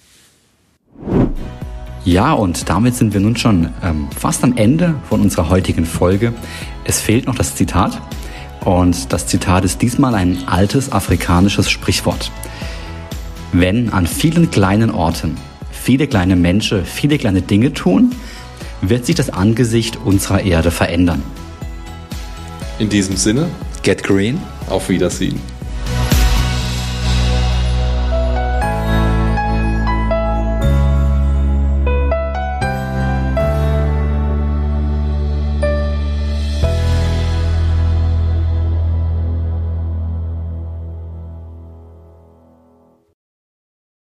Ja, 2.05 2.33
und 2.33 2.69
damit 2.69 2.97
sind 2.97 3.15
wir 3.15 3.21
nun 3.21 3.37
schon 3.37 3.69
ähm, 3.83 4.09
fast 4.17 4.43
am 4.43 4.57
Ende 4.57 4.97
von 5.09 5.21
unserer 5.21 5.49
heutigen 5.49 5.87
Folge. 5.87 6.33
Es 6.85 7.01
fehlt 7.01 7.27
noch 7.27 7.37
das 7.37 7.55
Zitat. 7.55 8.01
Und 8.65 9.13
das 9.13 9.27
Zitat 9.27 9.65
ist 9.65 9.83
diesmal 9.83 10.15
ein 10.15 10.39
altes 10.47 10.91
afrikanisches 10.91 11.71
Sprichwort. 11.71 12.31
Wenn 13.53 13.93
an 13.93 14.07
vielen 14.07 14.51
kleinen 14.51 14.91
Orten 14.91 15.37
viele 15.71 16.07
kleine 16.07 16.37
Menschen 16.37 16.85
viele 16.85 17.19
kleine 17.19 17.43
Dinge 17.43 17.73
tun, 17.73 18.13
wird 18.81 19.07
sich 19.07 19.17
das 19.17 19.31
Angesicht 19.31 19.99
unserer 20.05 20.43
Erde 20.43 20.71
verändern. 20.71 21.23
In 22.79 22.89
diesem 22.89 23.17
Sinne, 23.17 23.49
Get 23.83 24.03
Green. 24.03 24.39
auf 24.69 24.89
Wiedersehen. 24.89 25.41